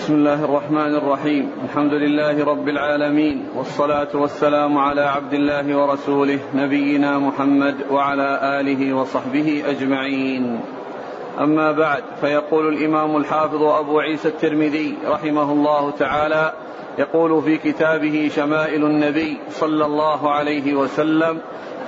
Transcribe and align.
بسم 0.00 0.14
الله 0.14 0.44
الرحمن 0.44 0.94
الرحيم. 0.94 1.50
الحمد 1.64 1.92
لله 1.92 2.44
رب 2.44 2.68
العالمين 2.68 3.48
والصلاة 3.56 4.08
والسلام 4.14 4.78
على 4.78 5.00
عبد 5.00 5.34
الله 5.34 5.76
ورسوله 5.76 6.38
نبينا 6.54 7.18
محمد 7.18 7.74
وعلى 7.90 8.60
آله 8.60 8.94
وصحبه 8.94 9.62
أجمعين. 9.66 10.60
أما 11.40 11.72
بعد 11.72 12.02
فيقول 12.20 12.68
الإمام 12.68 13.16
الحافظ 13.16 13.62
أبو 13.62 13.98
عيسى 14.00 14.28
الترمذي 14.28 14.96
رحمه 15.06 15.52
الله 15.52 15.90
تعالى 15.90 16.52
يقول 16.98 17.42
في 17.42 17.58
كتابه 17.58 18.30
شمائل 18.36 18.84
النبي 18.84 19.38
صلى 19.50 19.84
الله 19.84 20.30
عليه 20.30 20.74
وسلم 20.74 21.38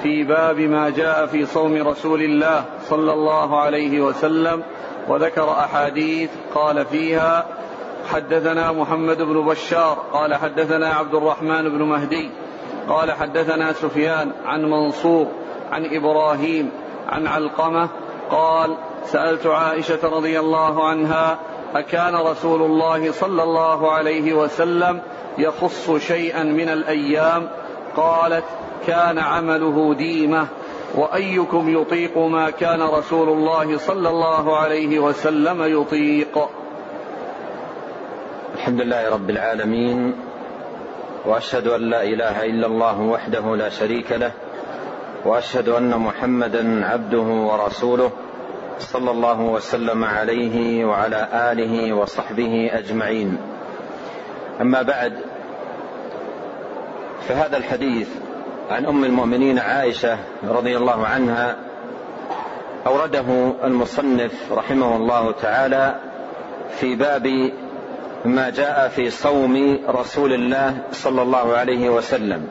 في 0.02 0.24
باب 0.24 0.60
ما 0.60 0.90
جاء 0.90 1.26
في 1.26 1.46
صوم 1.46 1.88
رسول 1.88 2.22
الله 2.22 2.64
صلى 2.82 3.12
الله 3.12 3.60
عليه 3.60 4.00
وسلم 4.00 4.62
وذكر 5.08 5.50
أحاديث 5.50 6.30
قال 6.54 6.84
فيها 6.84 7.46
حدثنا 8.10 8.72
محمد 8.72 9.22
بن 9.22 9.46
بشار 9.46 10.04
قال 10.12 10.34
حدثنا 10.34 10.88
عبد 10.88 11.14
الرحمن 11.14 11.68
بن 11.68 11.82
مهدي 11.82 12.30
قال 12.88 13.12
حدثنا 13.12 13.72
سفيان 13.72 14.32
عن 14.44 14.64
منصور 14.64 15.26
عن 15.72 15.86
إبراهيم 15.86 16.70
عن 17.08 17.26
علقمة 17.26 17.88
قال 18.30 18.76
سألت 19.04 19.46
عائشة 19.46 19.98
رضي 20.02 20.40
الله 20.40 20.88
عنها 20.88 21.38
أكان 21.74 22.14
رسول 22.14 22.62
الله 22.62 23.12
صلى 23.12 23.42
الله 23.42 23.92
عليه 23.92 24.32
وسلم 24.32 25.00
يخص 25.38 25.90
شيئا 25.90 26.42
من 26.42 26.68
الأيام؟ 26.68 27.48
قالت 27.96 28.44
كان 28.86 29.18
عمله 29.18 29.94
ديمة 29.94 30.46
وأيكم 30.94 31.80
يطيق 31.80 32.18
ما 32.18 32.50
كان 32.50 32.82
رسول 32.82 33.28
الله 33.28 33.78
صلى 33.78 34.08
الله 34.08 34.56
عليه 34.56 34.98
وسلم 34.98 35.80
يطيق. 35.80 36.38
الحمد 38.62 38.80
لله 38.80 39.10
رب 39.10 39.30
العالمين 39.30 40.14
وأشهد 41.26 41.66
أن 41.66 41.80
لا 41.90 42.02
إله 42.02 42.44
إلا 42.44 42.66
الله 42.66 43.00
وحده 43.00 43.56
لا 43.56 43.68
شريك 43.68 44.12
له 44.12 44.32
وأشهد 45.24 45.68
أن 45.68 45.90
محمدا 45.98 46.86
عبده 46.86 47.18
ورسوله 47.22 48.10
صلى 48.78 49.10
الله 49.10 49.40
وسلم 49.40 50.04
عليه 50.04 50.84
وعلى 50.84 51.28
آله 51.52 51.92
وصحبه 51.92 52.70
أجمعين. 52.72 53.38
أما 54.60 54.82
بعد 54.82 55.12
فهذا 57.28 57.56
الحديث 57.56 58.08
عن 58.70 58.86
أم 58.86 59.04
المؤمنين 59.04 59.58
عائشة 59.58 60.18
رضي 60.44 60.76
الله 60.76 61.06
عنها 61.06 61.56
أورده 62.86 63.52
المصنف 63.64 64.52
رحمه 64.52 64.96
الله 64.96 65.32
تعالى 65.32 65.94
في 66.80 66.94
باب 66.94 67.52
ما 68.24 68.50
جاء 68.50 68.88
في 68.88 69.10
صوم 69.10 69.78
رسول 69.88 70.32
الله 70.32 70.76
صلى 70.92 71.22
الله 71.22 71.56
عليه 71.56 71.90
وسلم. 71.90 72.48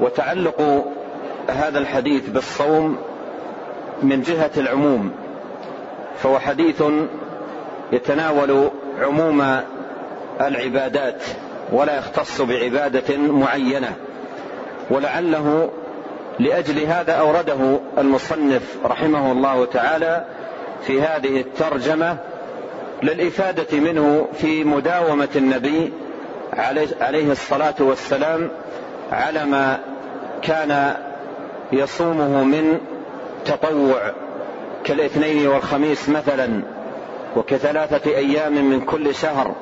وتعلق 0.00 0.84
هذا 1.48 1.78
الحديث 1.78 2.28
بالصوم 2.28 2.98
من 4.02 4.22
جهة 4.22 4.50
العموم 4.56 5.12
فهو 6.16 6.38
حديث 6.38 6.82
يتناول 7.92 8.70
عموم 9.00 9.60
العبادات 10.40 11.22
ولا 11.72 11.98
يختص 11.98 12.40
بعبادة 12.40 13.16
معينة. 13.16 13.92
ولعله 14.90 15.70
لأجل 16.38 16.78
هذا 16.78 17.12
أورده 17.12 17.78
المصنف 17.98 18.76
رحمه 18.84 19.32
الله 19.32 19.64
تعالى 19.64 20.24
في 20.86 21.02
هذه 21.02 21.40
الترجمة 21.40 22.16
للإفادة 23.02 23.78
منه 23.80 24.28
في 24.32 24.64
مداومة 24.64 25.28
النبي 25.36 25.92
عليه 27.00 27.32
الصلاة 27.32 27.74
والسلام 27.80 28.50
على 29.12 29.44
ما 29.44 29.80
كان 30.42 30.94
يصومه 31.72 32.44
من 32.44 32.80
تطوع 33.44 34.12
كالاثنين 34.84 35.46
والخميس 35.46 36.08
مثلا 36.08 36.62
وكثلاثة 37.36 38.10
أيام 38.10 38.70
من 38.70 38.80
كل 38.80 39.14
شهر 39.14 39.54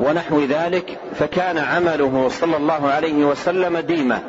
ونحو 0.00 0.40
ذلك 0.40 0.98
فكان 1.14 1.58
عمله 1.58 2.28
صلى 2.28 2.56
الله 2.56 2.88
عليه 2.88 3.24
وسلم 3.24 3.78
ديمة 3.78 4.20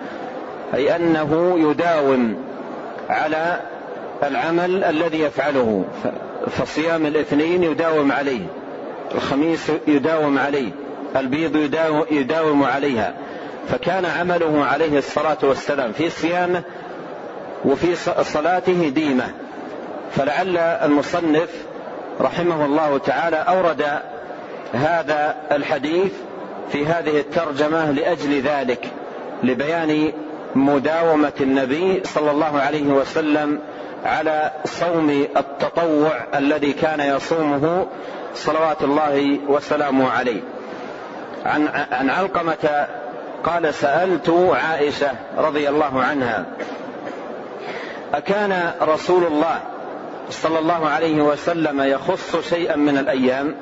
أي 0.73 0.95
أنه 0.95 1.55
يداوم 1.57 2.35
على 3.09 3.59
العمل 4.23 4.83
الذي 4.83 5.19
يفعله. 5.19 5.83
فصيام 6.47 7.05
الاثنين 7.05 7.63
يداوم 7.63 8.11
عليه 8.11 8.45
الخميس 9.15 9.71
يداوم 9.87 10.39
عليه 10.39 10.71
البيض 11.15 11.55
يداوم 12.11 12.63
عليها. 12.63 13.13
فكان 13.69 14.05
عمله 14.05 14.65
عليه 14.65 14.97
الصلاة 14.97 15.37
والسلام 15.43 15.91
في 15.91 16.09
صيامه 16.09 16.61
وفي 17.65 17.95
صلاته 18.23 18.89
ديمة. 18.89 19.33
فلعل 20.11 20.57
المصنف 20.57 21.49
رحمه 22.21 22.65
الله 22.65 22.97
تعالى 22.97 23.35
أورد 23.35 23.85
هذا 24.73 25.35
الحديث 25.51 26.11
في 26.71 26.85
هذه 26.85 27.19
الترجمة 27.19 27.91
لأجل 27.91 28.41
ذلك 28.41 28.85
لبيان 29.43 30.11
مداومة 30.55 31.33
النبي 31.41 32.01
صلى 32.03 32.31
الله 32.31 32.59
عليه 32.59 32.83
وسلم 32.83 33.59
على 34.05 34.51
صوم 34.65 35.27
التطوع 35.37 36.11
الذي 36.35 36.73
كان 36.73 36.99
يصومه 36.99 37.87
صلوات 38.33 38.83
الله 38.83 39.39
وسلامه 39.47 40.09
عليه. 40.09 40.41
عن 41.45 41.67
عن 41.91 42.09
علقمة 42.09 42.87
قال 43.43 43.73
سألت 43.73 44.29
عائشة 44.51 45.11
رضي 45.37 45.69
الله 45.69 46.03
عنها 46.03 46.45
أكان 48.13 48.71
رسول 48.81 49.23
الله 49.23 49.59
صلى 50.29 50.59
الله 50.59 50.89
عليه 50.89 51.21
وسلم 51.21 51.81
يخص 51.81 52.49
شيئا 52.49 52.75
من 52.75 52.97
الأيام؟ 52.97 53.55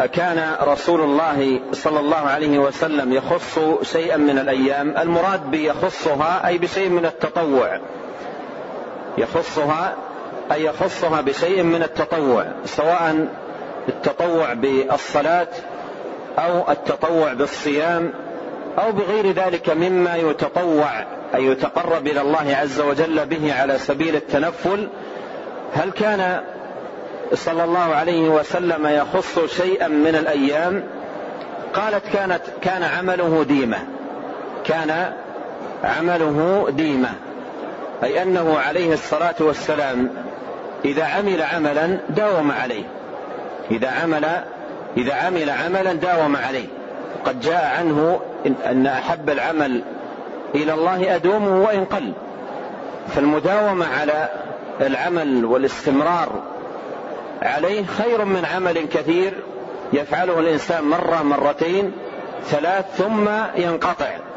أكان 0.00 0.54
رسول 0.62 1.00
الله 1.00 1.60
صلى 1.72 2.00
الله 2.00 2.16
عليه 2.16 2.58
وسلم 2.58 3.12
يخص 3.12 3.58
شيئا 3.82 4.16
من 4.16 4.38
الأيام؟ 4.38 4.94
المراد 4.98 5.50
بيخصها 5.50 6.46
أي 6.46 6.58
بشيء 6.58 6.88
من 6.88 7.06
التطوع. 7.06 7.80
يخصها 9.18 9.94
أي 10.52 10.64
يخصها 10.64 11.20
بشيء 11.20 11.62
من 11.62 11.82
التطوع 11.82 12.44
سواء 12.64 13.28
التطوع 13.88 14.52
بالصلاة 14.52 15.48
أو 16.38 16.72
التطوع 16.72 17.32
بالصيام 17.32 18.12
أو 18.78 18.92
بغير 18.92 19.32
ذلك 19.32 19.70
مما 19.70 20.16
يتطوع 20.16 20.88
أي 21.34 21.44
يتقرب 21.44 22.06
إلى 22.06 22.20
الله 22.20 22.56
عز 22.56 22.80
وجل 22.80 23.26
به 23.26 23.54
على 23.54 23.78
سبيل 23.78 24.16
التنفل. 24.16 24.88
هل 25.74 25.90
كان 25.90 26.40
صلى 27.34 27.64
الله 27.64 27.94
عليه 27.94 28.28
وسلم 28.28 28.86
يخص 28.86 29.38
شيئا 29.56 29.88
من 29.88 30.14
الأيام؟ 30.14 30.84
قالت 31.74 32.02
كانت 32.12 32.40
كان 32.62 32.82
عمله 32.82 33.44
ديمة 33.48 33.78
كان 34.64 35.12
عمله 35.84 36.66
ديمة. 36.70 37.10
أي 38.04 38.22
أنه 38.22 38.58
عليه 38.58 38.92
الصلاة 38.92 39.34
والسلام 39.40 40.10
إذا 40.84 41.04
عمل 41.04 41.42
عملا 41.42 41.98
داوم 42.08 42.50
عليه. 42.50 42.84
إذا 43.70 43.90
عمل 43.90 44.24
إذا 44.96 45.14
عمل 45.14 45.50
عملا 45.50 45.92
داوم 45.92 46.36
عليه. 46.36 46.66
قد 47.24 47.40
جاء 47.40 47.74
عنه 47.78 48.20
أن 48.66 48.86
أحب 48.86 49.30
العمل 49.30 49.82
إلى 50.54 50.74
الله 50.74 51.14
أدومه 51.14 51.62
وإن 51.62 51.84
قل. 51.84 52.12
فالمداومة 53.14 53.86
على 54.00 54.28
العمل 54.80 55.44
والاستمرار 55.44 56.42
عليه 57.42 57.84
خير 57.86 58.24
من 58.24 58.44
عمل 58.44 58.78
كثير 58.78 59.32
يفعله 59.92 60.38
الإنسان 60.38 60.84
مرة 60.84 61.22
مرتين 61.22 61.92
ثلاث 62.44 62.84
ثم 62.96 63.28
ينقطع. 63.56 64.27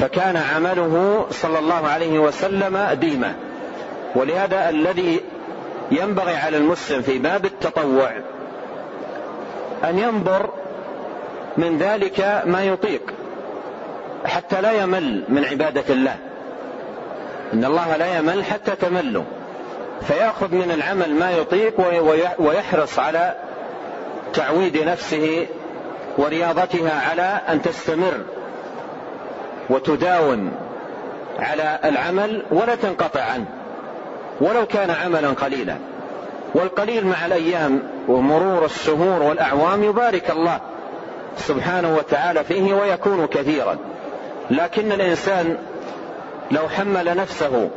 فكان 0.00 0.36
عمله 0.36 1.26
صلى 1.30 1.58
الله 1.58 1.88
عليه 1.88 2.18
وسلم 2.18 2.88
ديما. 3.00 3.34
ولهذا 4.14 4.68
الذي 4.68 5.20
ينبغي 5.90 6.34
على 6.34 6.56
المسلم 6.56 7.02
في 7.02 7.18
باب 7.18 7.44
التطوع 7.44 8.10
أن 9.84 9.98
ينظر 9.98 10.50
من 11.56 11.78
ذلك 11.78 12.42
ما 12.46 12.64
يطيق 12.64 13.02
حتى 14.24 14.60
لا 14.60 14.72
يمل 14.72 15.24
من 15.28 15.44
عبادة 15.44 15.84
الله. 15.90 16.16
إن 17.52 17.64
الله 17.64 17.96
لا 17.96 18.18
يمل 18.18 18.44
حتى 18.44 18.76
تملوا 18.76 19.24
فيأخذ 20.08 20.54
من 20.54 20.70
العمل 20.70 21.14
ما 21.14 21.30
يطيق 21.30 21.74
ويحرص 22.38 22.98
على 22.98 23.34
تعويد 24.32 24.76
نفسه 24.76 25.46
ورياضتها 26.18 27.10
على 27.10 27.40
أن 27.48 27.62
تستمر. 27.62 28.20
وتداوم 29.70 30.52
على 31.38 31.78
العمل 31.84 32.42
ولا 32.50 32.74
تنقطع 32.74 33.20
عنه 33.22 33.46
ولو 34.40 34.66
كان 34.66 34.90
عملا 34.90 35.28
قليلا. 35.28 35.76
والقليل 36.54 37.06
مع 37.06 37.26
الأيام 37.26 37.82
ومرور 38.08 38.64
الشهور 38.64 39.22
والأعوام 39.22 39.84
يبارك 39.84 40.30
الله 40.30 40.60
سبحانه 41.36 41.96
وتعالى 41.96 42.44
فيه 42.44 42.74
ويكون 42.74 43.26
كثيرا. 43.26 43.76
لكن 44.50 44.92
الإنسان 44.92 45.56
لو 46.50 46.68
حمل 46.68 47.16
نفسه 47.16 47.70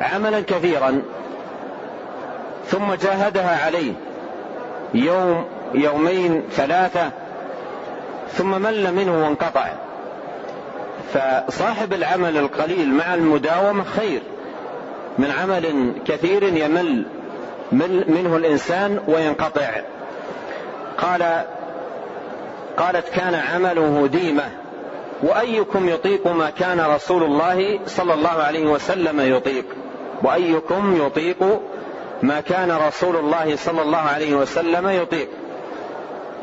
عملا 0.00 0.40
كثيرا 0.40 1.02
ثم 2.66 2.94
جاهدها 2.94 3.64
عليه 3.66 3.92
يوم 4.94 5.44
يومين 5.74 6.42
ثلاثة 6.52 7.10
ثم 8.32 8.62
مل 8.62 8.94
منه 8.94 9.24
وانقطع. 9.24 9.66
فصاحب 11.14 11.92
العمل 11.92 12.36
القليل 12.36 12.94
مع 12.94 13.14
المداومة 13.14 13.84
خير 13.84 14.22
من 15.18 15.30
عمل 15.30 15.92
كثير 16.06 16.42
يمل 16.42 17.04
منه 18.08 18.36
الإنسان 18.36 19.00
وينقطع. 19.08 19.70
قال 20.98 21.44
قالت 22.76 23.08
كان 23.08 23.34
عمله 23.34 24.08
ديمة 24.12 24.44
وأيكم 25.22 25.88
يطيق 25.88 26.26
ما 26.26 26.50
كان 26.50 26.80
رسول 26.80 27.22
الله 27.22 27.78
صلى 27.86 28.14
الله 28.14 28.28
عليه 28.30 28.66
وسلم 28.66 29.20
يطيق؟ 29.20 29.64
وأيكم 30.22 31.06
يطيق 31.06 31.60
ما 32.22 32.40
كان 32.40 32.78
رسول 32.88 33.16
الله 33.16 33.56
صلى 33.56 33.82
الله 33.82 33.98
عليه 33.98 34.34
وسلم 34.34 34.88
يطيق؟ 34.88 35.28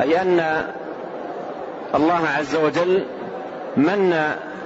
أي 0.01 0.21
أن 0.21 0.68
الله 1.95 2.27
عز 2.38 2.56
وجل 2.56 3.06
من 3.77 4.13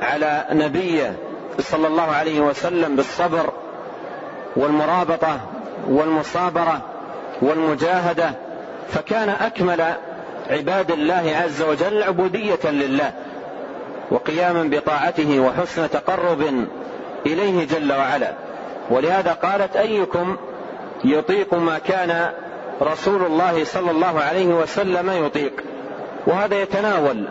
على 0.02 0.46
نبيه 0.52 1.14
صلى 1.60 1.88
الله 1.88 2.04
عليه 2.04 2.40
وسلم 2.42 2.96
بالصبر 2.96 3.54
والمرابطة 4.56 5.40
والمصابرة 5.88 6.82
والمجاهدة 7.42 8.32
فكان 8.90 9.30
أكمل 9.30 9.82
عباد 10.50 10.92
الله 10.92 11.42
عز 11.44 11.62
وجل 11.62 12.04
عبودية 12.04 12.70
لله 12.70 13.12
وقياما 14.12 14.64
بطاعته 14.64 15.40
وحسن 15.40 15.90
تقرب 15.90 16.66
إليه 17.26 17.68
جل 17.68 17.94
وعلا. 17.94 18.34
ولهذا 18.90 19.34
قالت 19.34 19.76
أيكم 19.76 20.38
يطيق 21.04 21.54
ما 21.54 21.80
كان 21.80 22.32
رسول 22.82 23.22
الله 23.22 23.64
صلى 23.64 23.92
الله 23.92 24.20
عليه 24.20 24.48
وسلم 24.48 25.26
يطيق؟ 25.26 25.54
وهذا 26.28 26.62
يتناول 26.62 27.28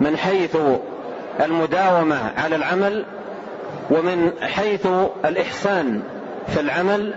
من 0.00 0.16
حيث 0.16 0.56
المداومة 1.40 2.32
على 2.36 2.56
العمل 2.56 3.04
ومن 3.90 4.32
حيث 4.42 4.86
الإحسان 5.24 6.02
في 6.48 6.60
العمل 6.60 7.14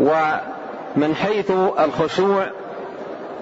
ومن 0.00 1.14
حيث 1.14 1.50
الخشوع 1.80 2.46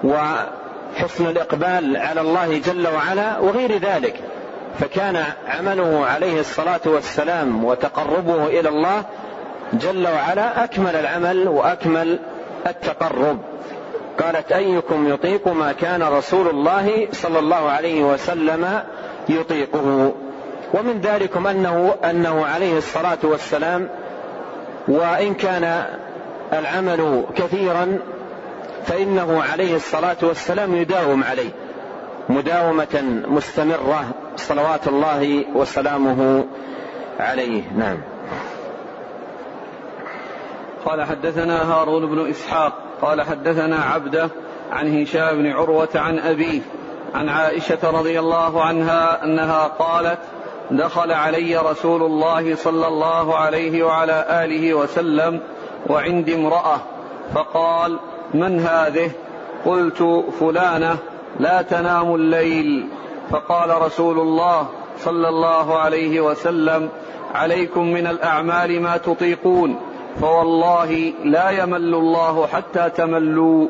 وحسن 0.03 1.25
الإقبال 1.25 1.97
على 1.97 2.21
الله 2.21 2.57
جل 2.57 2.87
وعلا 2.87 3.39
وغير 3.39 3.77
ذلك. 3.77 4.15
فكان 4.79 5.23
عمله 5.47 6.05
عليه 6.05 6.39
الصلاة 6.39 6.81
والسلام 6.85 7.65
وتقربه 7.65 8.47
إلى 8.47 8.69
الله 8.69 9.03
جل 9.73 10.07
وعلا 10.07 10.63
أكمل 10.63 10.95
العمل 10.95 11.47
وأكمل 11.47 12.19
التقرب. 12.67 13.39
قالت 14.19 14.51
أيكم 14.51 15.13
يطيق 15.13 15.47
ما 15.47 15.71
كان 15.71 16.03
رسول 16.03 16.47
الله 16.47 17.07
صلى 17.11 17.39
الله 17.39 17.69
عليه 17.69 18.03
وسلم 18.03 18.81
يطيقه. 19.29 20.13
ومن 20.73 21.01
ذلكم 21.01 21.47
أنه 21.47 21.95
أنه 22.09 22.45
عليه 22.45 22.77
الصلاة 22.77 23.17
والسلام 23.23 23.89
وإن 24.87 25.33
كان 25.33 25.85
العمل 26.53 27.23
كثيرا 27.35 27.99
فإنه 28.85 29.43
عليه 29.51 29.75
الصلاة 29.75 30.17
والسلام 30.21 30.75
يداوم 30.75 31.23
عليه. 31.23 31.49
مداومة 32.29 33.23
مستمرة 33.27 34.05
صلوات 34.35 34.87
الله 34.87 35.45
وسلامه 35.55 36.45
عليه. 37.19 37.63
نعم. 37.77 37.97
قال 40.85 41.03
حدثنا 41.03 41.73
هارون 41.73 42.05
بن 42.05 42.29
إسحاق 42.29 42.73
قال 43.01 43.21
حدثنا 43.21 43.75
عبده 43.75 44.29
عن 44.71 45.01
هشام 45.01 45.37
بن 45.37 45.51
عروة 45.51 45.89
عن 45.95 46.19
أبيه 46.19 46.61
عن 47.15 47.29
عائشة 47.29 47.77
رضي 47.83 48.19
الله 48.19 48.63
عنها 48.63 49.23
أنها 49.23 49.67
قالت 49.67 50.19
دخل 50.71 51.11
علي 51.11 51.57
رسول 51.57 52.03
الله 52.03 52.55
صلى 52.55 52.87
الله 52.87 53.35
عليه 53.35 53.83
وعلى 53.83 54.25
آله 54.29 54.73
وسلم 54.73 55.39
وعندي 55.89 56.35
امرأة 56.35 56.79
فقال 57.35 57.99
من 58.33 58.59
هذه؟ 58.59 59.11
قلت 59.65 60.25
فلانة 60.39 60.97
لا 61.39 61.61
تنام 61.61 62.15
الليل. 62.15 62.87
فقال 63.29 63.81
رسول 63.81 64.19
الله 64.19 64.67
صلى 64.99 65.29
الله 65.29 65.77
عليه 65.77 66.21
وسلم 66.21 66.89
عليكم 67.33 67.83
من 67.93 68.07
الأعمال 68.07 68.81
ما 68.81 68.97
تطيقون 68.97 69.79
فوالله 70.21 71.13
لا 71.23 71.49
يمل 71.49 71.95
الله 71.95 72.47
حتى 72.47 72.89
تملوا. 72.89 73.67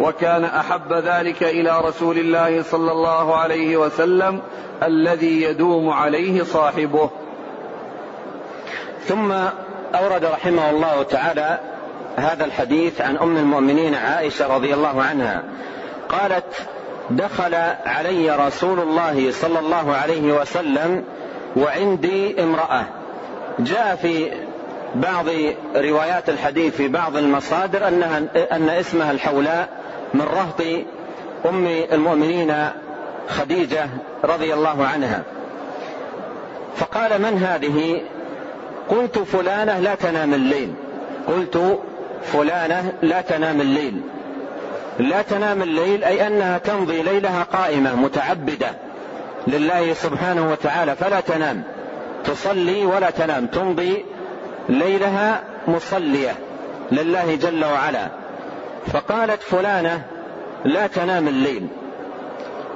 وكان 0.00 0.44
أحب 0.44 0.92
ذلك 0.92 1.42
إلى 1.42 1.80
رسول 1.80 2.18
الله 2.18 2.62
صلى 2.62 2.92
الله 2.92 3.36
عليه 3.36 3.76
وسلم 3.76 4.40
الذي 4.82 5.42
يدوم 5.42 5.90
عليه 5.90 6.42
صاحبه. 6.42 7.10
ثم 9.06 9.32
أورد 9.94 10.24
رحمه 10.24 10.70
الله 10.70 11.02
تعالى 11.02 11.58
هذا 12.16 12.44
الحديث 12.44 13.00
عن 13.00 13.16
أم 13.16 13.36
المؤمنين 13.36 13.94
عائشة 13.94 14.54
رضي 14.56 14.74
الله 14.74 15.02
عنها. 15.02 15.42
قالت 16.08 16.68
دخل 17.10 17.54
علي 17.86 18.36
رسول 18.46 18.80
الله 18.80 19.30
صلى 19.30 19.58
الله 19.58 19.94
عليه 19.94 20.32
وسلم 20.40 21.04
وعندي 21.56 22.42
امرأة. 22.42 22.84
جاء 23.58 23.96
في 23.96 24.30
بعض 24.94 25.26
روايات 25.76 26.28
الحديث 26.28 26.76
في 26.76 26.88
بعض 26.88 27.16
المصادر 27.16 27.88
انها 27.88 28.18
أن 28.52 28.68
اسمها 28.68 29.12
الحولاء 29.12 29.85
من 30.16 30.22
رهط 30.22 30.60
أم 31.46 31.66
المؤمنين 31.92 32.54
خديجة 33.28 33.86
رضي 34.24 34.54
الله 34.54 34.86
عنها. 34.86 35.22
فقال 36.76 37.22
من 37.22 37.38
هذه؟ 37.38 38.00
قلت 38.88 39.18
فلانة 39.18 39.78
لا 39.78 39.94
تنام 39.94 40.34
الليل. 40.34 40.74
قلت 41.26 41.80
فلانة 42.32 42.92
لا 43.02 43.20
تنام 43.20 43.60
الليل. 43.60 44.00
لا 44.98 45.22
تنام 45.22 45.62
الليل 45.62 46.04
أي 46.04 46.26
أنها 46.26 46.58
تمضي 46.58 47.02
ليلها 47.02 47.42
قائمة 47.42 47.94
متعبدة 47.94 48.68
لله 49.46 49.92
سبحانه 49.92 50.50
وتعالى 50.50 50.96
فلا 50.96 51.20
تنام. 51.20 51.62
تصلي 52.24 52.86
ولا 52.86 53.10
تنام. 53.10 53.46
تمضي 53.46 54.04
ليلها 54.68 55.40
مصلية 55.68 56.34
لله 56.92 57.34
جل 57.34 57.64
وعلا. 57.64 58.08
فقالت 58.92 59.42
فلانة 59.42 60.02
لا 60.64 60.86
تنام 60.86 61.28
الليل. 61.28 61.66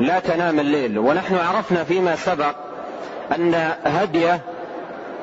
لا 0.01 0.19
تنام 0.19 0.61
الليل. 0.61 0.99
ونحن 0.99 1.35
عرفنا 1.35 1.85
فيما 1.85 2.17
سبق 2.17 2.55
أن 3.35 3.73
هديه 3.85 4.41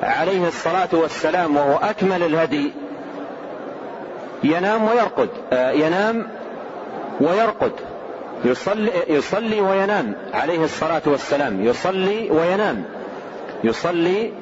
عليه 0.02 0.48
الصلاة 0.48 0.88
والسلام 0.92 1.56
وهو 1.56 1.76
أكمل 1.76 2.22
الهدي. 2.22 2.72
ينام 4.44 4.88
ويرقد. 4.88 5.28
آه، 5.52 5.70
ينام 5.70 6.28
ويرقد. 7.20 7.72
يصلي, 8.44 8.90
يصلي 9.08 9.60
وينام 9.60 10.14
عليه 10.34 10.64
الصلاة 10.64 11.02
والسلام. 11.06 11.64
يصلي 11.64 12.30
وينام. 12.30 12.84
يصلي 13.64 14.32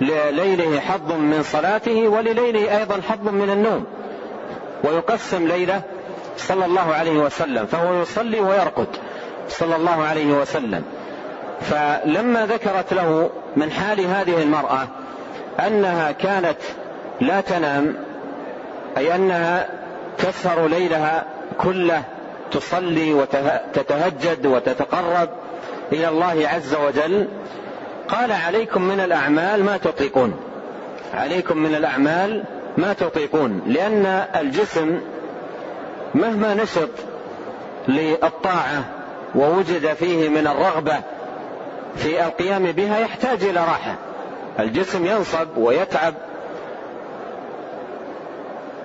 لليله 0.00 0.80
حظ 0.80 1.12
من 1.12 1.42
صلاته 1.42 2.08
ولليله 2.08 2.78
أيضا 2.78 3.00
حظ 3.08 3.28
من 3.28 3.50
النوم. 3.50 3.86
ويقسم 4.84 5.48
ليلة 5.48 5.82
صلى 6.36 6.64
الله 6.64 6.94
عليه 6.94 7.18
وسلم 7.18 7.66
فهو 7.66 8.02
يصلي 8.02 8.40
ويرقد 8.40 8.86
صلى 9.48 9.76
الله 9.76 10.02
عليه 10.02 10.32
وسلم. 10.40 10.84
فلما 11.60 12.46
ذكرت 12.46 12.92
له 12.92 13.30
من 13.56 13.70
حال 13.70 14.00
هذه 14.00 14.42
المرأة 14.42 14.88
أنها 15.66 16.12
كانت 16.12 16.58
لا 17.20 17.40
تنام 17.40 17.94
أي 18.96 19.14
أنها 19.14 19.68
تسهر 20.18 20.66
ليلها 20.66 21.24
كله 21.58 22.02
تصلي 22.50 23.14
وتتهجد 23.14 24.46
وتتقرب 24.46 25.28
إلى 25.92 26.08
الله 26.08 26.48
عز 26.48 26.74
وجل 26.74 27.28
قال 28.08 28.32
عليكم 28.32 28.82
من 28.82 29.00
الأعمال 29.00 29.64
ما 29.64 29.76
تطيقون. 29.76 30.36
عليكم 31.14 31.58
من 31.58 31.74
الأعمال 31.74 32.44
ما 32.78 32.92
تطيقون 32.92 33.62
لأن 33.66 34.06
الجسم 34.40 35.00
مهما 36.14 36.54
نشط 36.54 36.90
للطاعة 37.88 38.84
ووجد 39.34 39.94
فيه 39.94 40.28
من 40.28 40.46
الرغبة 40.46 41.00
في 41.96 42.24
القيام 42.26 42.72
بها 42.72 42.98
يحتاج 42.98 43.44
إلى 43.44 43.60
راحة. 43.60 43.94
الجسم 44.58 45.06
ينصب 45.06 45.48
ويتعب 45.56 46.14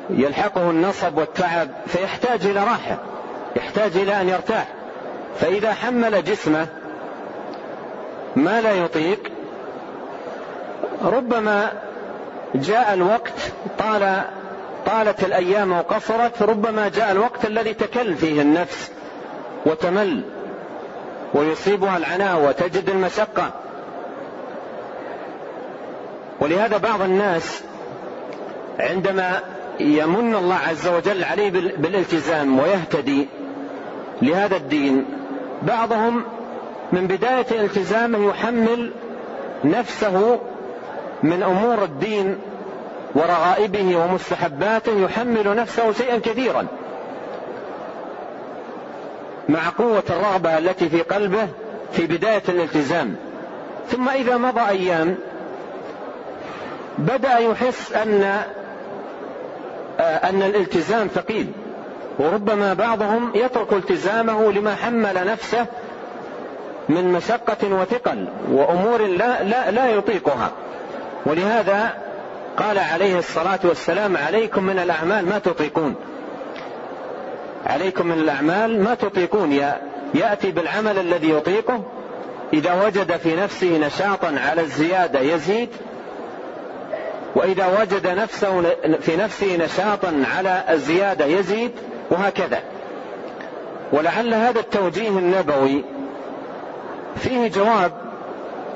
يلحقه 0.10 0.70
النصب 0.70 1.18
والتعب 1.18 1.70
فيحتاج 1.88 2.46
إلى 2.46 2.60
راحة 2.60 2.98
يحتاج 3.56 3.98
إلى 3.98 4.22
أن 4.22 4.30
يرتاح. 4.30 4.68
فإذا 5.40 5.74
حمل 5.74 6.24
جسمه 6.24 6.68
ما 8.36 8.62
لا 8.62 8.72
يطيق 8.72 9.32
ربما 11.04 11.72
جاء 12.56 12.94
الوقت 12.94 13.52
طال 13.80 14.22
طالت 14.88 15.24
الأيام 15.24 15.72
وقصرت 15.72 16.42
ربما 16.42 16.88
جاء 16.90 17.12
الوقت 17.12 17.46
الذي 17.46 17.74
تكل 17.74 18.16
فيه 18.16 18.42
النفس 18.42 18.92
وتمل 19.66 20.22
ويصيبها 21.34 21.98
العناء 21.98 22.48
وتجد 22.48 22.90
المشقة. 22.90 23.52
ولهذا 26.40 26.78
بعض 26.78 27.02
الناس 27.02 27.64
عندما 28.80 29.40
يمن 29.80 30.36
الله 30.36 30.56
عز 30.56 30.88
وجل 30.88 31.24
عليه 31.24 31.50
بالالتزام 31.78 32.60
ويهتدي 32.60 33.28
لهذا 34.22 34.56
الدين 34.56 35.06
بعضهم 35.62 36.24
من 36.92 37.08
بداية 37.08 37.46
التزامه 37.52 38.30
يحمل 38.30 38.92
نفسه 39.64 40.40
من 41.24 41.44
أمور 41.44 41.84
الدين 41.84 42.38
ورغائبه 43.16 43.96
ومستحباته 43.96 45.00
يحمل 45.00 45.56
نفسه 45.56 45.92
شيئا 45.92 46.18
كثيرا. 46.18 46.68
مع 49.50 49.60
قوة 49.78 50.04
الرغبة 50.10 50.58
التي 50.58 50.90
في 50.90 51.02
قلبه 51.02 51.48
في 51.92 52.08
بداية 52.08 52.44
الالتزام. 52.50 53.16
ثم 53.90 54.10
إذا 54.10 54.38
مضى 54.38 54.62
أيام 54.62 55.16
بدأ 56.98 57.38
يحس 57.38 57.94
أن 57.94 58.44
أن 60.00 60.42
الالتزام 60.42 61.08
ثقيل. 61.08 61.52
وربما 62.20 62.74
بعضهم 62.74 63.32
يترك 63.36 63.74
التزامه 63.74 64.52
لما 64.52 64.76
حمل 64.76 65.28
نفسه 65.28 65.66
من 66.90 67.12
مشقة 67.12 67.68
وثقل 67.74 68.28
وأمور 68.52 69.02
لا, 69.02 69.44
لا, 69.44 69.72
لا 69.72 69.90
يطيقها. 69.90 70.52
ولهذا 71.26 72.07
قال 72.58 72.80
عليه 72.80 73.20
الصلاة 73.20 73.60
والسلام 73.64 74.18
عليكم 74.18 74.64
من 74.64 74.80
الأعمال 74.80 75.26
ما 75.26 75.40
تطيقون. 75.40 75.96
عليكم 77.66 78.08
من 78.08 78.20
الأعمال 78.20 78.84
ما 78.84 78.96
تطيقون. 78.96 79.52
يأتي 80.14 80.52
بالعمل 80.52 81.00
الذي 81.00 81.30
يطيقه. 81.30 81.84
إذا 82.54 82.86
وجد 82.86 83.18
في 83.18 83.36
نفسه 83.36 83.78
نشاطا 83.78 84.36
على 84.48 84.62
الزيادة 84.62 85.20
يزيد. 85.20 85.70
وإذا 87.36 87.82
وجد 87.82 88.08
نفسه 88.08 88.62
في 89.00 89.16
نفسه 89.16 89.58
نشاطا 89.58 90.24
على 90.38 90.64
الزيادة 90.70 91.26
يزيد. 91.26 91.72
وهكذا. 92.12 92.60
ولعل 93.94 94.34
هذا 94.34 94.60
التوجيه 94.60 95.10
النبوي 95.10 95.84
فيه 97.16 97.48
جواب 97.48 97.92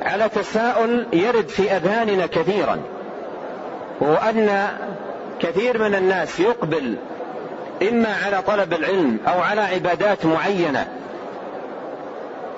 على 0.01 0.29
تساؤل 0.29 1.07
يرد 1.13 1.47
في 1.47 1.71
أذهاننا 1.71 2.25
كثيرا. 2.25 2.79
وهو 4.01 4.15
أن 4.15 4.67
كثير 5.39 5.77
من 5.77 5.95
الناس 5.95 6.39
يقبل 6.39 6.95
إما 7.89 8.15
على 8.25 8.41
طلب 8.41 8.73
العلم 8.73 9.17
أو 9.27 9.41
على 9.41 9.61
عبادات 9.61 10.25
معينة 10.25 10.87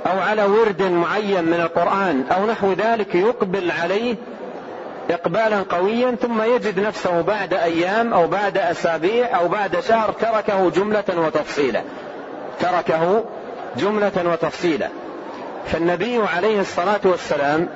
أو 0.05 0.19
على 0.19 0.43
ورد 0.43 0.81
معين 0.81 1.43
من 1.43 1.59
القرآن 1.59 2.23
أو 2.31 2.45
نحو 2.45 2.73
ذلك 2.73 3.15
يقبل 3.15 3.71
عليه 3.71 4.15
إقبالا 5.09 5.63
قويا 5.69 6.15
ثم 6.21 6.41
يجد 6.41 6.79
نفسه 6.79 7.21
بعد 7.21 7.53
أيام 7.53 8.13
أو 8.13 8.27
بعد 8.27 8.57
أسابيع 8.57 9.39
أو 9.39 9.47
بعد 9.47 9.79
شهر 9.79 10.11
تركه 10.11 10.69
جملة 10.69 11.03
وتفصيلا. 11.17 11.81
تركه 12.59 13.23
جملة 13.77 14.11
وتفصيلا. 14.25 14.89
فالنبي 15.65 16.19
عليه 16.35 16.61
الصلاة 16.61 17.01
والسلام 17.03 17.67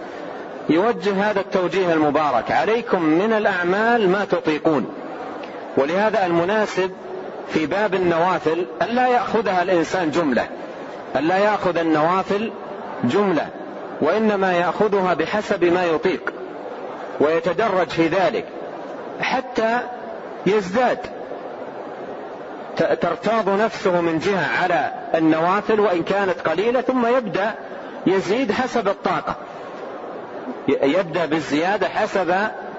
يوجه 0.70 1.30
هذا 1.30 1.40
التوجيه 1.40 1.94
المبارك. 1.94 2.52
عليكم 2.52 3.04
من 3.04 3.34
الأعمال 3.34 4.10
ما 4.10 4.26
تطيقون. 4.26 4.88
ولهذا 5.78 6.26
المناسب 6.26 6.92
في 7.50 7.66
باب 7.66 7.94
النوافل 7.94 8.66
ألا 8.82 9.08
يأخذها 9.08 9.64
الإنسان 9.64 10.12
جملة. 10.12 10.48
ألا 11.16 11.38
يأخذ 11.38 11.78
النوافل 11.78 12.52
جملة 13.04 13.48
وإنما 14.02 14.54
يأخذها 14.54 15.14
بحسب 15.14 15.64
ما 15.64 15.86
يطيق 15.86 16.34
ويتدرج 17.20 17.90
في 17.90 18.08
ذلك 18.08 18.46
حتى 19.22 19.80
يزداد. 20.46 21.00
ترتاض 22.78 23.50
نفسه 23.50 24.02
من 24.02 24.20
جهة 24.20 24.64
على 24.64 24.92
النوافل 25.16 25.80
وإن 25.80 26.04
كانت 26.04 26.40
قليلة 26.48 26.82
ثم 26.82 27.18
يبدأ 27.18 27.54
يزيد 28.08 28.52
حسب 28.52 28.88
الطاقة. 28.88 29.36
يبدأ 30.68 31.26
بالزيادة 31.26 31.88
حسب 31.88 32.36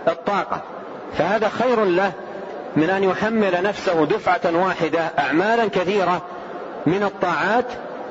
الطاقة. 0.09 0.62
فهذا 1.18 1.49
خير 1.49 1.85
له 1.85 2.12
من 2.76 2.90
أن 2.90 3.04
يحمل 3.04 3.62
نفسه 3.62 4.04
دفعة 4.07 4.66
واحدة 4.66 5.00
أعمالا 5.18 5.68
كثيرة 5.68 6.23
من 6.87 7.02
الطاعات 7.02 7.64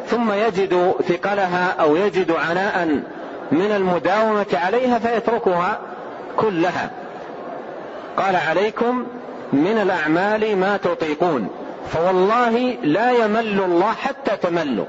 ثم 0.08 0.32
يجد 0.32 0.94
ثقلها 1.08 1.76
أو 1.80 1.96
يجد 1.96 2.32
عناء 2.32 2.88
من 3.52 3.72
المداومة 3.72 4.46
عليها 4.54 5.00
فيتركها 5.00 5.80
كلها. 6.38 6.90
قال 8.18 8.36
عليكم 8.36 9.06
من 9.54 9.78
الأعمال 9.82 10.58
ما 10.58 10.78
تطيقون. 10.78 11.50
فوالله 11.94 12.78
لا 12.84 13.12
يمل 13.12 13.62
الله 13.62 13.92
حتى 13.92 14.38
تملوا. 14.38 14.86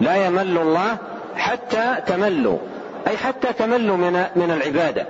لا 0.00 0.26
يمل 0.26 0.58
الله 0.58 0.96
حتى 1.36 1.94
تملوا. 2.06 2.58
أي 3.08 3.16
حتى 3.16 3.52
تملوا 3.52 3.96
من 3.96 4.12
من 4.36 4.50
العبادة. 4.50 5.06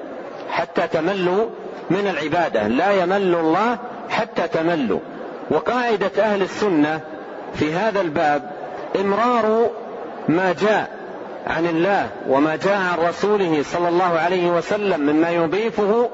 حتى 0.51 0.89
تملوا 0.89 1.47
من 1.91 2.07
العبادة. 2.07 2.69
لا 2.69 3.03
يمل 3.03 3.35
الله 3.35 3.79
حتى 4.11 4.49
تملوا. 4.49 5.01
وقاعدة 5.51 6.11
أهل 6.19 6.43
السنة 6.43 7.01
في 7.55 7.73
هذا 7.73 8.01
الباب 8.01 8.51
إمرار 9.01 9.71
ما 10.29 10.55
جاء 10.61 10.91
عن 11.47 11.67
الله 11.67 12.09
وما 12.29 12.57
جاء 12.57 12.77
عن 12.77 13.09
رسوله 13.09 13.63
صلى 13.63 13.89
الله 13.89 14.19
عليه 14.19 14.51
وسلم 14.51 15.01
مما 15.01 15.31
يضيفه 15.31 16.09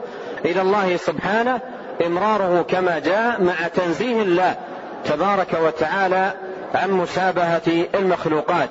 إلى 0.44 0.62
الله 0.62 0.96
سبحانه 0.96 1.60
إمراره 2.06 2.62
كما 2.62 2.98
جاء 2.98 3.42
مع 3.42 3.54
تنزيه 3.74 4.22
الله 4.22 4.54
تبارك 5.04 5.58
وتعالى 5.62 6.32
عن 6.74 6.90
مشابهة 6.90 7.86
المخلوقات. 7.94 8.70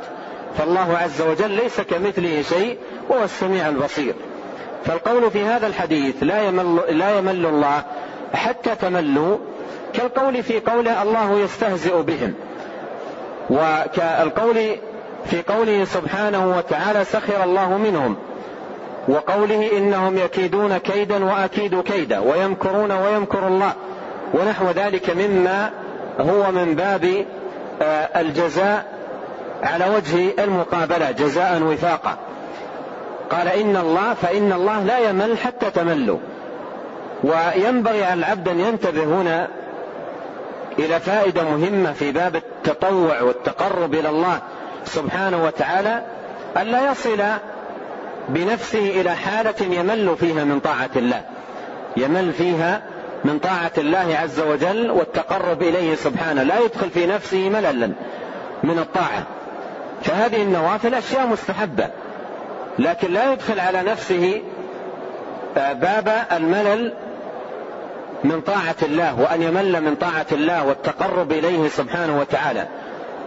فالله 0.57 0.97
عز 0.97 1.21
وجل 1.21 1.51
ليس 1.51 1.81
كمثله 1.81 2.41
شيء 2.41 2.77
وهو 3.09 3.23
السميع 3.23 3.69
البصير. 3.69 4.13
فالقول 4.85 5.31
في 5.31 5.43
هذا 5.43 5.67
الحديث 5.67 6.15
لا 6.21 6.41
يمل, 6.47 6.79
لا 6.89 7.17
يمل 7.17 7.45
الله 7.45 7.83
حتى 8.33 8.75
تملوا 8.75 9.37
كالقول 9.93 10.43
في 10.43 10.59
قوله 10.59 11.03
الله 11.03 11.39
يستهزئ 11.39 12.01
بهم. 12.01 12.33
وكالقول 13.49 14.55
في 15.25 15.41
قوله 15.41 15.85
سبحانه 15.85 16.57
وتعالى 16.57 17.05
سخر 17.05 17.43
الله 17.43 17.77
منهم 17.77 18.15
وقوله 19.07 19.77
إنهم 19.77 20.17
يكيدون 20.17 20.77
كيدا 20.77 21.25
وأكيد 21.25 21.81
كيدا 21.81 22.19
ويمكرون 22.19 22.91
ويمكر 22.91 23.47
الله 23.47 23.73
ونحو 24.33 24.71
ذلك 24.71 25.09
مما 25.09 25.71
هو 26.19 26.51
من 26.51 26.75
باب 26.75 27.25
آه، 27.81 28.21
الجزاء 28.21 28.94
على 29.65 29.85
وجه 29.95 30.43
المقابلة 30.43 31.11
جزاء 31.11 31.61
وفاقا. 31.61 32.17
قال 33.29 33.47
إن 33.47 33.75
الله 33.77 34.13
فإن 34.13 34.53
الله 34.53 34.83
لا 34.83 35.09
يمل 35.09 35.37
حتى 35.37 35.71
تملوا. 35.71 36.19
وينبغي 37.23 38.03
على 38.03 38.19
العبد 38.19 38.49
أن 38.49 38.59
ينتبه 38.59 39.03
هنا 39.03 39.47
إلى 40.79 40.99
فائدة 40.99 41.43
مهمة 41.43 41.93
في 41.93 42.11
باب 42.11 42.35
التطوع 42.35 43.21
والتقرب 43.21 43.93
إلى 43.93 44.09
الله 44.09 44.39
سبحانه 44.85 45.45
وتعالى 45.45 46.01
الا 46.57 46.91
يصل 46.91 47.23
بنفسه 48.29 49.01
إلى 49.01 49.15
حالة 49.15 49.61
يمل 49.61 50.15
فيها 50.19 50.43
من 50.43 50.59
طاعة 50.59 50.89
الله. 50.95 51.21
يمل 51.97 52.33
فيها 52.33 52.81
من 53.25 53.39
طاعة 53.39 53.71
الله 53.77 54.17
عز 54.21 54.39
وجل 54.39 54.91
والتقرب 54.91 55.61
إليه 55.61 55.95
سبحانه. 55.95 56.43
لا 56.43 56.59
يدخل 56.59 56.89
في 56.89 57.05
نفسه 57.05 57.49
مللا 57.49 57.91
من 58.63 58.79
الطاعة. 58.79 59.23
فهذه 60.05 60.41
النوافل 60.41 60.93
أشياء 60.93 61.27
مستحبة 61.27 61.89
لكن 62.79 63.13
لا 63.13 63.33
يدخل 63.33 63.59
على 63.59 63.83
نفسه 63.83 64.41
آه، 65.57 65.73
باب 65.73 66.25
الملل 66.31 66.93
من 68.23 68.41
طاعة 68.41 68.75
الله 68.83 69.19
وأن 69.21 69.41
يمل 69.41 69.81
من 69.81 69.95
طاعة 69.95 70.25
الله 70.31 70.67
والتقرب 70.67 71.31
إليه 71.31 71.67
سبحانه 71.67 72.19
وتعالى. 72.19 72.67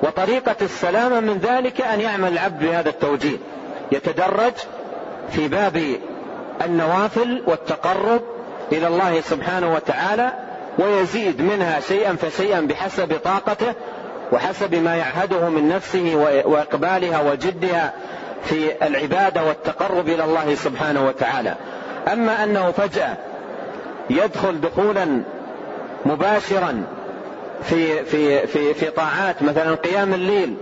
وطريقة 0.02 0.56
السلامة 0.62 1.20
من 1.20 1.38
ذلك 1.38 1.80
أن 1.80 2.00
يعمل 2.00 2.32
العبد 2.32 2.60
بهذا 2.64 2.88
التوجيه. 2.88 3.36
يتدرج 3.92 4.52
في 5.30 5.48
باب 5.48 5.82
النوافل 6.64 7.42
والتقرب 7.46 8.20
إلى 8.72 8.86
الله 8.86 9.20
سبحانه 9.20 9.74
وتعالى 9.74 10.32
ويزيد 10.78 11.42
منها 11.42 11.80
شيئا 11.80 12.16
فشيئا 12.16 12.60
بحسب 12.60 13.16
طاقته 13.24 13.74
وحسب 14.32 14.74
ما 14.74 14.96
يعهده 14.96 15.48
من 15.48 15.68
نفسه 15.68 16.12
وإقبالها 16.44 17.32
وجدها 17.32 17.92
في 18.44 18.86
العبادة 18.86 19.44
والتقرب 19.44 20.08
إلى 20.08 20.24
الله 20.24 20.54
سبحانه 20.54 21.06
وتعالى. 21.06 21.54
أما 22.12 22.44
أنه 22.44 22.70
فجأة 22.70 23.16
يدخل 24.10 24.60
دخولا 24.60 25.22
مباشرا 26.06 26.82
في 27.62 28.04
في 28.04 28.46
في 28.46 28.74
في 28.74 28.90
طاعات 28.90 29.42
مثلا 29.42 29.74
قيام 29.74 30.14
الليل 30.14 30.56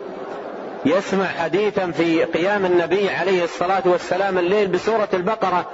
يسمع 0.87 1.25
حديثا 1.25 1.90
في 1.90 2.25
قيام 2.25 2.66
النبي 2.66 3.11
عليه 3.11 3.44
الصلاة 3.44 3.82
والسلام 3.85 4.38
الليل 4.38 4.66
بسورة 4.68 5.08
البقرة 5.14 5.66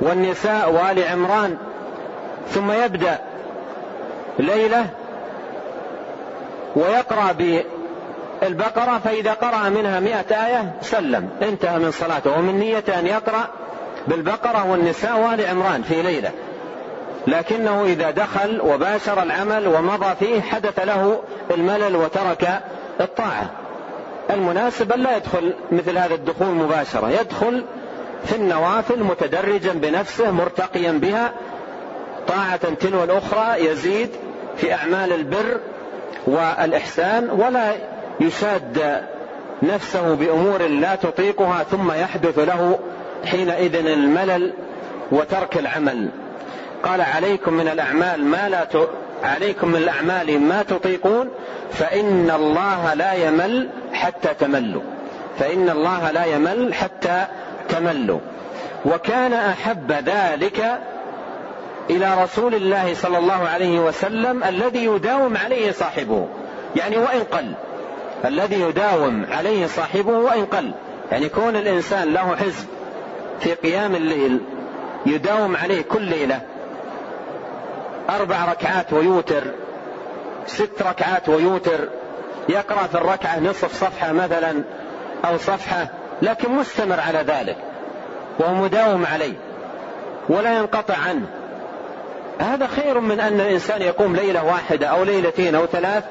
والنساء 0.00 0.72
وآل 0.72 1.04
عمران 1.04 1.56
ثم 2.50 2.72
يبدأ 2.72 3.18
ليلة 4.38 4.86
ويقرأ 6.78 7.32
بالبقرة 8.42 9.00
فإذا 9.04 9.32
قرأ 9.32 9.68
منها 9.68 10.00
مئة 10.00 10.46
آية 10.46 10.72
سلم. 10.82 11.28
انتهى 11.42 11.78
من 11.78 11.90
صلاته. 11.90 12.38
ومن 12.38 12.58
نيته 12.58 12.98
أن 12.98 13.06
يقرأ 13.06 13.48
بالبقرة 14.06 14.70
والنساء 14.70 15.18
وآل 15.18 15.46
عمران 15.46 15.82
في 15.82 16.02
ليلة. 16.02 16.30
لكنه 17.26 17.84
إذا 17.84 18.10
دخل 18.10 18.60
وباشر 18.60 19.22
العمل 19.22 19.68
ومضى 19.68 20.14
فيه 20.18 20.40
حدث 20.40 20.78
له 20.78 21.22
الملل 21.50 21.96
وترك 21.96 22.60
الطاعة. 23.00 23.50
المناسب 24.30 24.92
أن 24.92 25.00
لا 25.00 25.16
يدخل 25.16 25.54
مثل 25.72 25.98
هذا 25.98 26.14
الدخول 26.14 26.48
مباشرة. 26.48 27.10
يدخل 27.10 27.64
في 28.24 28.36
النوافل 28.36 29.04
متدرجا 29.04 29.72
بنفسه 29.72 30.30
مرتقيا 30.30 30.92
بها 30.92 31.32
طاعة 32.28 32.74
تلو 32.74 33.04
الأخرى 33.04 33.64
يزيد 33.66 34.10
في 34.56 34.74
أعمال 34.74 35.12
البر 35.12 35.60
والإحسان 36.28 37.30
ولا 37.30 37.72
يشاد 38.20 39.02
نفسه 39.62 40.14
بأمور 40.14 40.62
لا 40.62 40.94
تطيقها 40.94 41.62
ثم 41.62 41.92
يحدث 41.92 42.38
له 42.38 42.78
حينئذ 43.24 43.74
الملل 43.74 44.52
وترك 45.12 45.58
العمل. 45.58 46.08
قال 46.82 47.00
عليكم 47.00 47.54
من 47.54 47.68
الأعمال 47.68 48.24
ما 48.24 48.48
لا 48.48 48.64
ت... 48.64 48.88
عليكم 49.24 49.68
من 49.68 49.76
الأعمال 49.76 50.40
ما 50.40 50.62
تطيقون 50.62 51.28
فإن 51.70 52.30
الله 52.30 52.94
لا 52.94 53.12
يمل 53.12 53.68
حتى 53.92 54.28
تملوا. 54.40 54.82
فإن 55.38 55.70
الله 55.70 56.10
لا 56.10 56.24
يمل 56.24 56.74
حتى 56.74 57.24
تملوا. 57.68 58.20
وكان 58.84 59.32
أحب 59.32 59.92
ذلك 59.92 60.78
إلى 61.90 62.22
رسول 62.22 62.54
الله 62.54 62.94
صلى 62.94 63.18
الله 63.18 63.48
عليه 63.48 63.80
وسلم 63.80 64.44
الذي 64.44 64.84
يداوم 64.84 65.36
عليه 65.36 65.72
صاحبه. 65.72 66.28
يعني 66.76 66.96
وإن 66.96 67.20
قل. 67.32 67.52
الذي 68.24 68.60
يداوم 68.60 69.26
عليه 69.30 69.66
صاحبه 69.66 70.12
وإن 70.12 70.46
قل. 70.46 70.72
يعني 71.12 71.28
كون 71.28 71.56
الإنسان 71.56 72.12
له 72.12 72.36
حزب 72.36 72.66
في 73.40 73.54
قيام 73.54 73.94
الليل 73.94 74.40
يداوم 75.06 75.56
عليه 75.56 75.82
كل 75.82 76.02
ليلة. 76.02 76.40
أربع 78.10 78.44
ركعات 78.44 78.92
ويوتر 78.92 79.42
ست 80.46 80.82
ركعات 80.82 81.28
ويوتر 81.28 81.88
يقرأ 82.48 82.82
في 82.86 82.94
الركعة 82.94 83.40
نصف 83.40 83.74
صفحة 83.74 84.12
مثلا 84.12 84.62
أو 85.24 85.36
صفحة 85.36 85.88
لكن 86.22 86.52
مستمر 86.52 87.00
على 87.00 87.18
ذلك 87.18 87.56
وهو 88.38 88.54
مداوم 88.54 89.06
عليه 89.06 89.34
ولا 90.28 90.58
ينقطع 90.58 90.94
عنه. 91.08 91.26
هذا 92.38 92.66
خير 92.66 93.00
من 93.00 93.20
أن 93.20 93.40
الإنسان 93.40 93.82
يقوم 93.82 94.16
ليلة 94.16 94.44
واحدة 94.44 94.86
أو 94.86 95.04
ليلتين 95.04 95.54
أو 95.54 95.66
ثلاث 95.66 96.04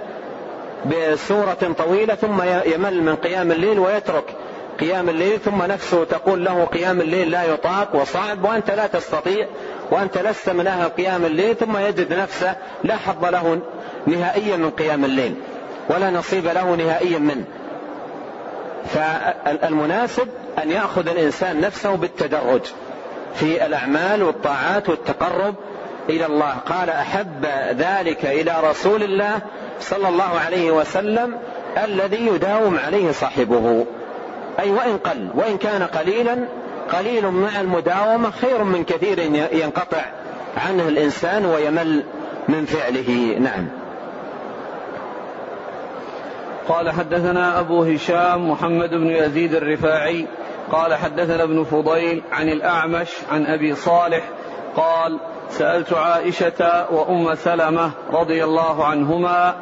بسورة 0.86 1.74
طويلة 1.78 2.16
ثم 2.16 2.42
يمل 2.66 3.04
من 3.04 3.16
قيام 3.16 3.52
الليل 3.52 3.80
ويترك 3.80 4.36
قيام 4.80 5.10
الليل 5.10 5.40
ثم 5.40 5.64
نفسه 5.64 6.04
تقول 6.04 6.46
له 6.46 6.66
قيام 6.66 7.02
الليل 7.02 7.32
لا 7.32 7.44
يطاق 7.44 7.96
وصعب 7.96 8.44
وأنت 8.44 8.72
لا 8.72 8.88
تستطيع 8.88 9.48
وأنت 9.92 10.18
لست 10.18 10.50
من 10.50 10.68
أهل 10.68 10.90
قيام 10.90 11.26
الليل 11.26 11.56
ثم 11.56 11.78
يجد 11.78 12.14
نفسه 12.14 12.56
لا 12.84 12.96
حظ 12.96 13.26
له 13.26 13.60
نهائيا 14.08 14.58
من 14.58 14.70
قيام 14.70 15.06
الليل 15.06 15.36
ولا 15.90 16.10
نصيب 16.10 16.46
له 16.46 16.76
نهائيا 16.76 17.20
منه. 17.20 17.46
فالمناسب 18.94 20.28
أن 20.64 20.72
يأخذ 20.72 21.08
الإنسان 21.08 21.62
نفسه 21.62 21.96
بالتدرج 21.96 22.62
في 23.36 23.66
الأعمال 23.66 24.24
والطاعات 24.24 24.90
والتقرب 24.90 25.56
إلى 26.10 26.26
الله. 26.26 26.52
قال 26.52 26.90
أحب 26.90 27.46
ذلك 27.72 28.26
إلى 28.26 28.56
رسول 28.64 29.04
الله 29.04 29.40
صلى 29.80 30.10
الله 30.10 30.40
عليه 30.46 30.72
وسلم 30.72 31.38
الذي 31.84 32.28
يداوم 32.28 32.80
عليه 32.86 33.12
صاحبه. 33.12 33.86
أي 34.60 34.72
وإن 34.72 34.98
قل 34.98 35.30
وإن 35.36 35.58
كان 35.58 35.84
قليلا 35.84 36.38
قليل 36.94 37.28
مع 37.28 37.62
المداومة 37.62 38.32
خير 38.32 38.64
من 38.64 38.84
كثير 38.84 39.20
ينقطع 39.52 40.06
عنه 40.68 40.88
الإنسان 40.88 41.46
ويمل 41.46 42.04
من 42.50 42.66
فعله. 42.66 43.38
نعم. 43.40 43.68
قال 46.68 46.92
حدثنا 46.92 47.60
أبو 47.60 47.84
هشام 47.84 48.52
محمد 48.52 48.90
بن 48.90 49.08
يزيد 49.08 49.56
الرفاعي. 49.56 50.28
قال 50.72 50.96
حدثنا 50.96 51.44
ابن 51.44 51.64
فضيل 51.64 52.24
عن 52.32 52.50
الأعمش 52.50 53.10
عن 53.32 53.46
أبي 53.46 53.76
صالح. 53.76 54.24
قال 54.76 55.20
سألت 55.50 55.94
عائشة 55.94 56.92
وأم 56.92 57.36
سلمة 57.36 57.92
رضي 58.12 58.44
الله 58.44 58.86
عنهما 58.86 59.56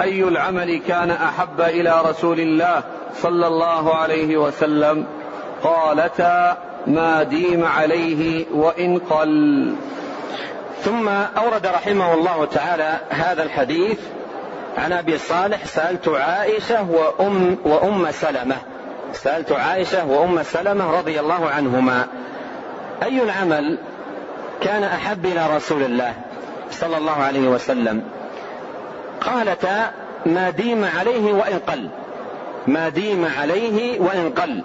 أي 0.00 0.22
العمل 0.22 0.80
كان 0.88 1.10
أحب 1.10 1.60
إلى 1.60 2.02
رسول 2.04 2.40
الله 2.40 2.82
صلى 3.14 3.46
الله 3.46 3.94
عليه 3.94 4.36
وسلم؟ 4.36 5.06
قالتا 5.62 6.56
ما 6.86 7.22
ديم 7.22 7.64
عليه 7.64 8.46
وإن 8.52 8.98
قل. 8.98 9.74
ثم 10.80 11.08
أورد 11.08 11.66
رحمه 11.66 12.14
الله 12.14 12.44
تعالى 12.44 12.98
هذا 13.10 13.42
الحديث 13.42 13.98
عن 14.78 14.92
أبي 14.92 15.18
صالح 15.18 15.64
سألت 15.66 16.08
عائشة 16.08 16.90
وأم, 16.90 17.56
وأم 17.64 18.10
سلمة. 18.10 18.56
سألت 19.12 19.52
عائشة 19.52 20.06
وأم 20.06 20.42
سلمة 20.42 20.98
رضي 20.98 21.20
الله 21.20 21.48
عنهما. 21.48 22.06
أي 23.02 23.22
العمل 23.22 23.78
كان 24.62 24.84
أحب 24.84 25.26
إلى 25.26 25.56
رسول 25.56 25.82
الله 25.82 26.14
صلى 26.70 26.96
الله 26.96 27.12
عليه 27.12 27.48
وسلم. 27.48 28.02
قالتا 29.20 29.90
ما 30.26 30.50
ديم 30.50 30.84
عليه 30.98 31.32
وإن 31.32 31.58
قل. 31.58 31.88
ما 32.66 32.88
ديم 32.88 33.28
عليه 33.40 34.00
وإن 34.00 34.30
قل. 34.30 34.62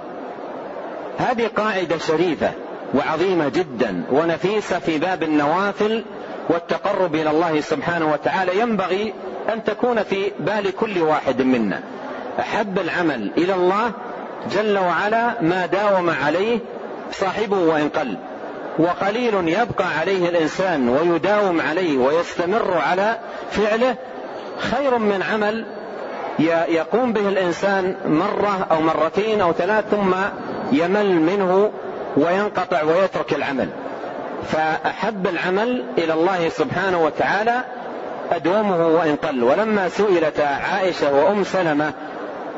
هذه 1.17 1.49
قاعدة 1.55 1.97
شريفة 1.97 2.51
وعظيمة 2.93 3.49
جدا 3.49 4.03
ونفيسة 4.11 4.79
في 4.79 4.97
باب 4.97 5.23
النوافل 5.23 6.03
والتقرب 6.49 7.15
إلى 7.15 7.29
الله 7.29 7.61
سبحانه 7.61 8.11
وتعالى. 8.11 8.59
ينبغي 8.59 9.13
أن 9.53 9.63
تكون 9.63 10.03
في 10.03 10.31
بال 10.39 10.75
كل 10.75 11.01
واحد 11.01 11.41
منا. 11.41 11.81
أحب 12.39 12.79
العمل 12.79 13.31
إلى 13.37 13.53
الله 13.53 13.91
جل 14.51 14.77
وعلا 14.77 15.41
ما 15.41 15.65
داوم 15.65 16.09
عليه 16.09 16.59
صاحبه 17.11 17.57
وإن 17.57 17.89
قل. 17.89 18.17
وقليل 18.79 19.33
يبقى 19.47 19.85
عليه 19.99 20.29
الإنسان 20.29 20.89
ويداوم 20.89 21.61
عليه 21.61 21.97
ويستمر 21.97 22.77
على 22.77 23.17
فعله 23.51 23.95
خير 24.57 24.97
من 24.97 25.23
عمل 25.23 25.65
يقوم 26.69 27.13
به 27.13 27.29
الإنسان 27.29 27.95
مرة 28.05 28.67
أو 28.71 28.81
مرتين 28.81 29.41
أو 29.41 29.53
ثلاث 29.53 29.85
ثم 29.91 30.13
يمل 30.71 31.15
منه 31.21 31.71
وينقطع 32.17 32.83
ويترك 32.83 33.33
العمل. 33.33 33.69
فأحب 34.51 35.27
العمل 35.27 35.83
إلى 35.97 36.13
الله 36.13 36.49
سبحانه 36.49 37.05
وتعالى 37.05 37.63
أدومه 38.31 38.87
وإن 38.87 39.15
قل. 39.15 39.43
ولما 39.43 39.89
سئلت 39.89 40.39
عائشة 40.39 41.13
وأم 41.13 41.43
سلمة 41.43 41.93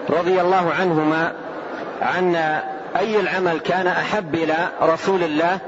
رضي 0.10 0.42
الله 0.42 0.72
عنهما 0.80 1.34
عن 2.02 2.36
أي 2.98 3.20
العمل 3.20 3.60
كان 3.60 3.88
أحب 3.88 4.36
إلى 4.36 4.56
رسول 4.82 5.24
الله 5.24 5.60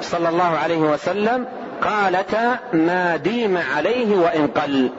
صلى 0.00 0.28
الله 0.28 0.58
عليه 0.62 0.78
وسلم 0.78 1.46
قالتا 1.82 2.58
ما 2.72 3.16
ديم 3.16 3.58
عليه 3.76 4.16
وإن 4.16 4.46
قل. 4.46 4.90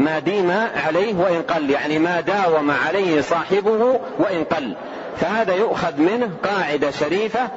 ما 0.00 0.18
ديم 0.18 0.50
عليه 0.86 1.14
وإن 1.14 1.42
قل 1.42 1.70
يعني 1.70 1.98
ما 1.98 2.20
داوم 2.20 2.70
عليه 2.86 3.20
صاحبه 3.20 4.00
وإن 4.18 4.44
قل. 4.44 4.74
فهذا 5.16 5.54
يؤخذ 5.54 6.00
منه 6.00 6.30
قاعدة 6.44 6.90
شريفة 6.90 7.48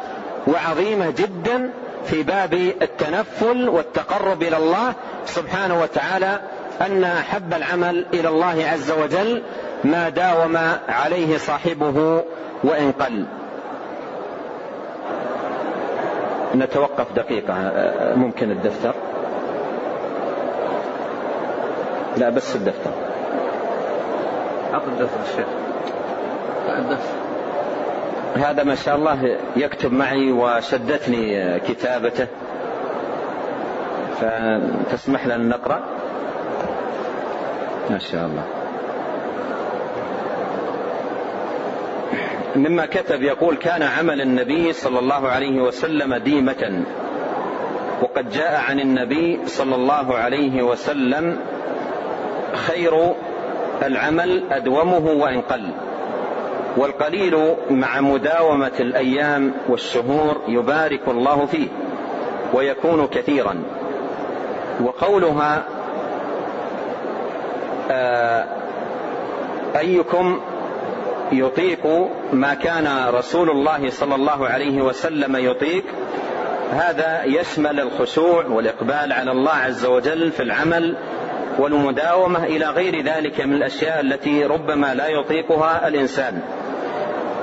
وعظيمة 0.47 1.13
جدا 1.17 1.71
في 2.05 2.23
باب 2.23 2.53
التنفل 2.81 3.69
والتقرب 3.69 4.43
إلى 4.43 4.57
الله 4.57 4.93
سبحانه 5.25 5.81
وتعالى 5.81 6.39
أن 6.81 7.03
أحب 7.03 7.53
العمل 7.53 8.05
إلى 8.13 8.29
الله 8.29 8.65
عز 8.73 8.91
وجل 8.91 9.43
ما 9.83 10.09
داوم 10.09 10.57
عليه 10.89 11.37
صاحبه 11.37 12.23
وإن 12.63 12.91
قل. 12.91 13.25
نتوقف 16.55 17.11
دقيقة 17.15 17.71
ممكن 18.15 18.51
الدفتر؟ 18.51 18.93
لا 22.17 22.29
بس 22.29 22.55
الدفتر. 22.55 22.91
عطى 24.73 24.85
الدفتر 24.87 25.19
الشيخ. 25.23 25.47
الدفتر. 26.77 27.17
هذا 28.35 28.63
ما 28.63 28.75
شاء 28.75 28.95
الله 28.95 29.37
يكتب 29.55 29.93
معي 29.93 30.31
وشدتني 30.31 31.59
كتابته. 31.59 32.27
فتسمح 34.21 35.27
لنا 35.27 35.57
نقرأ؟ 35.57 35.79
ما 37.89 37.99
شاء 37.99 38.25
الله. 38.25 38.43
مما 42.55 42.85
كتب 42.85 43.23
يقول 43.23 43.55
كان 43.55 43.83
عمل 43.83 44.21
النبي 44.21 44.73
صلى 44.73 44.99
الله 44.99 45.27
عليه 45.27 45.61
وسلم 45.61 46.15
ديمة. 46.15 46.83
وقد 48.01 48.29
جاء 48.29 48.61
عن 48.69 48.79
النبي 48.79 49.39
صلى 49.45 49.75
الله 49.75 50.15
عليه 50.15 50.63
وسلم 50.63 51.39
خير 52.53 53.13
العمل 53.83 54.43
أدومه 54.51 55.11
وإن 55.11 55.41
قل. 55.41 55.69
والقليل 56.77 57.55
مع 57.71 58.01
مداومة 58.01 58.71
الأيام 58.79 59.51
والشهور 59.69 60.41
يبارك 60.47 61.07
الله 61.07 61.45
فيه 61.45 61.67
ويكون 62.53 63.07
كثيرا. 63.07 63.55
وقولها 64.83 65.63
آه، 67.91 68.45
أيكم 69.77 70.39
يطيق 71.31 72.09
ما 72.33 72.53
كان 72.53 73.07
رسول 73.09 73.49
الله 73.49 73.89
صلى 73.89 74.15
الله 74.15 74.47
عليه 74.47 74.81
وسلم 74.81 75.35
يطيق 75.35 75.83
هذا 76.71 77.23
يشمل 77.23 77.79
الخشوع 77.79 78.45
والإقبال 78.45 79.13
على 79.13 79.31
الله 79.31 79.51
عز 79.51 79.85
وجل 79.85 80.31
في 80.31 80.43
العمل 80.43 80.97
والمداومة 81.59 82.43
إلى 82.43 82.65
غير 82.65 83.03
ذلك 83.03 83.41
من 83.41 83.53
الأشياء 83.53 83.99
التي 83.99 84.43
ربما 84.43 84.93
لا 84.93 85.07
يطيقها 85.07 85.87
الإنسان. 85.87 86.41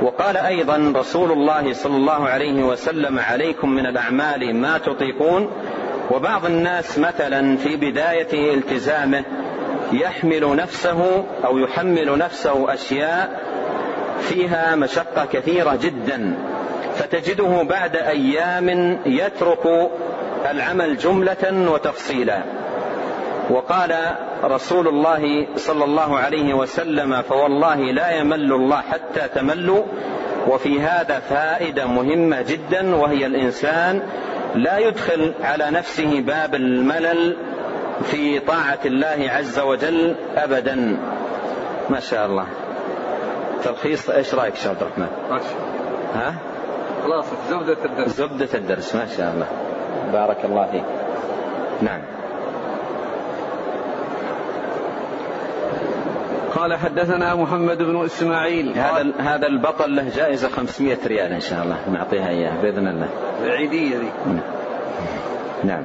وقال 0.03 0.37
أيضا 0.37 0.92
رسول 0.97 1.33
الله 1.33 1.73
صلى 1.73 1.97
الله 1.97 2.29
عليه 2.29 2.64
وسلم 2.64 3.18
عليكم 3.18 3.70
من 3.70 3.87
الأعمال 3.87 4.57
ما 4.57 4.79
تطيقون. 4.79 5.51
وبعض 6.11 6.47
الناس 6.47 6.99
مثلا 6.99 7.57
في 7.57 7.77
بدايه 7.77 8.55
التزامه 8.55 9.25
يحمل 9.92 10.57
نفسه 10.57 11.25
أو 11.44 11.59
يحمل 11.59 12.18
نفسه 12.18 12.75
أشياء 12.75 13.40
فيها 14.20 14.77
مشقة 14.77 15.24
كثيرة 15.33 15.79
جدا 15.83 16.37
فتجده 16.94 17.62
بعد 17.62 17.96
أيام 17.96 18.98
يترك 19.07 19.90
العمل 20.50 20.96
جملة 20.96 21.70
وتفصيلا. 21.72 22.42
وقال 23.50 23.94
رسول 24.44 24.88
الله 24.88 25.46
صلى 25.57 25.85
الله 25.85 26.18
عليه 26.18 26.55
وسلم 26.55 27.22
فوالله 27.22 27.77
لا 27.77 28.11
يمل 28.11 28.53
الله 28.53 28.81
حتى 28.81 29.29
تملوا 29.35 29.83
وفي 30.48 30.81
هذا 30.81 31.18
فائدة 31.18 31.87
مهمة 31.87 32.42
جدا 32.42 32.96
وهي 32.96 33.27
الإنسان 33.27 34.03
لا 34.55 34.79
يدخل 34.79 35.35
على 35.42 35.70
نفسه 35.70 36.20
باب 36.20 36.55
الملل 36.55 37.37
في 38.03 38.40
طاعة 38.40 38.79
الله 38.85 39.31
عز 39.31 39.59
وجل 39.59 40.16
ابدا. 40.37 40.96
ما 41.90 42.00
شاء 42.00 42.27
الله. 42.27 42.46
تلخيص 43.62 44.11
إيش 44.11 44.35
رأيك 44.35 44.55
شيخ 44.55 44.67
عبد 44.67 44.83
الرحمن؟ 44.83 45.09
ها؟ 46.14 46.35
خلاص 47.05 47.25
زبدة 47.51 47.85
الدرس. 47.85 48.11
زبدة 48.11 48.49
الدرس 48.55 48.95
ما 48.95 49.07
شاء 49.17 49.33
الله. 49.35 49.47
بارك 50.12 50.45
الله 50.45 50.67
فيك. 50.73 50.85
نعم. 51.83 52.01
قال 56.55 56.75
حدثنا 56.75 57.35
محمد 57.35 57.79
بن 57.79 58.05
إسماعيل. 58.05 58.79
هذا 58.79 59.12
هذا 59.19 59.47
البطل 59.47 59.97
له 59.97 60.09
جائزة 60.17 60.49
500 60.49 60.99
ريال 61.07 61.33
إن 61.33 61.40
شاء 61.40 61.62
الله 61.62 61.77
نعطيها 61.93 62.29
اياه 62.29 62.62
بإذن 62.62 62.88
الله. 62.88 63.09
العيدية 63.45 63.97
ذي 63.97 64.11
نعم. 65.64 65.83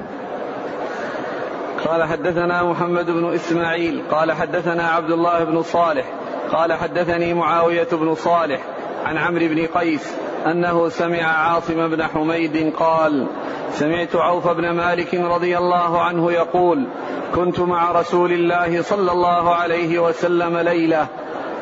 قال 1.84 2.04
حدثنا 2.04 2.62
محمد 2.62 3.10
بن 3.10 3.34
إسماعيل. 3.34 4.02
قال 4.10 4.32
حدثنا 4.32 4.88
عبد 4.88 5.10
الله 5.10 5.44
بن 5.44 5.62
صالح. 5.62 6.04
قال 6.52 6.72
حدثني 6.72 7.34
معاوية 7.34 7.88
بن 7.92 8.14
صالح 8.14 8.60
عن 9.04 9.16
عمرو 9.16 9.48
بن 9.48 9.66
قيس 9.66 10.14
أنه 10.46 10.88
سمع 10.88 11.22
عاصم 11.22 11.88
بن 11.88 12.02
حميد 12.02 12.72
قال 12.76 13.26
سمعت 13.72 14.16
عوف 14.16 14.48
بن 14.48 14.70
مالك 14.70 15.14
رضي 15.14 15.58
الله 15.58 16.00
عنه 16.00 16.32
يقول 16.32 16.86
كنت 17.34 17.60
مع 17.60 17.92
رسول 17.92 18.32
الله 18.32 18.82
صلى 18.82 19.12
الله 19.12 19.54
عليه 19.54 19.98
وسلم 19.98 20.56
ليلة 20.56 21.06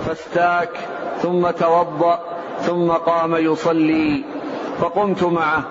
فاستاك 0.06 0.70
ثم 1.22 1.50
توضأ 1.50 2.18
ثم 2.60 2.90
قام 2.90 3.34
يصلي 3.36 4.24
فقمت 4.80 5.24
معه 5.24 5.62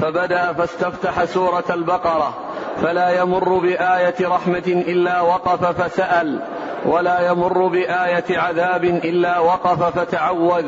فبدا 0.00 0.52
فاستفتح 0.52 1.24
سورة 1.24 1.64
البقرة 1.70 2.34
فلا 2.82 3.20
يمر 3.20 3.58
بآية 3.58 4.14
رحمة 4.22 4.62
إلا 4.66 5.20
وقف 5.20 5.82
فسأل 5.82 6.40
ولا 6.86 7.30
يمر 7.30 7.66
بآية 7.66 8.38
عذاب 8.38 8.84
إلا 8.84 9.38
وقف 9.38 9.98
فتعوذ 9.98 10.64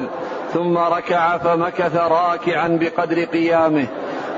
ثم 0.52 0.78
ركع 0.78 1.38
فمكث 1.38 1.96
راكعا 1.96 2.68
بقدر 2.80 3.24
قيامه 3.24 3.86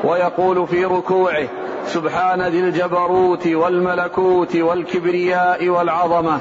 ويقول 0.04 0.66
في 0.66 0.84
ركوعه 0.84 1.48
سبحان 1.86 2.42
ذي 2.42 2.60
الجبروت 2.60 3.46
والملكوت 3.46 4.56
والكبرياء 4.56 5.68
والعظمة. 5.68 6.40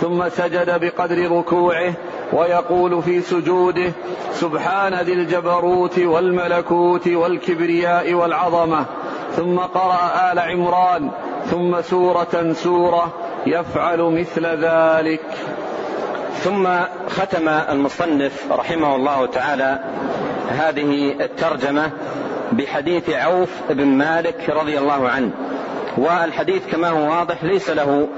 ثم 0.00 0.28
سجد 0.28 0.80
بقدر 0.80 1.38
ركوعه 1.38 1.92
ويقول 2.32 3.02
في 3.02 3.20
سجوده 3.20 3.92
سبحان 4.32 4.94
ذي 4.94 5.12
الجبروت 5.12 5.98
والملكوت 5.98 7.08
والكبرياء 7.08 8.14
والعظمة. 8.14 8.84
ثم 9.36 9.58
قرأ 9.58 10.32
آل 10.32 10.38
عمران 10.38 11.10
ثم 11.50 11.82
سورة 11.82 12.52
سورة 12.52 13.12
يفعل 13.46 14.00
مثل 14.00 14.46
ذلك. 14.46 15.26
ثم 16.34 16.68
ختم 17.08 17.48
المصنف 17.48 18.52
رحمه 18.52 18.96
الله 18.96 19.26
تعالى 19.26 19.78
هذه 20.48 21.14
الترجمة 21.20 21.90
بحديث 22.52 23.10
عوف 23.10 23.50
بن 23.70 23.86
مالك 23.86 24.50
رضي 24.50 24.78
الله 24.78 25.08
عنه. 25.08 25.30
والحديث 25.96 26.62
كما 26.72 26.88
هو 26.88 27.10
واضح 27.10 27.44
ليس 27.44 27.70
له 27.70 28.08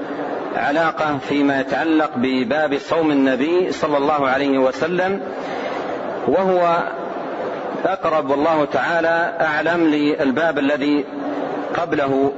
علاقة 0.55 1.17
فيما 1.29 1.59
يتعلق 1.59 2.11
بباب 2.15 2.77
صوم 2.77 3.11
النبي 3.11 3.71
صلى 3.71 3.97
الله 3.97 4.27
عليه 4.27 4.57
وسلم 4.57 5.21
وهو 6.27 6.83
أقرب 7.85 8.29
والله 8.29 8.65
تعالى 8.65 9.37
أعلم 9.41 9.83
للباب 9.83 10.59
الذي 10.59 11.05
قبله 11.77 12.31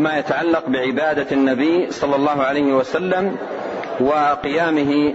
ما 0.00 0.18
يتعلق 0.18 0.62
بعبادة 0.68 1.26
النبي 1.32 1.90
صلى 1.90 2.16
الله 2.16 2.42
عليه 2.42 2.72
وسلم 2.72 3.36
وقيامه 4.00 5.14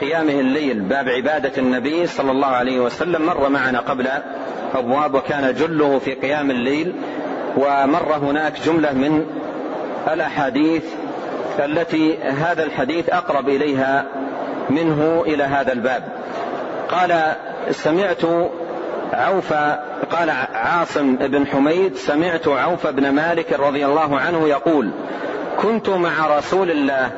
قيامه 0.00 0.40
الليل. 0.40 0.80
باب 0.80 1.08
عبادة 1.08 1.52
النبي 1.58 2.06
صلى 2.06 2.30
الله 2.30 2.46
عليه 2.46 2.80
وسلم. 2.80 3.26
مر 3.26 3.48
معنا 3.48 3.80
قبل 3.80 4.08
أبواب 4.74 5.14
وكان 5.14 5.54
جله 5.54 5.98
في 5.98 6.14
قيام 6.14 6.50
الليل. 6.50 6.92
ومر 7.56 8.14
هناك 8.16 8.52
جملة 8.64 8.92
من 8.92 9.26
الأحاديث 10.12 10.84
التي 11.58 12.18
هذا 12.18 12.62
الحديث 12.62 13.08
أقرب 13.08 13.48
إليها 13.48 14.04
منه 14.70 15.22
إلى 15.26 15.44
هذا 15.44 15.72
الباب. 15.72 16.02
قال 16.88 17.32
سمعت 17.70 18.24
عوف 19.12 19.52
قال 20.10 20.30
عاصم 20.54 21.16
بن 21.16 21.46
حميد 21.46 21.96
سمعت 21.96 22.48
عوف 22.48 22.86
بن 22.86 23.10
مالك 23.10 23.52
رضي 23.52 23.86
الله 23.86 24.18
عنه 24.18 24.48
يقول 24.48 24.90
كنت 25.62 25.88
مع 25.88 26.38
رسول 26.38 26.70
الله 26.70 27.10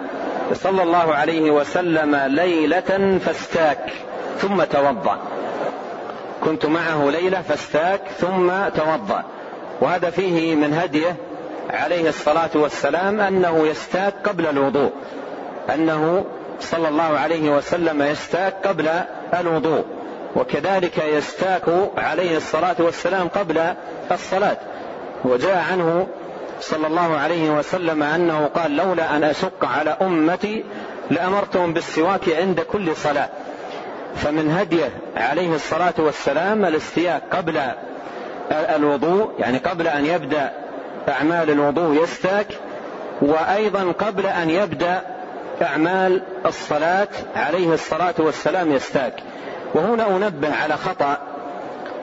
صلى 0.52 0.82
الله 0.82 1.14
عليه 1.14 1.50
وسلم 1.50 2.16
ليلة 2.16 3.18
فاستاك 3.24 3.92
ثم 4.38 4.64
توضأ. 4.64 5.18
كنت 6.40 6.66
معه 6.66 7.10
ليلة 7.10 7.42
فاستاك 7.42 8.00
ثم 8.18 8.50
توضأ. 8.76 9.24
وهذا 9.80 10.10
فيه 10.10 10.54
من 10.54 10.74
هديه 10.74 11.16
عليه 11.70 12.08
الصلاة 12.08 12.50
والسلام 12.54 13.20
أنه 13.20 13.66
يستاك 13.66 14.14
قبل 14.24 14.46
الوضوء 14.46 14.90
أنه 15.74 16.24
صلى 16.60 16.88
الله 16.88 17.18
عليه 17.18 17.56
وسلم 17.56 18.02
يستاك 18.02 18.66
قبل 18.66 18.88
الوضوء. 19.40 19.84
وكذلك 20.36 20.98
يستاك 20.98 21.62
عليه 21.96 22.36
الصلاة 22.36 22.76
والسلام 22.78 23.28
قبل 23.28 23.74
الصلاة. 24.12 24.56
وجاء 25.24 25.64
عنه 25.72 26.06
صلى 26.60 26.86
الله 26.86 27.16
عليه 27.16 27.50
وسلم 27.50 28.02
أنه 28.02 28.46
قال 28.46 28.76
لولا 28.76 29.16
أن 29.16 29.24
أشق 29.24 29.64
على 29.64 29.96
أمتي 30.02 30.64
لأمرتهم 31.10 31.72
بالسواك 31.72 32.28
عند 32.28 32.60
كل 32.60 32.96
صلاة. 32.96 33.28
فمن 34.16 34.50
هديه 34.50 34.90
عليه 35.16 35.54
الصلاة 35.54 35.94
والسلام 35.98 36.64
الاستياك 36.64 37.22
قبل 37.32 37.60
الوضوء 38.50 39.30
يعني 39.38 39.58
قبل 39.58 39.88
أن 39.88 40.06
يبدأ 40.06 40.52
أعمال 41.08 41.50
الوضوء 41.50 42.02
يستاك 42.02 42.46
وأيضا 43.22 43.92
قبل 43.92 44.26
أن 44.26 44.50
يبدأ 44.50 45.02
أعمال 45.62 46.22
الصلاة 46.46 47.08
عليه 47.36 47.74
الصلاة 47.74 48.14
والسلام 48.18 48.72
يستاك. 48.72 49.14
وهنا 49.74 50.16
أنبه 50.16 50.54
على 50.54 50.76
خطأ 50.76 51.18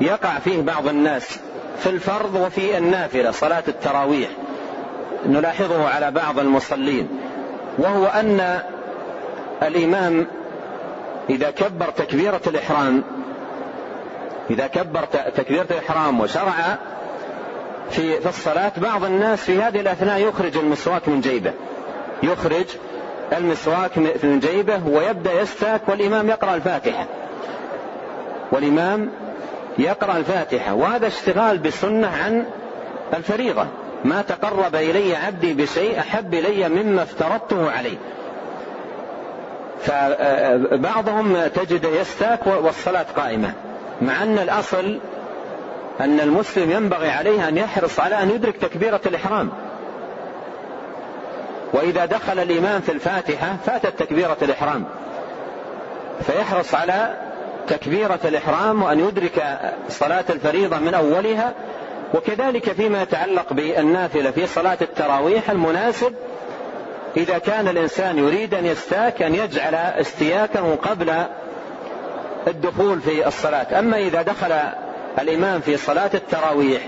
يقع 0.01 0.39
فيه 0.39 0.61
بعض 0.61 0.87
الناس 0.87 1.39
في 1.79 1.89
الفرض 1.89 2.35
وفي 2.35 2.77
النافلة 2.77 3.31
صلاة 3.31 3.63
التراويح 3.67 4.29
نلاحظه 5.25 5.89
على 5.89 6.11
بعض 6.11 6.39
المصلين 6.39 7.09
وهو 7.77 8.05
أن 8.05 8.59
الإمام 9.63 10.27
إذا 11.29 11.51
كبر 11.51 11.89
تكبيرة 11.89 12.41
الإحرام 12.47 13.03
إذا 14.49 14.67
كبر 14.67 15.05
تكبيرة 15.35 15.65
الإحرام 15.71 16.19
وشرع 16.19 16.77
في 17.89 18.21
في 18.21 18.29
الصلاة 18.29 18.71
بعض 18.77 19.03
الناس 19.03 19.43
في 19.43 19.61
هذه 19.61 19.79
الأثناء 19.79 20.19
يخرج 20.19 20.57
المسواك 20.57 21.09
من 21.09 21.21
جيبه 21.21 21.53
يخرج 22.23 22.65
المسواك 23.37 23.97
من 23.97 24.39
جيبه 24.39 24.87
ويبدأ 24.87 25.41
يستاك 25.41 25.81
والإمام 25.87 26.29
يقرأ 26.29 26.55
الفاتحة. 26.55 27.05
والإمام 28.59 29.09
يقرأ 29.77 30.17
الفاتحة 30.17 30.73
وهذا 30.73 31.07
اشتغال 31.07 31.57
بسنة 31.57 32.07
عن 32.07 32.45
الفريضة. 33.13 33.65
ما 34.05 34.21
تقرب 34.21 34.75
إلي 34.75 35.15
عبدي 35.15 35.53
بشيء 35.53 35.99
أحب 35.99 36.33
إلي 36.33 36.69
مما 36.69 37.03
افترضته 37.03 37.71
عليه. 37.71 37.97
فبعضهم 39.81 41.47
تجد 41.47 41.83
يستاك 41.83 42.47
والصلاة 42.47 43.05
قائمة 43.17 43.53
مع 44.01 44.23
أن 44.23 44.37
الأصل 44.37 44.99
أن 45.99 46.19
المسلم 46.19 46.71
ينبغي 46.71 47.09
عليه 47.09 47.47
أن 47.47 47.57
يحرص 47.57 47.99
على 47.99 48.23
أن 48.23 48.29
يدرك 48.29 48.57
تكبيرة 48.57 49.01
الإحرام. 49.05 49.49
وإذا 51.73 52.05
دخل 52.05 52.39
الإمام 52.39 52.81
في 52.81 52.91
الفاتحة 52.91 53.55
فاتت 53.65 53.99
تكبيرة 53.99 54.37
الإحرام. 54.41 54.85
فيحرص 56.27 56.75
على 56.75 57.28
تكبيرة 57.69 58.19
الإحرام 58.25 58.83
وأن 58.83 58.99
يدرك 58.99 59.59
صلاة 59.89 60.25
الفريضة 60.29 60.77
من 60.77 60.93
أولها 60.93 61.53
وكذلك 62.13 62.71
فيما 62.71 63.01
يتعلق 63.01 63.53
بالنافلة 63.53 64.31
في 64.31 64.47
صلاة 64.47 64.77
التراويح 64.81 65.49
المناسب 65.49 66.13
إذا 67.17 67.37
كان 67.37 67.67
الإنسان 67.67 68.17
يريد 68.17 68.53
أن 68.53 68.65
يستاك 68.65 69.21
أن 69.21 69.35
يجعل 69.35 69.75
استياكه 69.75 70.75
قبل 70.75 71.13
الدخول 72.47 73.01
في 73.01 73.27
الصلاة. 73.27 73.79
أما 73.79 73.97
إذا 73.97 74.21
دخل 74.21 74.53
الإمام 75.19 75.61
في 75.61 75.77
صلاة 75.77 76.09
التراويح 76.13 76.81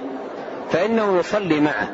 فإنه 0.72 1.20
يصلي 1.20 1.60
معه 1.60 1.88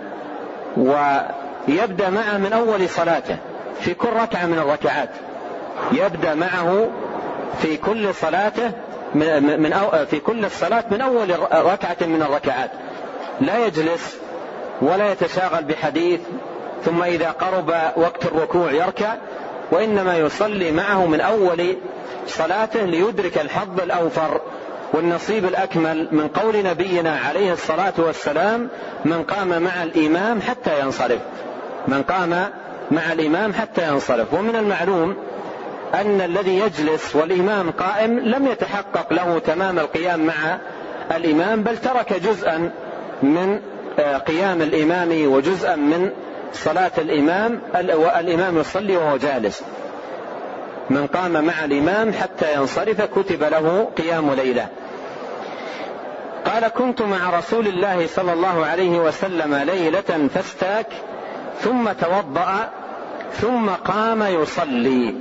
ويبدأ 0.77 2.09
معه 2.09 2.37
من 2.37 2.53
أول 2.53 2.89
صلاته 2.89 3.37
في 3.79 3.93
كل 3.93 4.09
ركعة 4.09 4.45
من 4.45 4.57
الركعات 4.59 5.09
يبدأ 5.91 6.35
معه 6.35 6.89
في 7.61 7.77
كل 7.77 8.13
صلاته 8.13 8.71
من, 9.15 9.73
أو 9.73 10.05
في 10.05 10.19
كل 10.19 10.45
الصلاة 10.45 10.83
من 10.91 11.01
أول 11.01 11.29
ركعة 11.53 11.97
من 12.01 12.21
الركعات. 12.21 12.71
لا 13.41 13.65
يجلس 13.65 14.17
ولا 14.81 15.11
يتشاغل 15.11 15.63
بحديث 15.63 16.19
ثم 16.85 17.03
إذا 17.03 17.31
قرب 17.31 17.73
وقت 17.95 18.25
الركوع 18.25 18.71
يركع 18.71 19.15
وإنما 19.71 20.17
يصلي 20.17 20.71
معه 20.71 21.05
من 21.05 21.21
أول 21.21 21.77
صلاته 22.27 22.81
ليدرك 22.81 23.37
الحظ 23.37 23.81
الأوفر 23.81 24.41
والنصيب 24.93 25.45
الأكمل 25.45 26.07
من 26.11 26.27
قول 26.27 26.63
نبينا 26.63 27.19
عليه 27.27 27.53
الصلاة 27.53 27.93
والسلام 27.97 28.69
من 29.05 29.23
قام 29.23 29.61
مع 29.61 29.83
الإمام 29.83 30.41
حتى 30.41 30.79
ينصرف. 30.79 31.19
من 31.87 32.03
قام 32.03 32.49
مع 32.91 33.13
الإمام 33.13 33.53
حتى 33.53 33.87
ينصرف. 33.87 34.33
ومن 34.33 34.55
المعلوم 34.55 35.15
أن 35.93 36.21
الذي 36.21 36.59
يجلس 36.59 37.15
والإمام 37.15 37.71
قائم 37.71 38.19
لم 38.19 38.47
يتحقق 38.47 39.13
له 39.13 39.39
تمام 39.39 39.79
القيام 39.79 40.25
مع 40.25 40.57
الإمام 41.15 41.63
بل 41.63 41.77
ترك 41.77 42.13
جزءا 42.13 42.71
من 43.23 43.59
آه، 43.99 44.17
قيام 44.17 44.61
الإمام 44.61 45.31
وجزءا 45.31 45.75
من 45.75 46.09
صلاة 46.53 46.91
الإمام 46.97 47.61
والإمام 47.73 48.57
يصلي 48.57 48.97
وهو 48.97 49.17
جالس. 49.17 49.63
من 50.89 51.07
قام 51.07 51.45
مع 51.45 51.65
الإمام 51.65 52.13
حتى 52.13 52.53
ينصرف 52.53 53.01
كتب 53.01 53.43
له 53.43 53.89
قيام 53.97 54.33
ليلة. 54.33 54.67
قال 56.45 56.67
كنت 56.67 57.01
مع 57.01 57.37
رسول 57.37 57.67
الله 57.67 58.07
صلى 58.07 58.33
الله 58.33 58.65
عليه 58.65 58.99
وسلم 58.99 59.55
ليلة 59.55 60.29
فاستاك 60.33 60.87
ثم 61.61 61.91
توضأ 61.91 62.69
ثم 63.33 63.69
قام 63.69 64.23
يصلي. 64.23 65.15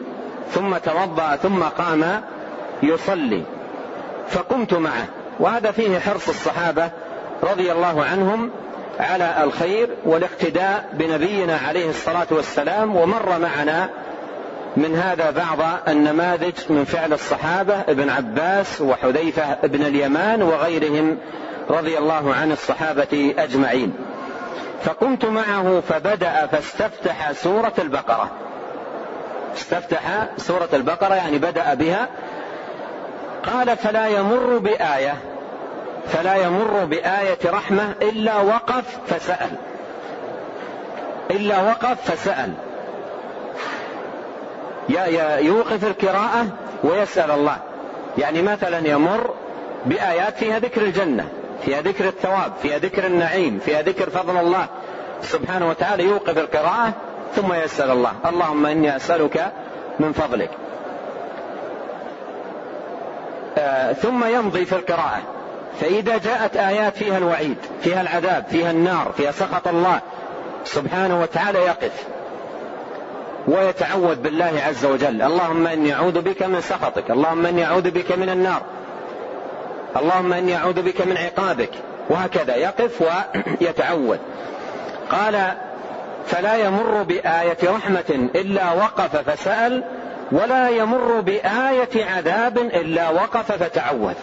ثم 0.50 0.76
توضأ 0.76 1.36
ثم 1.36 1.62
قام 1.62 2.22
يصلي. 2.82 3.42
فقمت 4.28 4.74
معه. 4.74 5.06
وهذا 5.40 5.70
فيه 5.70 5.98
حرص 5.98 6.28
الصحابة 6.28 6.90
رضي 7.42 7.72
الله 7.72 8.04
عنهم 8.04 8.50
على 9.00 9.44
الخير 9.44 9.88
والاقتداء 10.04 10.88
بنبينا 10.92 11.58
عليه 11.68 11.90
الصلاة 11.90 12.26
والسلام. 12.30 12.96
ومر 12.96 13.38
معنا 13.38 13.88
من 14.76 14.96
هذا 14.96 15.30
بعض 15.30 15.58
النماذج 15.88 16.54
من 16.70 16.84
فعل 16.84 17.12
الصحابة 17.12 17.74
ابن 17.74 18.10
عباس 18.10 18.80
وحذيفة 18.80 19.42
ابن 19.42 19.82
اليمان 19.82 20.42
وغيرهم 20.42 21.18
رضي 21.70 21.98
الله 21.98 22.34
عن 22.34 22.52
الصحابة 22.52 23.34
أجمعين. 23.38 23.94
فقمت 24.82 25.24
معه 25.24 25.82
فبدأ 25.88 26.46
فاستفتح 26.46 27.32
سورة 27.32 27.72
البقرة. 27.78 28.30
استفتح 29.56 30.26
سورة 30.36 30.68
البقرة 30.72 31.14
يعني 31.14 31.38
بدأ 31.38 31.74
بها. 31.74 32.08
قال 33.42 33.76
فلا 33.76 34.06
يمر 34.06 34.58
بآية 34.58 35.14
فلا 36.06 36.36
يمر 36.36 36.84
بآية 36.84 37.38
رحمة 37.46 37.94
إلا 38.02 38.36
وقف 38.36 38.84
فسأل. 39.06 39.50
إلا 41.30 41.62
وقف 41.62 42.10
فسأل. 42.10 42.52
يوقف 45.46 45.84
القراءة 45.84 46.46
ويسأل 46.84 47.30
الله. 47.30 47.56
يعني 48.18 48.42
مثلا 48.42 48.88
يمر 48.88 49.34
بآيات 49.86 50.36
فيها 50.36 50.58
ذكر 50.58 50.82
الجنة 50.82 51.28
فيها 51.64 51.80
ذكر 51.80 52.08
الثواب 52.08 52.52
فيها 52.62 52.78
ذكر 52.78 53.06
النعيم 53.06 53.58
فيها 53.64 53.82
ذكر 53.82 54.10
فضل 54.10 54.36
الله 54.36 54.66
سبحانه 55.22 55.68
وتعالى 55.68 56.04
يوقف 56.04 56.38
القراءة 56.38 56.92
ثم 57.34 57.52
يسأل 57.52 57.90
الله. 57.90 58.12
اللهم 58.26 58.66
إني 58.66 58.96
أسألك 58.96 59.52
من 60.00 60.12
فضلك. 60.12 60.50
آه 63.58 63.92
ثم 63.92 64.24
يمضي 64.24 64.64
في 64.64 64.72
القراءة. 64.72 65.22
فإذا 65.80 66.18
جاءت 66.18 66.56
آيات 66.56 66.96
فيها 66.96 67.18
الوعيد 67.18 67.56
فيها 67.80 68.00
العذاب 68.00 68.44
فيها 68.50 68.70
النار 68.70 69.12
فيها 69.16 69.30
سخط 69.30 69.68
الله 69.68 70.00
سبحانه 70.64 71.20
وتعالى 71.20 71.58
يقف. 71.58 72.04
ويتعوذ 73.48 74.14
بالله 74.14 74.62
عز 74.66 74.84
وجل. 74.84 75.22
اللهم 75.22 75.66
إني 75.66 75.94
أعوذ 75.94 76.20
بك 76.20 76.42
من 76.42 76.60
سخطك. 76.60 77.10
اللهم 77.10 77.46
إني 77.46 77.64
أعوذ 77.64 77.90
بك 77.90 78.12
من 78.12 78.28
النار. 78.28 78.62
اللهم 79.96 80.32
إني 80.32 80.56
أعوذ 80.56 80.82
بك 80.82 81.06
من 81.06 81.16
عقابك. 81.16 81.70
وهكذا 82.10 82.56
يقف 82.56 83.02
ويتعوذ. 83.60 84.18
قال 85.10 85.52
فلا 86.26 86.56
يمر 86.56 87.02
بآية 87.02 87.56
رحمة 87.64 88.28
إلا 88.34 88.72
وقف 88.72 89.16
فسأل 89.16 89.84
ولا 90.32 90.68
يمر 90.68 91.20
بآية 91.20 92.04
عذاب 92.04 92.58
إلا 92.58 93.10
وقف 93.10 93.52
فتعوذ. 93.52 94.14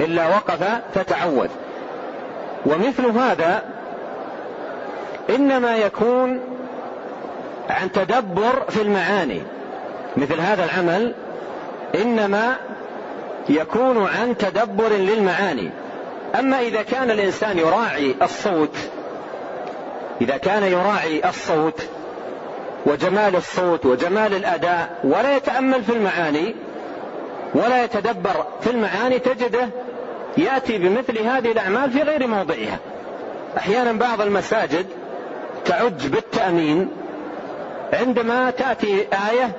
إلا 0.00 0.28
وقف 0.28 0.64
فتعوذ. 0.94 1.48
ومثل 2.66 3.06
هذا 3.06 3.62
إنما 5.30 5.76
يكون 5.76 6.40
عن 7.70 7.92
تدبر 7.92 8.64
في 8.68 8.82
المعاني. 8.82 9.42
مثل 10.16 10.40
هذا 10.40 10.64
العمل 10.64 11.14
إنما 11.94 12.56
يكون 13.48 14.06
عن 14.06 14.36
تدبر 14.36 14.88
للمعاني. 14.88 15.70
أما 16.38 16.60
إذا 16.60 16.82
كان 16.82 17.10
الإنسان 17.10 17.58
يراعي 17.58 18.14
الصوت 18.22 18.76
إذا 20.20 20.36
كان 20.36 20.62
يراعي 20.62 21.28
الصوت 21.28 21.82
وجمال 22.86 23.36
الصوت 23.36 23.86
وجمال 23.86 24.34
الأداء 24.34 25.00
ولا 25.04 25.36
يتأمل 25.36 25.84
في 25.84 25.92
المعاني 25.92 26.54
ولا 27.54 27.84
يتدبر 27.84 28.46
في 28.60 28.70
المعاني 28.70 29.18
تجده 29.18 29.68
يأتي 30.36 30.78
بمثل 30.78 31.18
هذه 31.18 31.52
الأعمال 31.52 31.90
في 31.90 32.02
غير 32.02 32.26
موضعها. 32.26 32.78
أحيانا 33.56 33.92
بعض 33.92 34.20
المساجد 34.20 34.86
تعج 35.64 36.06
بالتأمين 36.06 36.88
عندما 37.92 38.50
تأتي 38.50 39.00
آية 39.30 39.50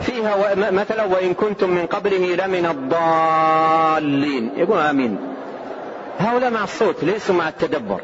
فيها 0.00 0.54
مثلا 0.70 1.04
وإن 1.04 1.34
كنتم 1.34 1.70
من 1.70 1.86
قبله 1.86 2.34
لمن 2.46 2.66
الضالين. 2.66 4.50
يقول 4.56 4.78
آمين. 4.78 5.18
هؤلاء 6.18 6.50
مع 6.50 6.64
الصوت 6.64 7.04
ليسوا 7.04 7.34
مع 7.34 7.48
التدبر. 7.48 8.00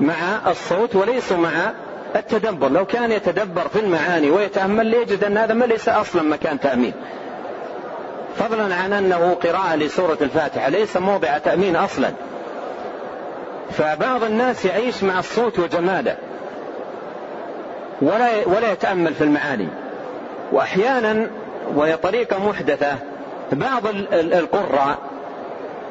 مع 0.00 0.50
الصوت 0.50 0.96
وليسوا 0.96 1.36
مع 1.36 1.72
التدبر. 2.16 2.68
لو 2.68 2.86
كان 2.86 3.12
يتدبر 3.12 3.68
في 3.68 3.80
المعاني 3.80 4.30
ويتأمل 4.30 4.86
ليجد 4.86 5.24
أن 5.24 5.38
هذا 5.38 5.54
ما 5.54 5.64
ليس 5.64 5.88
أصلا 5.88 6.22
مكان 6.22 6.60
تأمين. 6.60 6.92
فضلا 8.36 8.74
عن 8.74 8.92
أنه 8.92 9.34
قراءة 9.34 9.76
لسورة 9.76 10.18
الفاتحة 10.20 10.68
ليس 10.68 10.96
موضع 10.96 11.38
تأمين 11.38 11.76
أصلا. 11.76 12.10
فبعض 13.70 14.24
الناس 14.24 14.64
يعيش 14.64 15.02
مع 15.02 15.18
الصوت 15.18 15.58
وجماله. 15.58 16.16
ولا 18.02 18.28
ولا 18.46 18.72
يتأمل 18.72 19.14
في 19.14 19.24
المعاني. 19.24 19.68
وأحيانا 20.52 21.30
وهي 21.74 21.96
طريقة 21.96 22.48
محدثة 22.48 22.96
بعض 23.52 23.82
القراء 24.12 24.98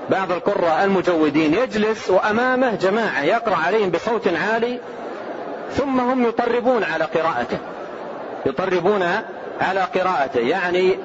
بعض 0.09 0.31
القراء 0.31 0.83
المجودين 0.83 1.53
يجلس 1.53 2.09
وأمامه 2.09 2.75
جماعة 2.75 3.23
يقرأ 3.23 3.55
عليهم 3.55 3.89
بصوت 3.89 4.27
عالي 4.27 4.79
ثم 5.71 5.99
هم 5.99 6.27
يطربون 6.27 6.83
على 6.83 7.03
قراءته. 7.03 7.57
يطربون 8.45 9.03
على 9.61 9.79
قراءته. 9.79 10.39
يعني 10.39 10.97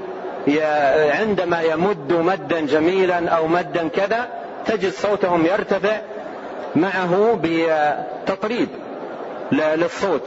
عندما 1.20 1.60
يمد 1.62 2.12
مدا 2.12 2.60
جميلا 2.60 3.28
أو 3.28 3.46
مدا 3.46 3.88
كذا 3.88 4.28
تجد 4.66 4.92
صوتهم 4.92 5.46
يرتفع 5.46 6.00
معه 6.76 7.38
بتطريب 7.42 8.68
للصوت 9.52 10.22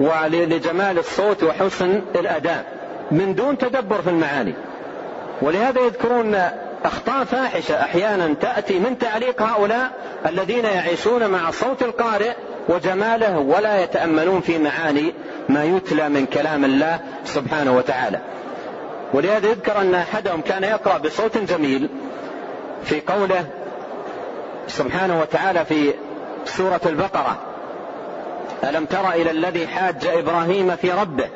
ولجمال 0.00 0.98
الصوت 0.98 1.42
وحسن 1.42 2.02
الأداء 2.14 2.64
من 3.10 3.34
دون 3.34 3.58
تدبر 3.58 4.02
في 4.02 4.10
المعاني. 4.10 4.54
ولهذا 5.42 5.80
يذكرون 5.80 6.36
أخطاء 6.84 7.24
فاحشة. 7.24 7.80
أحيانا 7.80 8.34
تأتي 8.34 8.78
من 8.78 8.98
تعليق 8.98 9.42
هؤلاء 9.42 9.90
الذين 10.26 10.64
يعيشون 10.64 11.26
مع 11.26 11.50
صوت 11.50 11.82
القارئ 11.82 12.32
وجماله 12.68 13.38
ولا 13.38 13.82
يتأملون 13.82 14.40
في 14.40 14.58
معاني 14.58 15.14
ما 15.48 15.64
يتلى 15.64 16.08
من 16.08 16.26
كلام 16.26 16.64
الله 16.64 17.00
سبحانه 17.24 17.76
وتعالى. 17.76 18.20
ولهذا 19.14 19.48
يذكر 19.48 19.80
أن 19.80 19.94
أحدهم 19.94 20.40
كان 20.40 20.64
يقرأ 20.64 20.98
بصوت 20.98 21.38
جميل 21.38 21.88
في 22.84 23.00
قوله 23.00 23.46
سبحانه 24.68 25.20
وتعالى 25.20 25.64
في 25.64 25.94
سورة 26.44 26.80
البقرة 26.86 27.38
ألم 28.64 28.84
تر 28.84 29.10
إلى 29.10 29.30
الذي 29.30 29.66
حاج 29.66 30.06
إبراهيم 30.06 30.76
في 30.76 30.90
ربه 30.90 31.28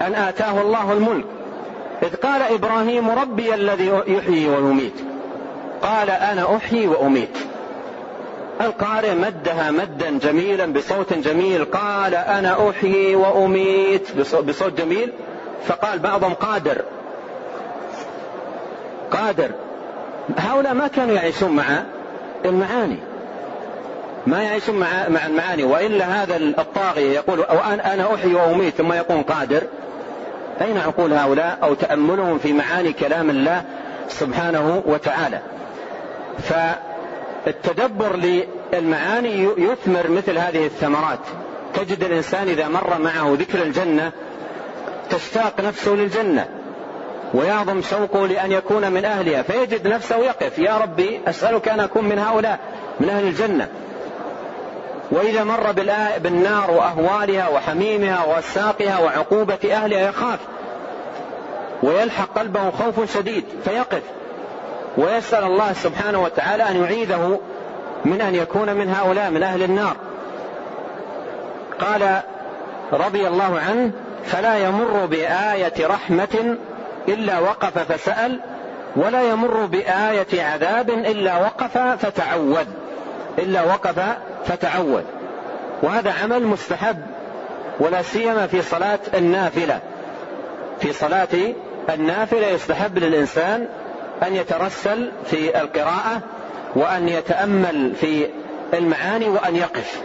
أن 0.00 0.14
آتاه 0.14 0.60
الله 0.60 0.92
الملك؟ 0.92 1.24
إذ 2.02 2.16
قال 2.16 2.42
إبراهيم 2.42 3.10
ربي 3.10 3.54
الذي 3.54 4.02
يحيي 4.06 4.48
ويميت. 4.48 4.94
قال 5.82 6.10
أنا 6.10 6.56
أحيي 6.56 6.86
وأميت. 6.86 7.38
القارئ 8.60 9.14
مدها 9.14 9.70
مدا 9.70 10.18
جميلا 10.18 10.66
بصوت 10.66 11.12
جميل. 11.12 11.64
قال 11.64 12.14
أنا 12.14 12.70
أحيي 12.70 13.14
وأميت. 13.14 14.16
بصوت 14.40 14.72
جميل. 14.78 15.12
فقال 15.66 15.98
بعضهم 15.98 16.34
قادر. 16.34 16.82
قادر. 19.10 19.50
هؤلاء 20.38 20.74
ما 20.74 20.86
كانوا 20.88 21.14
يعيشون 21.14 21.50
مع 21.50 21.64
المعاني. 22.44 22.98
ما 24.26 24.42
يعيشون 24.42 24.74
مع 24.74 25.08
مع 25.08 25.26
المعاني. 25.26 25.64
وإلا 25.64 26.22
هذا 26.22 26.36
الطاغيه 26.36 27.14
يقول 27.14 27.42
أنا 27.84 28.14
أحيي 28.14 28.34
وأميت. 28.34 28.74
ثم 28.74 28.92
يقول 28.92 29.22
قادر. 29.22 29.62
أين 30.62 30.78
عقول 30.78 31.12
هؤلاء 31.12 31.58
أو 31.62 31.74
تأملهم 31.74 32.38
في 32.38 32.52
معاني 32.52 32.92
كلام 32.92 33.30
الله 33.30 33.64
سبحانه 34.08 34.82
وتعالى؟ 34.86 35.40
فالتدبر 36.38 38.16
للمعاني 38.16 39.48
يثمر 39.58 40.10
مثل 40.10 40.38
هذه 40.38 40.66
الثمرات. 40.66 41.18
تجد 41.74 42.04
الإنسان 42.04 42.48
إذا 42.48 42.68
مر 42.68 42.98
معه 42.98 43.36
ذكر 43.38 43.62
الجنة 43.62 44.12
تشتاق 45.10 45.60
نفسه 45.60 45.90
للجنة 45.90 46.48
ويعظم 47.34 47.82
شوقه 47.82 48.26
لأن 48.26 48.52
يكون 48.52 48.92
من 48.92 49.04
أهلها 49.04 49.42
فيجد 49.42 49.88
نفسه 49.88 50.16
يقف 50.16 50.58
يا 50.58 50.78
ربي 50.78 51.20
أسألك 51.26 51.68
أن 51.68 51.80
أكون 51.80 52.04
من 52.04 52.18
هؤلاء 52.18 52.58
من 53.00 53.08
أهل 53.08 53.26
الجنة. 53.26 53.68
وإذا 55.12 55.44
مر 55.44 55.72
بالنار 56.18 56.70
وأهوالها 56.70 57.48
وحميمها 57.48 58.24
ووساقها 58.24 58.98
وعقوبة 58.98 59.58
أهلها 59.64 60.08
يخاف. 60.08 60.38
ويلحق 61.82 62.38
قلبه 62.38 62.70
خوف 62.70 63.14
شديد 63.14 63.44
فيقف. 63.64 64.02
ويسأل 64.98 65.44
الله 65.44 65.72
سبحانه 65.72 66.22
وتعالى 66.22 66.68
أن 66.68 66.84
يعيذه 66.84 67.40
من 68.04 68.20
أن 68.20 68.34
يكون 68.34 68.74
من 68.74 68.94
هؤلاء 68.94 69.30
من 69.30 69.42
أهل 69.42 69.62
النار. 69.62 69.96
قال 71.80 72.20
رضي 72.92 73.28
الله 73.28 73.60
عنه 73.68 73.90
فلا 74.24 74.58
يمر 74.58 75.06
بآية 75.06 75.86
رحمة 75.86 76.56
إلا 77.08 77.38
وقف 77.38 77.78
فسأل 77.78 78.40
ولا 78.96 79.22
يمر 79.22 79.66
بآية 79.66 80.42
عذاب 80.42 80.90
إلا 80.90 81.38
وقف 81.38 81.78
فتعوذ. 81.78 82.66
إلا 83.38 83.62
وقف 83.62 83.98
فتعوذ 84.44 85.02
وهذا 85.82 86.14
عمل 86.22 86.42
مستحب 86.42 86.98
ولا 87.80 88.02
سيما 88.02 88.46
في 88.46 88.62
صلاة 88.62 88.98
النافلة. 89.14 89.80
في 90.80 90.92
صلاة 90.92 91.28
النافلة 91.90 92.46
يستحب 92.46 92.98
للإنسان 92.98 93.68
أن 94.26 94.34
يترسل 94.34 95.12
في 95.24 95.60
القراءة 95.60 96.20
وأن 96.76 97.08
يتأمل 97.08 97.94
في 97.94 98.28
المعاني 98.74 99.28
وأن 99.28 99.56
يقف. 99.56 100.02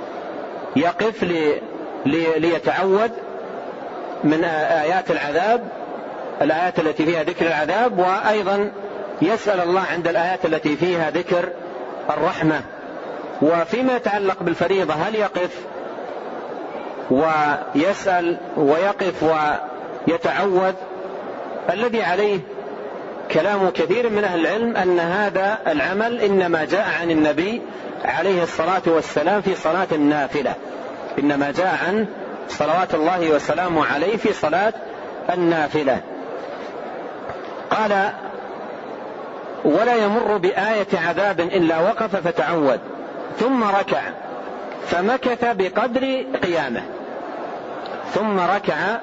يقف 0.76 1.23
لي 1.23 1.62
لي 2.06 2.26
ليتعوذ 2.39 3.10
من 4.23 4.43
آيات 4.43 5.12
العذاب 5.12 5.67
الآيات 6.41 6.80
التي 6.80 7.06
فيها 7.06 7.23
ذكر 7.23 7.47
العذاب 7.47 8.00
وأيضا 8.00 8.71
يسأل 9.21 9.60
الله 9.60 9.84
عند 9.93 10.08
الآيات 10.08 10.45
التي 10.45 10.76
فيها 10.76 11.10
ذكر 11.10 11.50
الرحمة. 12.10 12.62
وفيما 13.41 13.95
يتعلق 13.95 14.43
بالفريضة 14.43 14.93
هل 14.93 15.15
يقف 15.15 15.50
ويسأل 17.12 18.38
ويقف 18.58 19.23
ويتعوذ 20.08 20.73
الذي 21.73 22.04
عليه 22.04 22.39
كلام 23.32 23.69
كثير 23.69 24.10
من 24.10 24.23
أهل 24.23 24.39
العلم 24.39 24.78
أن 24.78 25.00
هذا 25.00 25.58
العمل 25.67 26.21
إنما 26.21 26.65
جاء 26.65 26.88
عن 27.02 27.12
النبي 27.12 27.62
عليه 28.06 28.43
الصلاة 28.43 28.82
والسلام 28.86 29.41
في 29.41 29.56
صلاة 29.56 29.88
النافلة 29.91 30.54
إنما 31.19 31.52
جاء 31.52 31.80
عن 31.88 32.08
صلوات 32.50 32.93
الله 32.93 33.30
وسلامه 33.30 33.86
عليه 33.86 34.17
في 34.17 34.34
صلاة 34.34 34.73
النافلة. 35.34 36.02
قال 37.71 38.10
ولا 39.65 39.95
يمر 39.95 40.38
بآية 40.38 40.88
عذاب 41.08 41.39
إلا 41.39 41.80
وقف 41.80 42.15
فتعود. 42.15 42.80
ثم 43.39 43.63
ركع. 43.63 44.02
فمكث 44.88 45.45
بقدر 45.45 46.26
قيامه. 46.43 46.82
ثم 48.13 48.39
ركع 48.39 48.97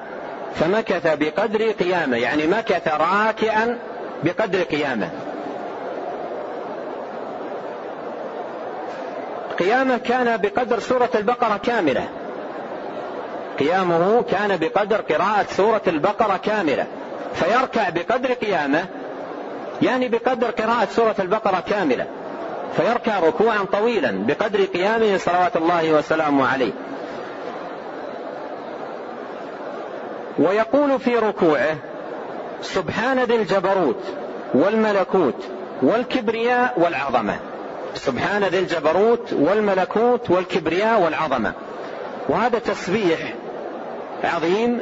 فمكث 0.55 1.16
بقدر 1.16 1.70
قيامه. 1.70 2.16
يعني 2.16 2.47
مكث 2.47 2.88
راكعا 2.88 3.79
بقدر 4.25 4.62
قيامه. 4.62 5.11
قيامه 9.59 9.99
كان 9.99 10.37
بقدر 10.37 10.79
سورة 10.79 11.11
البقرة 11.14 11.57
كاملة. 11.57 12.09
قيامه 13.59 14.23
كان 14.23 14.57
بقدر 14.57 15.01
قراءة 15.01 15.47
سورة 15.49 15.83
البقرة 15.87 16.37
كاملة. 16.37 16.87
فيركع 17.35 17.88
بقدر 17.88 18.33
قيامه 18.33 18.87
يعني 19.83 20.09
بقدر 20.09 20.51
قراءة 20.51 20.88
سورة 20.90 21.14
البقرة 21.18 21.62
كاملة. 21.68 22.07
فيركع 22.77 23.18
ركوعا 23.18 23.64
طويلا 23.72 24.11
بقدر 24.27 24.64
قيامه 24.64 25.16
صلوات 25.16 25.57
الله 25.57 25.93
وسلامه 25.93 26.49
عليه. 26.49 26.72
ويقول 30.39 31.01
في 31.01 31.16
ركوعه 31.16 31.77
سبحان 32.62 33.18
ذي 33.18 33.37
الجبروت 33.37 34.03
والملكوت 34.55 35.45
والكبرياء 35.83 36.81
والعظمة. 36.81 37.37
سبحان 37.95 38.45
ذي 38.45 38.59
الجبروت 38.59 39.33
والملكوت 39.33 40.31
والكبرياء 40.31 41.01
والعظمة. 41.03 41.53
وهذا 42.29 42.59
تسبيح 42.59 43.35
عظيم 44.25 44.81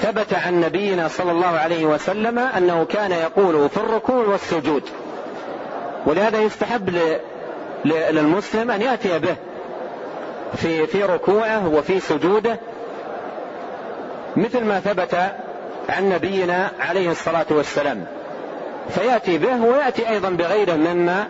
ثبت 0.00 0.34
عن 0.34 0.60
نبينا 0.60 1.08
صلى 1.08 1.32
الله 1.32 1.46
عليه 1.46 1.84
وسلم 1.84 2.38
أنه 2.38 2.84
كان 2.84 3.12
يقول 3.12 3.68
في 3.68 3.76
الركوع 3.76 4.24
والسجود. 4.24 4.82
ولهذا 6.06 6.38
يستحب 6.38 6.98
للمسلم 7.84 8.70
أن 8.70 8.82
يأتي 8.82 9.18
به 9.18 9.36
في 10.56 10.86
في 10.86 11.02
ركوعه 11.02 11.68
وفي 11.68 12.00
سجوده 12.00 12.58
مثل 14.36 14.64
ما 14.64 14.80
ثبت 14.80 15.14
عن 15.88 16.08
نبينا 16.08 16.70
عليه 16.80 17.10
الصلاة 17.10 17.46
والسلام. 17.50 18.06
فيأتي 18.88 19.38
به 19.38 19.64
ويأتي 19.64 20.08
أيضا 20.08 20.30
بغيره 20.30 20.72
مما 20.72 21.26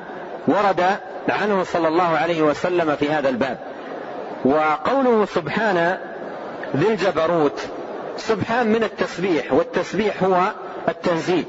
ورد 0.49 0.85
عنه 1.29 1.65
صلى 1.65 1.89
الله 1.89 2.17
عليه 2.17 2.43
وسلم 2.43 2.97
في 2.97 3.13
هذا 3.13 3.29
الباب. 3.29 3.59
وقوله 4.45 5.27
سبحان 5.35 5.99
ذي 6.77 6.89
الجبروت 6.89 7.61
سبحان 8.17 8.67
من 8.67 8.83
التسبيح 8.85 9.53
والتسبيح 9.53 10.23
هو 10.23 10.37
التنزيه. 10.89 11.45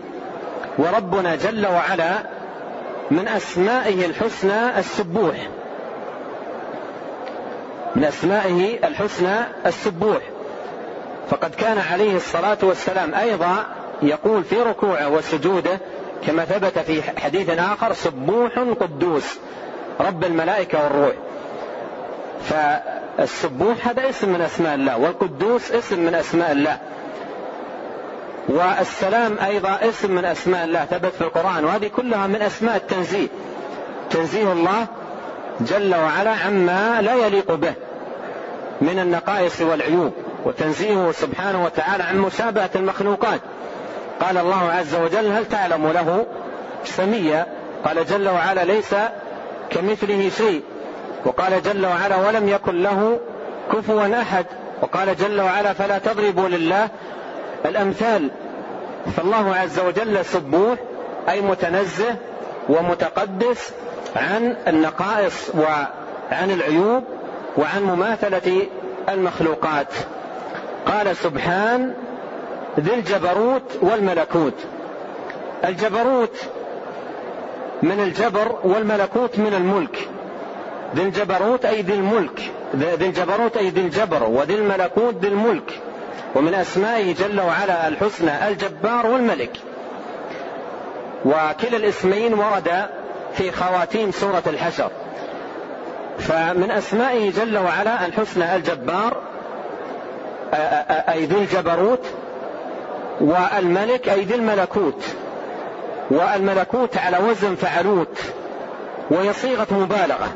وربنا 0.78 1.36
جل 1.36 1.68
وعلا 1.68 2.37
من 3.12 3.28
أسمائه 3.28 4.06
الحسنى 4.06 4.80
السبوح. 4.80 5.48
من 7.96 8.04
أسمائه 8.04 8.88
الحسنى 8.88 9.36
السبوح. 9.66 10.22
فقد 11.30 11.56
كان 11.56 11.78
عليه 11.92 12.16
الصلاة 12.16 12.58
والسلام 12.62 13.16
أيضا 13.16 13.66
يقول 14.02 14.44
في 14.44 14.56
ركوعه 14.62 15.10
وسجوده 15.10 15.80
كما 16.28 16.46
ثبت 16.46 16.80
في 16.80 17.20
حديث 17.20 17.50
آخر 17.50 17.94
سبوح 17.94 18.60
قدوس 18.60 19.40
رب 20.00 20.24
الملائكة 20.24 20.84
والروح. 20.84 21.14
فالسبوح 22.44 23.88
هذا 23.88 24.10
اسم 24.10 24.30
من 24.30 24.42
أسماء 24.42 24.76
الله 24.76 24.98
والقدوس 24.98 25.72
اسم 25.72 26.00
من 26.00 26.16
أسماء 26.16 26.52
الله. 26.52 26.78
والسلام 28.50 29.38
أيضا 29.40 29.80
اسم 29.82 30.12
من 30.12 30.26
أسماء 30.26 30.66
الله 30.66 30.86
ثبت 30.86 31.14
في 31.14 31.22
القرآن 31.22 31.66
وهذه 31.66 31.88
كلها 31.88 32.28
من 32.28 32.42
أسماء 32.42 32.76
التنزيه. 32.76 33.28
تنزيه 34.10 34.52
الله 34.52 34.88
جل 35.62 35.96
وعلا 35.96 36.32
عما 36.32 37.02
لا 37.02 37.14
يليق 37.14 37.54
به 37.54 37.74
من 38.82 39.00
النقائص 39.00 39.62
والعيوب 39.62 40.14
وتنزيهه 40.46 41.12
سبحانه 41.12 41.66
وتعالى 41.66 42.04
عن 42.04 42.18
مشابهة 42.18 42.70
المخلوقات. 42.76 43.42
قال 44.22 44.38
الله 44.38 44.72
عز 44.72 44.96
وجل 44.96 45.32
هل 45.32 45.46
تعلم 45.46 45.88
له 45.88 46.26
سميا؟ 46.84 47.46
قال 47.86 48.06
جل 48.06 48.30
وعلا 48.30 48.66
ليس 48.66 48.96
كمثله 49.70 50.30
شيء. 50.38 50.62
وقال 51.26 51.62
جل 51.64 51.86
وعلا 51.86 52.16
ولم 52.16 52.50
يكن 52.50 52.84
له 52.84 53.20
كفوا 53.74 54.22
أحد. 54.22 54.46
وقال 54.82 55.16
جل 55.16 55.42
وعلا 55.42 55.74
فلا 55.74 55.98
تضربوا 55.98 56.50
لله 56.50 56.90
الأمثال 57.68 58.30
فالله 59.18 59.56
عز 59.56 59.80
وجل 59.80 60.26
سبوح 60.26 60.80
أي 61.30 61.42
متنزه 61.42 62.16
ومتقدس 62.70 63.72
عن 64.16 64.56
النقائص 64.68 65.52
وعن 65.56 66.52
العيوب 66.52 67.04
وعن 67.58 67.84
مماثلة 67.84 68.68
المخلوقات. 69.10 69.94
قال 70.86 71.16
سبحان 71.16 71.94
ذي 72.80 72.94
الجبروت 72.94 73.80
والملكوت. 73.82 74.54
الجبروت 75.66 76.38
من 77.84 78.00
الجبر 78.00 78.56
والملكوت 78.64 79.40
من 79.40 79.54
الملك. 79.54 80.08
ذي 80.96 81.02
الجبروت 81.02 81.66
أي 81.66 81.82
ذي 81.82 81.94
الملك. 81.94 82.52
ذي 82.76 83.06
الجبروت 83.06 83.58
أي 83.58 83.70
ذي 83.70 83.82
الجبر 83.82 84.24
وذي 84.24 84.56
الملكوت 84.56 85.16
ذي 85.22 85.28
الملك. 85.28 85.82
ومن 86.36 86.54
أسمائه 86.54 87.14
جل 87.14 87.42
وعلا 87.42 87.88
الحسنى 87.88 88.48
الجبار 88.48 89.08
والملك. 89.08 89.58
وكلا 91.26 91.78
الاسمين 91.78 92.34
ورد 92.34 92.86
في 93.34 93.52
خواتيم 93.52 94.12
سورة 94.12 94.44
الحشر. 94.48 94.92
فمن 96.20 96.72
أسمائه 96.72 97.32
جل 97.32 97.58
وعلا 97.58 98.06
الحسنى 98.06 98.56
الجبار 98.56 99.18
أي 101.14 101.26
ذي 101.26 101.36
الجبروت 101.36 102.06
والملك 103.22 104.10
أي 104.10 104.24
ذي 104.24 104.36
الملكوت. 104.36 105.04
والملكوت 106.12 106.98
على 106.98 107.18
وزن 107.18 107.56
فعلوت 107.56 108.18
وهي 109.12 109.34
صيغة 109.34 109.68
مبالغة. 109.72 110.30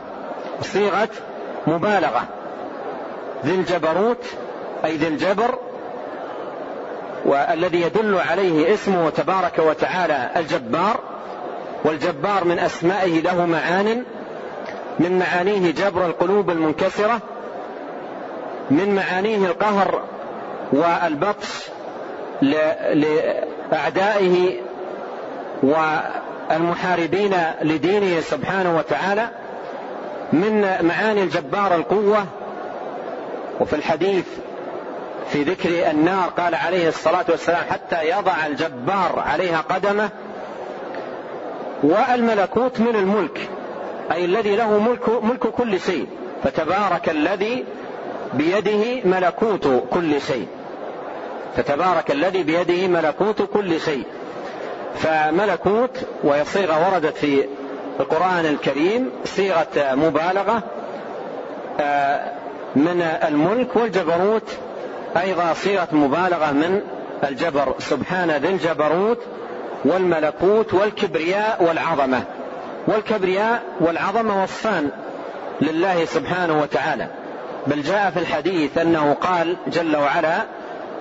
صيغة 0.62 1.10
مبالغة. 1.68 2.28
ذي 3.46 3.56
الجبروت 3.56 4.26
أي 4.86 4.98
ذي 4.98 5.08
الجبر 5.08 5.60
والذي 7.32 7.82
يدل 7.82 8.18
عليه 8.30 8.74
اسمه 8.74 9.10
تبارك 9.10 9.60
وتعالى 9.60 10.30
الجبار 10.36 11.00
والجبار 11.86 12.46
من 12.46 12.60
أسمائه 12.60 13.22
له 13.22 13.46
معان 13.46 14.04
من 15.00 15.20
معانيه 15.20 15.72
جبر 15.72 16.06
القلوب 16.06 16.50
المنكسرة 16.50 17.20
من 18.72 18.96
معانيه 18.96 19.38
القهر 19.38 20.04
والبطش 20.74 21.70
لأعدائه 23.72 24.54
والمحاربين 25.64 27.36
لدينه 27.62 28.22
سبحانه 28.22 28.78
وتعالى 28.78 29.30
من 30.34 30.62
معاني 30.62 31.24
الجبار 31.24 31.76
القوة 31.76 32.26
وفي 33.60 33.76
الحديث 33.76 34.26
في 35.32 35.44
ذكر 35.44 35.92
النار 35.92 36.30
قال 36.30 36.56
عليه 36.56 36.88
الصلاة 36.88 37.26
والسلام 37.30 37.64
حتى 37.70 38.10
يضع 38.10 38.46
الجبار 38.46 39.24
عليها 39.28 39.62
قدمه 39.70 40.10
والملكوت 41.84 42.80
من 42.80 42.96
الملك 42.96 43.50
أي 44.12 44.26
الذي 44.26 44.56
له 44.56 44.80
ملك, 44.80 45.24
ملك 45.24 45.40
كل 45.40 45.80
شيء 45.80 46.08
فتبارك 46.44 47.10
الذي 47.10 47.66
بيده 48.34 49.02
ملكوت 49.06 49.84
كل 49.92 50.22
شيء. 50.22 50.48
فتبارك 51.58 52.12
الذي 52.12 52.44
بيده 52.44 52.88
ملكوت 52.88 53.42
كل 53.42 53.80
شيء. 53.80 54.04
فملكوت 54.96 56.06
وهي 56.24 56.46
صيغة 56.46 56.90
وردت 56.90 57.18
في 57.18 57.46
القرآن 58.00 58.46
الكريم 58.46 59.12
صيغة 59.26 59.68
مبالغة 59.78 60.64
آه، 61.80 62.32
من 62.76 63.02
الملك 63.02 63.76
والجبروت 63.76 64.58
أيضا 65.18 65.54
صيغة 65.54 65.88
مبالغة 65.92 66.52
من 66.52 66.82
الجبر. 67.24 67.76
سبحان 67.80 68.32
ذي 68.32 68.48
الجبروت 68.48 69.20
والملكوت 69.86 70.74
والكبرياء 70.74 71.64
والعظمة. 71.64 72.24
والكبرياء 72.88 73.62
والعظمة 73.80 74.44
وصفان 74.44 74.90
لله 75.62 76.06
سبحانه 76.06 76.62
وتعالى. 76.62 77.08
بل 77.68 77.82
جاء 77.82 78.12
في 78.12 78.20
الحديث 78.20 78.78
أنه 78.78 79.14
قال 79.14 79.58
جل 79.68 79.98
وعلا 79.98 80.46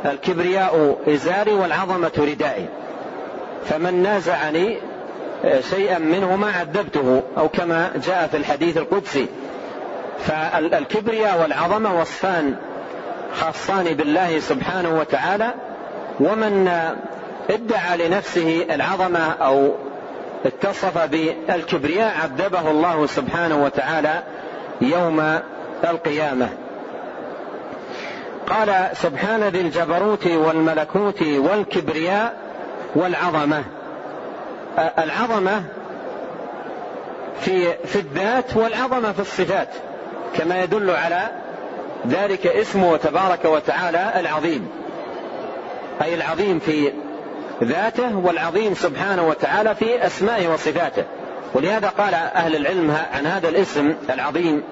الكبرياء 0.05 0.97
إزاري 1.09 1.53
والعظمة 1.53 2.13
ردائي. 2.19 2.69
فمن 3.65 4.03
نازعني 4.03 4.77
شيئا 5.71 5.99
منهما 5.99 6.53
عذبته 6.53 7.23
أو 7.39 7.49
كما 7.49 7.91
جاء 8.07 8.27
في 8.27 8.37
الحديث 8.37 8.77
القدسي. 8.77 9.27
فالكبرياء 10.19 11.43
والعظمة 11.43 12.01
وصفان 12.01 12.57
خاصان 13.35 13.85
بالله 13.85 14.41
سبحانه 14.41 14.99
وتعالى 14.99 15.55
ومن 16.21 16.69
ادعى 17.51 18.09
لنفسه 18.09 18.67
العظمة 18.71 19.33
أو 19.33 19.75
اتصف 20.47 20.99
بالكبرياء 20.99 22.15
عذبه 22.23 22.71
الله 22.71 23.07
سبحانه 23.07 23.65
وتعالى 23.65 24.23
يوم 24.81 25.39
القيامة. 25.85 26.49
قال 28.49 28.91
سبحان 28.93 29.45
ذي 29.45 29.61
الجبروت 29.61 30.27
والملكوت 30.27 31.23
والكبرياء 31.23 32.35
والعظمة. 32.95 33.65
العظمة 34.99 35.63
في 37.41 37.73
في 37.87 37.97
الذات 37.97 38.57
والعظمة 38.57 39.13
في 39.13 39.21
الصفات 39.21 39.69
كما 40.35 40.63
يدل 40.63 40.91
على 40.91 41.29
ذلك 42.09 42.47
اسمه 42.47 42.97
تبارك 42.97 43.45
وتعالى 43.45 44.13
العظيم. 44.21 44.69
أي 46.03 46.15
العظيم 46.15 46.59
في 46.59 46.93
ذاته 47.65 48.17
والعظيم 48.17 48.75
سبحانه 48.75 49.29
وتعالى 49.29 49.75
في 49.75 50.07
أسمائه 50.07 50.49
وصفاته. 50.49 51.05
ولهذا 51.55 51.89
قال 51.89 52.15
أهل 52.15 52.57
العلم 52.57 52.97
عن 53.13 53.27
هذا 53.27 53.49
الاسم 53.49 53.95
العظيم 54.11 54.63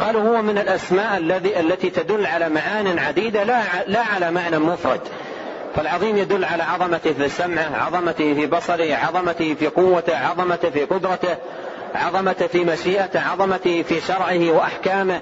قالوا 0.00 0.22
هو 0.22 0.42
من 0.42 0.58
الأسماء 0.58 1.16
الذي 1.16 1.60
التي 1.60 1.90
تدل 1.90 2.26
على 2.26 2.48
معان 2.48 2.98
عديدة 2.98 3.44
لا 3.44 3.62
لا 3.86 4.00
على 4.14 4.30
معنى 4.30 4.58
مفرد. 4.58 5.00
فالعظيم 5.76 6.16
يدل 6.16 6.44
على 6.44 6.62
عظمته 6.62 7.12
في 7.12 7.28
سمعه 7.28 7.76
عظمته 7.86 8.34
في 8.34 8.46
بصره 8.46 8.94
عظمته 8.94 9.54
في 9.54 9.66
قوته 9.66 10.18
عظمته 10.18 10.70
في 10.70 10.84
قدرته 10.84 11.36
عظمته 11.94 12.46
في 12.46 12.64
مشيئته 12.64 13.20
عظمته 13.20 13.82
في 13.82 14.00
شرعه 14.00 14.50
وأحكامه. 14.50 15.20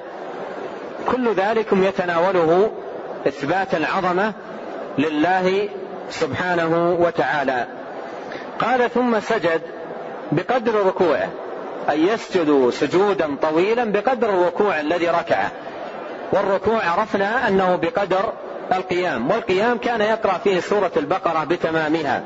كل 1.02 1.34
ذلك 1.34 1.66
يتناوله 1.72 2.70
اثبات 3.26 3.74
العظمه 3.74 4.32
لله 4.98 5.68
سبحانه 6.10 6.96
وتعالى. 7.00 7.66
قال 8.58 8.90
ثم 8.90 9.20
سجد 9.20 9.60
بقدر 10.32 10.86
ركوعه 10.86 11.28
أي 11.90 12.06
يسجد 12.06 12.70
سجودا 12.70 13.36
طويلا 13.42 13.84
بقدر 13.84 14.30
الركوع 14.30 14.80
الذي 14.80 15.08
ركعه. 15.08 15.50
والركوع 16.32 16.86
عرفنا 16.86 17.48
أنه 17.48 17.76
بقدر 17.76 18.32
القيام 18.72 19.30
والقيام 19.30 19.78
كان 19.78 20.00
يقرأ 20.00 20.38
فيه 20.38 20.60
سورة 20.60 20.92
البقرة 20.96 21.44
بتمامها. 21.44 22.22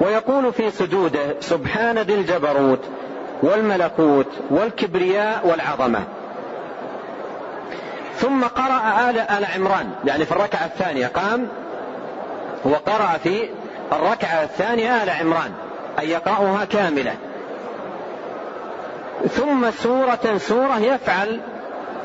ويقول 0.00 0.52
في 0.52 0.70
سجوده 0.70 1.40
سبحان 1.40 1.98
ذي 1.98 2.14
الجبروت 2.14 2.80
والملكوت 3.42 4.28
والكبرياء 4.50 5.46
والعظمة. 5.46 6.04
ثم 8.18 8.44
قرأ 8.44 9.10
آل 9.10 9.18
آل 9.18 9.44
عمران. 9.44 9.90
يعني 10.04 10.24
في 10.24 10.32
الركعة 10.32 10.64
الثانية 10.64 11.06
قام 11.06 11.48
وقرأ 12.64 13.18
في 13.22 13.48
الركعة 13.92 14.42
الثانية 14.42 15.02
آل 15.02 15.10
عمران. 15.10 15.52
أن 15.98 16.08
يقرأها 16.08 16.64
كاملة. 16.64 17.14
ثم 19.28 19.70
سورة 19.70 20.38
سورة 20.38 20.78
يفعل 20.78 21.40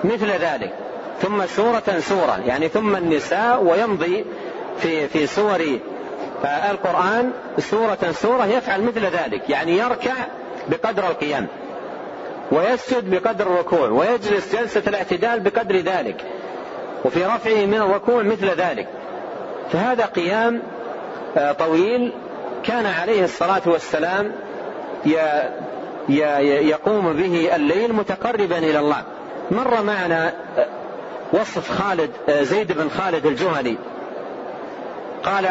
مثل 0.03 0.31
ذلك. 0.31 0.73
ثم 1.21 1.45
سورة 1.45 1.99
سورة. 1.99 2.39
يعني 2.45 2.67
ثم 2.67 2.95
النساء 2.95 3.63
ويمضي 3.63 4.25
في 4.79 5.07
في 5.07 5.27
سور 5.27 5.79
القرآن 6.71 7.31
سورة 7.57 8.11
سورة 8.11 8.45
يفعل 8.45 8.81
مثل 8.81 9.05
ذلك. 9.05 9.49
يعني 9.49 9.77
يركع 9.77 10.13
بقدر 10.67 11.07
القيام. 11.07 11.47
ويسجد 12.51 13.09
بقدر 13.09 13.47
الركوع 13.47 13.89
ويجلس 13.89 14.55
جلسة 14.55 14.83
الاعتدال 14.87 15.39
بقدر 15.39 15.75
ذلك 15.75 16.25
وفي 17.05 17.25
رفعه 17.25 17.65
من 17.65 17.77
الركوع 17.77 18.23
مثل 18.23 18.45
ذلك. 18.45 18.87
فهذا 19.71 20.05
قيام 20.05 20.61
آه، 21.37 21.51
طويل 21.51 22.13
كان 22.63 22.85
عليه 22.85 23.23
الصلاة 23.23 23.61
والسلام 23.65 24.31
يقوم 26.09 27.13
به 27.13 27.55
الليل 27.55 27.93
متقربا 27.93 28.57
إلى 28.57 28.79
الله. 28.79 29.03
مر 29.51 29.83
معنا 29.83 30.33
آه، 30.57 30.67
وصف 31.33 31.71
خالد 31.71 32.09
آه، 32.29 32.43
زيد 32.43 32.71
بن 32.71 32.89
خالد 32.89 33.25
الجهني. 33.25 33.77
قال 35.23 35.47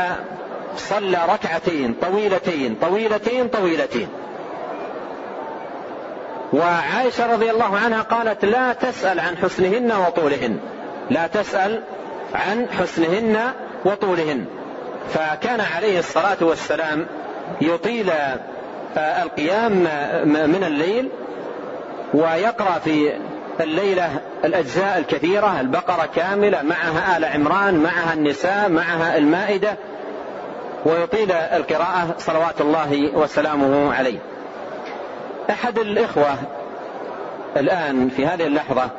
صلى 0.76 1.18
ركعتين 1.28 1.94
طويلتين 2.02 2.76
طويلتين 2.82 3.48
طويلتين. 3.48 4.08
وعائشة 6.52 7.32
رضي 7.32 7.50
الله 7.50 7.76
عنها 7.76 8.02
قالت 8.02 8.44
لا 8.44 8.72
تسأل 8.72 9.20
عن 9.20 9.36
حسنهن 9.36 9.92
وطولهن. 9.92 10.58
لا 11.10 11.26
تسأل 11.26 11.82
عن 12.34 12.66
حسنهن 12.78 13.38
وطولهن. 13.84 14.44
فكان 15.14 15.60
عليه 15.60 15.98
الصلاة 15.98 16.36
والسلام 16.40 17.06
يطيل 17.60 18.10
آه، 18.96 19.22
القيام 19.22 19.72
من 20.24 20.64
الليل 20.66 21.08
ويقرأ 22.14 22.78
في 22.84 23.12
الليلة 23.60 24.10
الأجزاء 24.44 24.98
الكثيرة 24.98 25.60
البقرة 25.60 26.08
كاملة 26.16 26.62
معها 26.62 27.16
آل 27.16 27.24
عمران 27.24 27.74
معها 27.74 28.14
النساء 28.14 28.68
معها 28.68 29.16
المائدة 29.16 29.76
ويطيل 30.84 31.32
القراءة 31.32 32.14
صلوات 32.18 32.60
الله 32.60 33.10
وسلامه 33.14 33.94
عليه. 33.94 34.18
أحد 35.50 35.78
الإخوة 35.78 36.34
الآن 37.56 38.08
في 38.08 38.26
هذه 38.26 38.46
اللحظة 38.46 38.90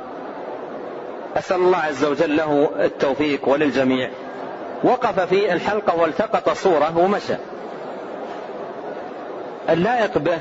أسأل 1.37 1.57
الله 1.57 1.77
عز 1.77 2.05
وجل 2.05 2.37
له 2.37 2.69
التوفيق 2.79 3.49
وللجميع. 3.49 4.09
وقف 4.83 5.19
في 5.19 5.53
الحلقة 5.53 6.01
والتقط 6.01 6.49
صورة 6.49 6.97
ومشى. 6.97 7.35
اللائق 9.69 10.17
به 10.17 10.39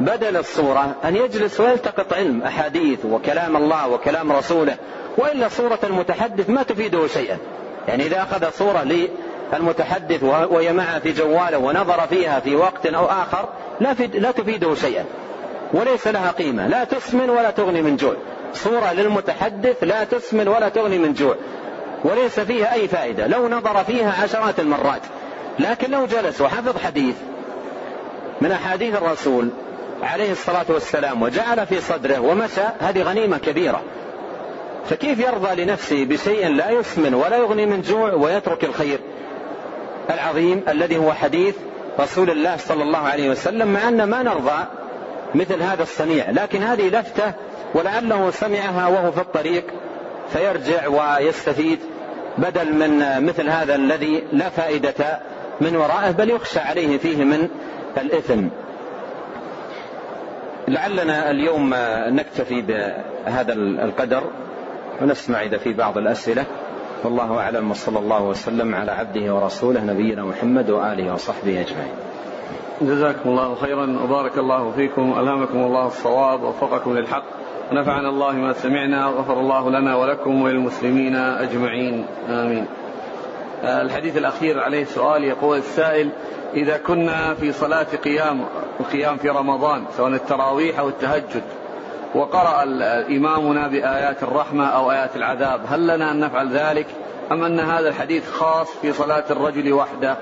بدل 0.00 0.36
الصورة 0.36 0.94
أن 1.04 1.16
يجلس 1.16 1.60
ويلتقط 1.60 2.12
علم 2.12 2.42
أحاديث 2.42 3.04
وكلام 3.04 3.56
الله 3.56 3.88
وكلام 3.88 4.32
رسوله 4.32 4.76
وإلا 5.18 5.48
صورة 5.48 5.78
المتحدث 5.84 6.50
ما 6.50 6.62
تفيده 6.62 7.06
شيئا. 7.06 7.38
يعني 7.88 8.06
إذا 8.06 8.22
أخذ 8.22 8.50
صورة 8.50 8.82
للمتحدث 9.52 10.22
وهي 10.22 10.72
معه 10.72 10.98
في 10.98 11.12
جواله 11.12 11.58
ونظر 11.58 12.06
فيها 12.06 12.40
في 12.40 12.56
وقت 12.56 12.86
أو 12.86 13.04
آخر 13.04 13.48
لا, 13.80 13.92
لا 14.14 14.30
تفيده 14.30 14.74
شيئا. 14.74 15.04
وليس 15.72 16.06
لها 16.06 16.30
قيمة. 16.30 16.68
لا 16.68 16.84
تسمن 16.84 17.30
ولا 17.30 17.50
تغني 17.50 17.82
من 17.82 17.96
جوع. 17.96 18.14
صورة 18.52 18.92
للمتحدث 18.92 19.84
لا 19.84 20.04
تسمن 20.04 20.48
ولا 20.48 20.68
تغني 20.68 20.98
من 20.98 21.12
جوع. 21.12 21.34
وليس 22.04 22.40
فيها 22.40 22.72
أي 22.72 22.88
فائدة. 22.88 23.26
لو 23.26 23.48
نظر 23.48 23.84
فيها 23.84 24.22
عشرات 24.22 24.60
المرات. 24.60 25.02
لكن 25.58 25.90
لو 25.90 26.06
جلس 26.06 26.40
وحفظ 26.40 26.78
حديث 26.78 27.14
من 28.40 28.52
أحاديث 28.52 28.94
الرسول 28.94 29.48
عليه 30.02 30.32
الصلاة 30.32 30.66
والسلام 30.68 31.22
وجعل 31.22 31.66
في 31.66 31.80
صدره 31.80 32.20
ومشى 32.20 32.62
هذه 32.80 33.02
غنيمة 33.02 33.38
كبيرة. 33.38 33.82
فكيف 34.90 35.18
يرضى 35.18 35.64
لنفسه 35.64 36.04
بشيء 36.04 36.48
لا 36.48 36.70
يسمن 36.70 37.14
ولا 37.14 37.36
يغني 37.36 37.66
من 37.66 37.82
جوع 37.82 38.12
ويترك 38.12 38.64
الخير؟ 38.64 38.98
العظيم 40.10 40.62
الذي 40.68 40.96
هو 40.96 41.12
حديث 41.12 41.54
رسول 42.00 42.30
الله 42.30 42.56
صلى 42.56 42.82
الله 42.82 42.98
عليه 42.98 43.30
وسلم 43.30 43.72
مع 43.72 43.88
أن 43.88 44.04
ما 44.04 44.22
نرضى 44.22 44.64
مثل 45.34 45.62
هذا 45.62 45.82
الصنيع 45.82 46.30
لكن 46.30 46.62
هذه 46.62 46.88
لفتة 46.88 47.32
ولعله 47.74 48.30
سمعها 48.30 48.88
وهو 48.88 49.12
في 49.12 49.20
الطريق 49.20 49.64
فيرجع 50.32 50.88
ويستفيد 50.88 51.78
بدل 52.38 52.72
من 52.72 53.26
مثل 53.26 53.48
هذا 53.48 53.74
الذي 53.74 54.22
لا 54.32 54.48
فائدة 54.48 55.20
من 55.60 55.76
ورائه 55.76 56.10
بل 56.10 56.30
يخشى 56.30 56.60
عليه 56.60 56.98
فيه 56.98 57.24
من 57.24 57.48
الإثم. 57.96 58.48
لعلنا 60.68 61.30
اليوم 61.30 61.74
نكتفي 62.08 62.62
بهذا 62.62 63.52
القدر 63.52 64.22
ونسمع 65.02 65.42
إذا 65.42 65.58
في 65.58 65.72
بعض 65.72 65.98
الأسئلة. 65.98 66.44
والله 67.04 67.38
أعلم 67.38 67.70
وصلى 67.70 67.98
الله 67.98 68.22
وسلم 68.22 68.74
على 68.74 68.92
عبده 68.92 69.34
ورسوله 69.34 69.84
نبينا 69.84 70.24
محمد 70.24 70.70
وآله 70.70 71.12
وصحبه 71.12 71.60
أجمعين. 71.60 71.94
جزاكم 72.80 73.28
الله 73.28 73.54
خيرا 73.54 73.98
وبارك 74.04 74.38
الله 74.38 74.70
فيكم 74.70 75.14
ألهمكم 75.18 75.58
الله 75.58 75.86
الصواب 75.86 76.42
ووفقكم 76.42 76.92
للحق 76.92 77.24
ونفعنا 77.72 78.08
الله 78.08 78.32
ما 78.32 78.52
سمعنا 78.52 79.08
وغفر 79.08 79.40
الله 79.40 79.70
لنا 79.70 79.96
ولكم 79.96 80.42
وللمسلمين 80.42 81.16
أجمعين. 81.16 82.06
آمين. 82.28 82.66
الحديث 83.64 84.16
الأخير 84.16 84.60
عليه 84.60 84.84
سؤال 84.84 85.24
يقول 85.24 85.58
السائل 85.58 86.10
إذا 86.54 86.76
كنا 86.76 87.34
في 87.34 87.52
صلاة 87.52 87.86
قيام 88.04 88.44
القيام 88.80 89.16
في 89.16 89.28
رمضان 89.28 89.84
سواء 89.96 90.08
التراويح 90.08 90.78
أو 90.78 90.88
التهجد 90.88 91.42
وقرأ 92.14 92.62
إمامنا 93.08 93.68
بآيات 93.68 94.22
الرحمة 94.22 94.66
أو 94.66 94.92
آيات 94.92 95.16
العذاب. 95.16 95.60
هل 95.68 95.86
لنا 95.86 96.10
أن 96.10 96.20
نفعل 96.20 96.52
ذلك؟ 96.52 96.86
أم 97.32 97.44
أن 97.44 97.60
هذا 97.60 97.88
الحديث 97.88 98.30
خاص 98.30 98.68
في 98.82 98.92
صلاة 98.92 99.24
الرجل 99.30 99.72
وحده؟ 99.72 100.16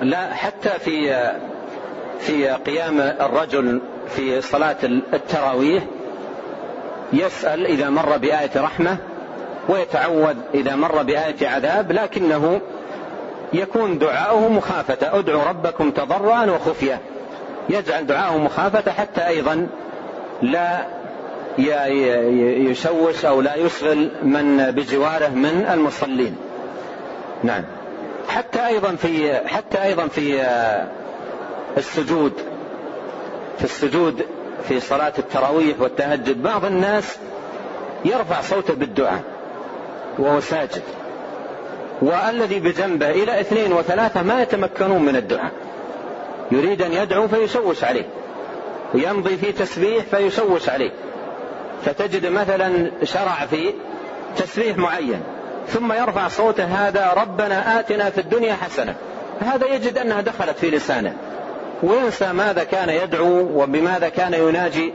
لا 0.00 0.34
حتى 0.34 0.70
في 0.70 1.30
في 2.18 2.48
قيام 2.48 3.00
الرجل 3.00 3.80
في 4.08 4.40
صلاة 4.40 4.76
التراويح 4.84 5.84
يسأل 7.12 7.66
إذا 7.66 7.90
مر 7.90 8.16
بآية 8.16 8.50
رحمة 8.56 8.96
ويتعوذ 9.68 10.36
إذا 10.54 10.76
مر 10.76 11.02
بآية 11.02 11.48
عذاب 11.48 11.92
لكنه 11.92 12.60
يكون 13.52 13.98
دعاؤه 13.98 14.48
مخافة. 14.48 15.18
ادعوا 15.18 15.44
ربكم 15.44 15.90
تضرعا 15.90 16.46
وخفية. 16.46 17.00
يجعل 17.68 18.06
دعاءه 18.06 18.38
مخافة 18.38 18.92
حتى 18.92 19.26
أيضا 19.26 19.66
لا 20.42 20.86
يشوش 21.58 23.24
أو 23.24 23.40
لا 23.40 23.54
يشغل 23.56 24.10
من 24.22 24.70
بجواره 24.70 25.28
من 25.28 25.66
المصلين. 25.72 26.36
نعم. 27.42 27.64
حتى 28.28 28.66
أيضا 28.66 28.94
في 28.94 29.34
حتى 29.46 29.82
أيضا 29.82 30.06
في 30.06 30.46
السجود. 31.76 32.32
في 33.58 33.64
السجود 33.64 34.26
في 34.68 34.80
صلاة 34.80 35.12
التراويح 35.18 35.80
والتهجد 35.80 36.42
بعض 36.42 36.64
الناس 36.64 37.18
يرفع 38.04 38.40
صوته 38.40 38.74
بالدعاء 38.74 39.22
وهو 40.18 40.40
ساجد. 40.40 40.82
والذي 42.02 42.60
بجنبه 42.60 43.10
إلى 43.10 43.40
اثنين 43.40 43.72
وثلاثة 43.72 44.22
ما 44.22 44.42
يتمكنون 44.42 45.02
من 45.02 45.16
الدعاء. 45.16 45.52
يريد 46.52 46.82
أن 46.82 46.92
يدعو 46.92 47.28
فيشوش 47.28 47.84
عليه. 47.84 48.06
ويمضي 48.94 49.36
في 49.36 49.52
تسبيح 49.52 50.04
فيشوش 50.04 50.68
عليه. 50.68 50.90
فتجد 51.84 52.26
مثلا 52.26 52.90
شرع 53.04 53.46
في 53.50 53.72
تسبيح 54.36 54.76
معين 54.76 55.22
ثم 55.68 55.92
يرفع 55.92 56.28
صوته 56.28 56.64
هذا 56.64 57.12
ربنا 57.16 57.80
آتنا 57.80 58.10
في 58.10 58.20
الدنيا 58.20 58.54
حسنة. 58.54 58.94
هذا 59.40 59.66
يجد 59.66 59.98
أنها 59.98 60.20
دخلت 60.20 60.58
في 60.58 60.70
لسانه. 60.70 61.16
وينسى 61.82 62.32
ماذا 62.32 62.64
كان 62.64 62.88
يدعو 62.88 63.62
وبماذا 63.62 64.08
كان 64.08 64.34
يناجي 64.34 64.92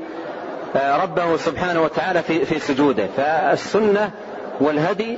آه، 0.75 1.03
ربه 1.03 1.37
سبحانه 1.37 1.81
وتعالى 1.81 2.23
في 2.23 2.45
في 2.45 2.59
سجوده. 2.59 3.07
فالسنة 3.17 4.11
والهدي 4.61 5.17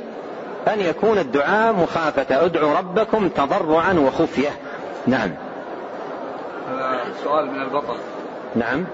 أن 0.68 0.80
يكون 0.80 1.18
الدعاء 1.18 1.74
مخافة. 1.74 2.46
ادعوا 2.46 2.78
ربكم 2.78 3.30
تضرعا 3.30 3.94
وخفية. 3.94 4.50
نعم. 5.08 5.32
هذا 6.70 7.00
سؤال 7.24 7.52
من 7.52 7.62
البطل. 7.62 7.96
نعم. 8.56 8.86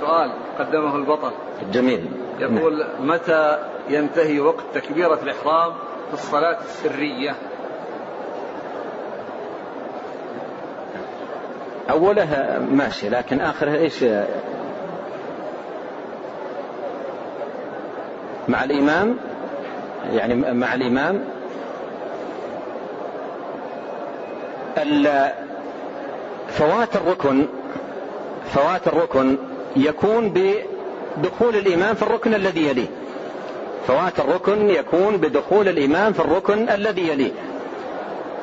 سؤال 0.00 0.32
قدمه 0.58 0.96
البطل. 0.96 1.30
جميل. 1.72 2.23
يقول 2.38 2.86
متى 3.00 3.58
ينتهي 3.88 4.40
وقت 4.40 4.64
تكبيرة 4.74 5.18
الإحرام 5.22 5.72
في 6.08 6.14
الصلاة 6.14 6.58
السرية؟ 6.60 7.34
أولها 11.90 12.58
ماشي 12.58 13.08
لكن 13.08 13.40
آخرها 13.40 13.76
إيش؟ 13.76 14.04
مع 18.48 18.64
الإمام؟ 18.64 19.16
يعني 20.12 20.34
مع 20.34 20.74
الإمام؟ 20.74 21.24
فوات 26.48 26.96
الركن 26.96 27.46
فوات 28.46 28.86
الركن 28.86 29.36
يكون 29.76 30.28
ب 30.28 30.54
بدخول 31.16 31.56
الإمام 31.56 31.94
في 31.94 32.02
الركن 32.02 32.34
الذي 32.34 32.66
يليه. 32.66 32.86
فوات 33.86 34.20
الركن 34.20 34.70
يكون 34.70 35.16
بدخول 35.16 35.68
الإمام 35.68 36.12
في 36.12 36.20
الركن 36.20 36.68
الذي 36.68 37.08
يليه. 37.08 37.32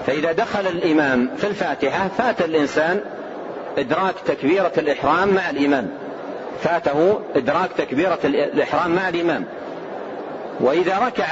فإذا 0.08 0.32
دخل 0.32 0.68
الإمام 0.68 1.30
في 1.38 1.48
الفاتحة 1.48 2.08
فات 2.18 2.42
الإنسان 2.42 3.02
إدراك 3.78 4.16
تكبيرة 4.26 4.72
الإحرام 4.78 5.34
مع 5.34 5.50
الإمام 5.50 5.90
فاته 6.62 7.20
إدراك 7.36 7.70
تكبيرة 7.78 8.20
الإحرام 8.24 8.96
مع 8.96 9.10
الإمام 9.10 9.46
وإذا 10.60 11.00
ركع 11.00 11.26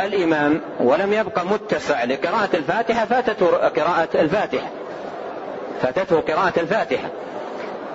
الإمام 0.00 0.60
ولم 0.80 1.12
يبقى 1.12 1.46
متسع 1.46 2.04
لقراءة 2.04 2.48
الفاتحة 2.54 3.04
فاتته 3.04 3.46
قراءة 3.46 4.08
الفاتحة. 4.14 4.68
فاتته 5.82 6.20
قراءة 6.20 6.60
الفاتحة. 6.60 7.08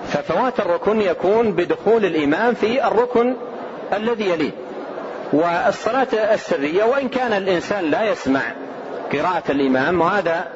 ففوات 0.10 0.60
الركن 0.60 1.02
يكون 1.02 1.52
بدخول 1.52 2.06
الإمام 2.06 2.54
في 2.54 2.88
الركن 2.88 3.36
الذي 3.94 4.30
يليه. 4.30 4.52
والصلاة 5.34 6.34
السرية 6.34 6.84
وإن 6.84 7.10
كان 7.10 7.34
الإنسان 7.34 7.92
لا 7.92 8.04
يسمع 8.04 8.42
قراءة 9.14 9.44
الإمام 9.50 10.02
وهذا 10.02 10.48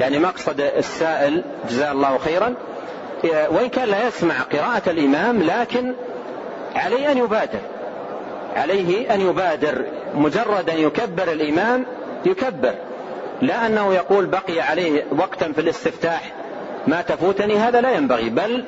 يعني 0.00 0.18
مقصد 0.18 0.60
السائل 0.60 1.44
جزاه 1.70 1.92
الله 1.92 2.18
خيرا 2.18 2.54
وإن 3.24 3.68
كان 3.68 3.88
لا 3.88 4.06
يسمع 4.08 4.34
قراءة 4.52 4.90
الإمام 4.90 5.42
لكن 5.42 5.92
عليه 6.74 7.12
أن 7.12 7.18
يبادر. 7.18 7.58
عليه 8.56 9.14
أن 9.14 9.20
يبادر. 9.20 9.84
مجرد 10.14 10.70
أن 10.70 10.78
يكبر 10.78 11.32
الإمام 11.32 11.84
يكبر. 12.26 12.74
لا 13.42 13.66
أنه 13.66 13.94
يقول 13.94 14.26
بقي 14.26 14.60
عليه 14.60 15.04
وقتا 15.18 15.52
في 15.52 15.60
الاستفتاح 15.60 16.32
ما 16.86 17.02
تفوتني 17.02 17.56
هذا 17.56 17.80
لا 17.80 17.90
ينبغي 17.90 18.30
بل 18.30 18.64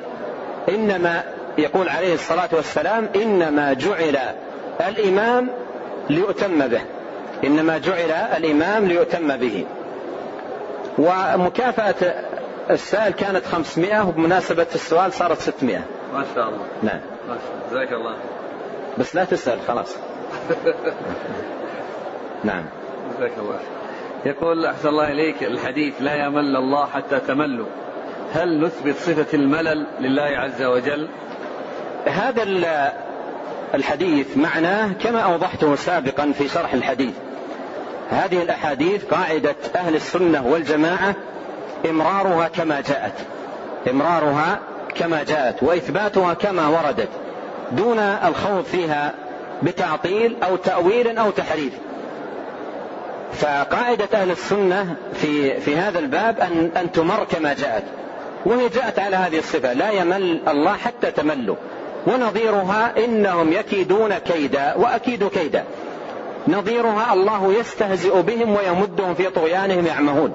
إنما 0.69 1.23
يقول 1.57 1.89
عليه 1.89 2.13
الصلاة 2.13 2.49
والسلام 2.51 3.09
إنما 3.15 3.73
جعل 3.73 4.17
الإمام 4.87 5.49
ليؤتم 6.09 6.67
به. 6.67 6.81
إنما 7.43 7.77
جعل 7.77 8.11
الإمام 8.11 8.85
ليؤتم 8.85 9.37
به. 9.37 9.65
ومكافأة 10.97 12.13
السائل 12.69 13.13
كانت 13.13 13.45
500 13.45 14.07
وبمناسبة 14.07 14.67
السؤال 14.75 15.13
صارت 15.13 15.39
600 15.39 15.81
ما 16.13 16.25
شاء 16.35 16.49
الله. 16.49 16.65
نعم. 16.83 16.99
جزاك 17.71 17.93
الله. 17.93 18.15
بس 18.97 19.15
لا 19.15 19.23
تسأل 19.23 19.59
خلاص. 19.67 19.95
نعم. 22.43 22.63
جزاك 23.17 23.31
الله. 23.37 23.59
يقول 24.25 24.65
أحسن 24.65 24.89
الله 24.89 25.11
إليك 25.11 25.43
الحديث 25.43 25.93
لا 25.99 26.25
يمل 26.25 26.55
الله 26.55 26.85
حتى 26.85 27.19
تملوا. 27.19 27.67
هل 28.33 28.61
نثبت 28.61 28.95
صفة 28.95 29.37
الملل 29.37 29.85
لله 29.99 30.23
عز 30.23 30.63
وجل؟ 30.63 31.07
هذا 32.07 32.43
الحديث 33.73 34.37
معناه 34.37 34.93
كما 35.03 35.19
أوضحته 35.19 35.75
سابقا 35.75 36.31
في 36.37 36.47
شرح 36.47 36.73
الحديث. 36.73 37.13
هذه 38.09 38.43
الأحاديث 38.43 39.05
قاعدة 39.05 39.55
أهل 39.75 39.95
السنة 39.95 40.47
والجماعة 40.47 41.15
إمرارها 41.89 42.47
كما 42.47 42.81
جاءت. 42.81 43.13
إمرارها 43.89 44.59
كما 44.95 45.23
جاءت 45.23 45.63
وإثباتها 45.63 46.33
كما 46.33 46.67
وردت 46.67 47.09
دون 47.71 47.99
الخوض 47.99 48.63
فيها 48.63 49.13
بتعطيل 49.63 50.35
أو 50.43 50.55
تأويل 50.55 51.17
أو 51.17 51.29
تحريف. 51.29 51.73
فقاعدة 53.33 54.07
أهل 54.13 54.31
السنة 54.31 54.95
في 55.13 55.59
في 55.59 55.75
هذا 55.75 55.99
الباب 55.99 56.39
أن 56.39 56.71
أن 56.77 56.91
تمر 56.91 57.23
كما 57.23 57.53
جاءت. 57.53 57.83
وهي 58.45 58.69
جاءت 58.69 58.99
على 58.99 59.15
هذه 59.15 59.39
الصفة 59.39 59.73
لا 59.73 59.91
يمل 59.91 60.39
الله 60.47 60.73
حتى 60.73 61.11
تملوا 61.11 61.55
ونظيرها 62.07 62.93
إنهم 63.05 63.53
يكيدون 63.53 64.17
كيدا 64.17 64.75
وأكيد 64.75 65.27
كيدا. 65.27 65.63
نظيرها 66.47 67.13
الله 67.13 67.53
يستهزئ 67.53 68.21
بهم 68.21 68.55
ويمدهم 68.55 69.13
في 69.13 69.29
طغيانهم 69.29 69.87
يعمهون. 69.87 70.33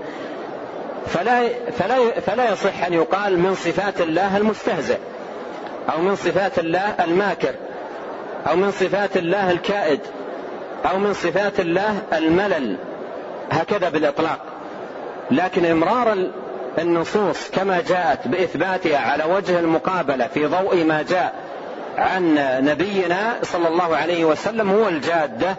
فلا 1.07 1.49
فلا 1.79 2.21
فلا 2.21 2.53
يصح 2.53 2.85
أن 2.85 2.93
يقال 2.93 3.39
من 3.39 3.55
صفات 3.55 4.01
الله 4.01 4.37
المستهزئ 4.37 4.99
أو 5.93 6.03
من 6.03 6.17
صفات 6.17 6.59
الله 6.59 6.95
الماكر 7.05 7.55
أو 8.51 8.57
من 8.57 8.71
صفات 8.71 9.17
الله 9.17 9.51
الكائد 9.51 10.01
أو 10.91 10.99
من 10.99 11.13
صفات 11.13 11.61
الله 11.61 11.99
الملل. 12.13 12.77
هكذا 13.51 13.89
بالإطلاق. 13.89 14.39
لكن 15.31 15.65
إمرار 15.65 16.29
النصوص 16.79 17.51
كما 17.51 17.83
جاءت 17.89 18.29
بإثباتها 18.29 18.99
على 18.99 19.25
وجه 19.25 19.59
المقابلة 19.59 20.27
في 20.27 20.47
ضوء 20.47 20.85
ما 20.85 21.03
جاء 21.03 21.35
عن 21.99 22.35
نبينا 22.61 23.37
صلى 23.43 23.69
الله 23.69 23.97
عليه 23.97 24.25
وسلم 24.25 24.71
هو 24.71 24.89
الجادة 24.89 25.57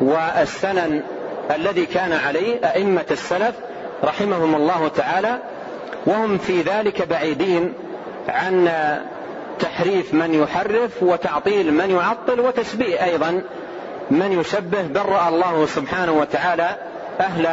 والسنن 0.00 1.02
الذي 1.50 1.86
كان 1.86 2.12
عليه 2.12 2.56
أئمة 2.64 3.04
السلف 3.10 3.54
رحمهم 4.04 4.54
الله 4.54 4.88
تعالى 4.88 5.38
وهم 6.06 6.38
في 6.38 6.62
ذلك 6.62 7.08
بعيدين 7.08 7.74
عن 8.28 8.68
تحريف 9.60 10.14
من 10.14 10.34
يحرف 10.34 11.02
وتعطيل 11.02 11.74
من 11.74 11.90
يعطل 11.90 12.40
وتشبيه 12.40 13.04
أيضا 13.04 13.42
من 14.10 14.40
يشبه 14.40 14.82
برأ 14.82 15.28
الله 15.28 15.66
سبحانه 15.66 16.12
وتعالى 16.12 16.76
أهل 17.20 17.48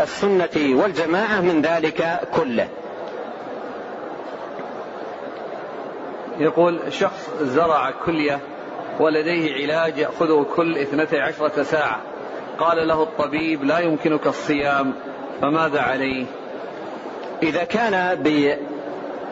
السنة 0.00 0.80
والجماعة 0.82 1.40
من 1.40 1.62
ذلك 1.62 2.20
كله. 2.34 2.68
يقول 6.38 6.80
شخص 6.92 7.30
زرع 7.40 7.90
كلية 7.90 8.40
ولديه 9.00 9.54
علاج 9.54 9.98
يأخذه 9.98 10.46
كل 10.56 10.78
اثنتي 10.78 11.20
عشرة 11.20 11.62
ساعة. 11.62 12.00
قال 12.58 12.88
له 12.88 13.02
الطبيب 13.02 13.64
لا 13.64 13.78
يمكنك 13.78 14.26
الصيام 14.26 14.94
فماذا 15.42 15.80
عليه؟ 15.80 16.26
إذا 17.42 17.64
كان 17.64 18.22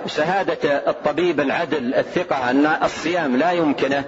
بشهادة 0.04 0.90
الطبيب 0.90 1.40
العدل 1.40 1.94
الثقة 1.94 2.50
أن 2.50 2.66
الصيام 2.82 3.36
لا 3.36 3.52
يمكنه 3.52 4.04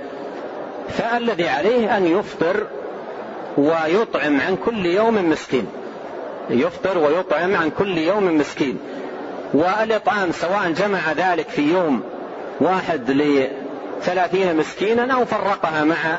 فالذي 0.89 1.49
عليه 1.49 1.97
أن 1.97 2.07
يفطر 2.07 2.67
ويطعم 3.59 4.41
عن 4.41 4.57
كل 4.57 4.87
يوم 4.87 5.31
مسكين. 5.31 5.67
يفطر 6.51 6.99
ويطعم 6.99 7.57
عن 7.57 7.71
كل 7.71 7.99
يوم 7.99 8.39
مسكين. 8.39 8.79
والإطعام 9.55 10.33
سواء 10.33 10.71
جمع 10.71 11.13
ذلك 11.13 11.49
في 11.49 11.73
يوم 11.73 12.03
واحد 12.61 13.11
لثلاثين 13.11 14.57
مسكينا 14.57 15.15
أو 15.15 15.25
فرقها 15.25 15.85
مع 15.85 16.19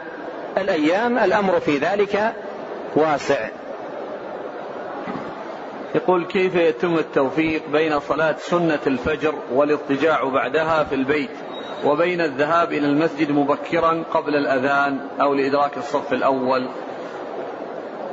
الأيام 0.57 1.17
الأمر 1.17 1.59
في 1.59 1.77
ذلك 1.77 2.33
واسع. 2.95 3.49
يقول 5.95 6.25
كيف 6.25 6.55
يتم 6.55 6.95
التوفيق 6.97 7.61
بين 7.71 7.99
صلاة 7.99 8.35
سنة 8.39 8.79
الفجر 8.87 9.35
والاضطجاع 9.53 10.23
بعدها 10.23 10.83
في 10.83 10.95
البيت 10.95 11.29
وبين 11.85 12.21
الذهاب 12.21 12.73
إلى 12.73 12.87
المسجد 12.87 13.31
مبكرا 13.31 14.03
قبل 14.13 14.35
الأذان 14.35 14.99
أو 15.21 15.33
لإدراك 15.33 15.77
الصف 15.77 16.13
الأول؟ 16.13 16.67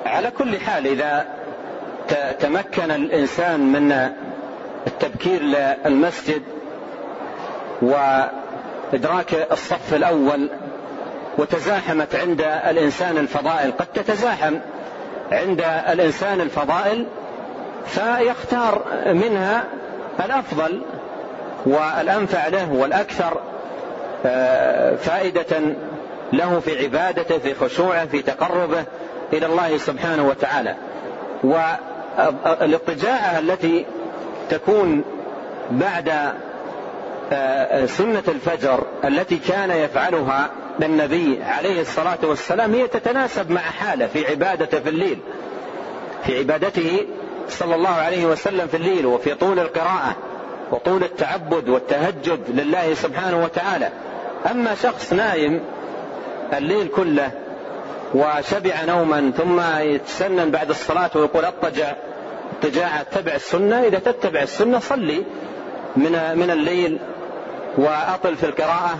على 0.06 0.30
كل 0.30 0.58
حال 0.58 0.86
إذا 0.86 1.26
تمكن 2.40 2.90
الإنسان 2.90 3.60
من 3.72 4.10
التبكير 4.86 5.42
للمسجد 5.42 6.42
وإدراك 7.82 9.48
الصف 9.52 9.94
الأول 9.94 10.50
وتزاحمت 11.38 12.14
عند 12.14 12.40
الإنسان 12.40 13.18
الفضائل. 13.18 13.72
قد 13.72 13.86
تتزاحم 13.94 14.56
عند 15.32 15.64
الإنسان 15.92 16.40
الفضائل 16.40 17.06
فيختار 17.86 18.82
منها 19.06 19.64
الأفضل 20.24 20.82
والأنفع 21.66 22.48
له 22.48 22.72
والأكثر 22.72 23.40
آه، 24.26 24.96
فائدة 24.96 25.60
له 26.32 26.60
في 26.60 26.84
عبادته 26.84 27.38
في 27.38 27.54
خشوعه 27.54 28.06
في 28.06 28.22
تقربه 28.22 28.84
إلى 29.32 29.46
الله 29.46 29.78
سبحانه 29.78 30.28
وتعالى. 30.28 30.74
والاضطجاعه 32.18 33.38
التي 33.38 33.86
تكون 34.50 35.04
بعد 35.70 36.12
آه، 37.32 37.86
سنة 37.86 38.22
الفجر 38.28 38.84
التي 39.04 39.38
كان 39.38 39.70
يفعلها 39.70 40.50
النبي 40.82 41.42
عليه 41.42 41.80
الصلاة 41.80 42.18
والسلام 42.22 42.74
هي 42.74 42.88
تتناسب 42.88 43.50
مع 43.50 43.60
حالة 43.60 44.06
في 44.06 44.26
عبادته 44.26 44.80
في 44.80 44.88
الليل 44.88 45.18
في 46.26 46.38
عبادته 46.38 47.06
صلى 47.48 47.74
الله 47.74 47.88
عليه 47.90 48.26
وسلم 48.26 48.66
في 48.66 48.76
الليل 48.76 49.06
وفي 49.06 49.34
طول 49.34 49.58
القراءة 49.58 50.16
وطول 50.72 51.04
التعبد 51.04 51.68
والتهجد 51.68 52.40
لله 52.48 52.94
سبحانه 52.94 53.44
وتعالى. 53.44 53.88
أما 54.50 54.74
شخص 54.74 55.12
نايم 55.12 55.60
الليل 56.52 56.88
كله 56.88 57.30
وشبع 58.14 58.84
نوما 58.84 59.32
ثم 59.36 59.60
يتسنن 59.80 60.50
بعد 60.50 60.70
الصلاة 60.70 61.10
ويقول 61.14 61.44
اضطجع 61.44 61.92
اضطجاع 62.52 63.02
تتبع 63.02 63.34
السنة. 63.34 63.80
إذا 63.80 63.98
تتبع 63.98 64.42
السنة 64.42 64.78
صلي 64.78 65.24
من 65.96 66.12
من 66.36 66.50
الليل 66.50 66.98
وأطل 67.78 68.36
في 68.36 68.46
القراءة. 68.46 68.98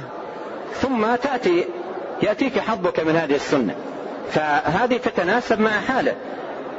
ثم 0.75 1.15
تأتي 1.15 1.65
يأتيك 2.23 2.59
حظك 2.59 3.01
من 3.01 3.17
هذه 3.17 3.35
السنة. 3.35 3.75
فهذه 4.31 4.97
تتناسب 4.97 5.61
مع 5.61 5.71
حاله 5.71 6.15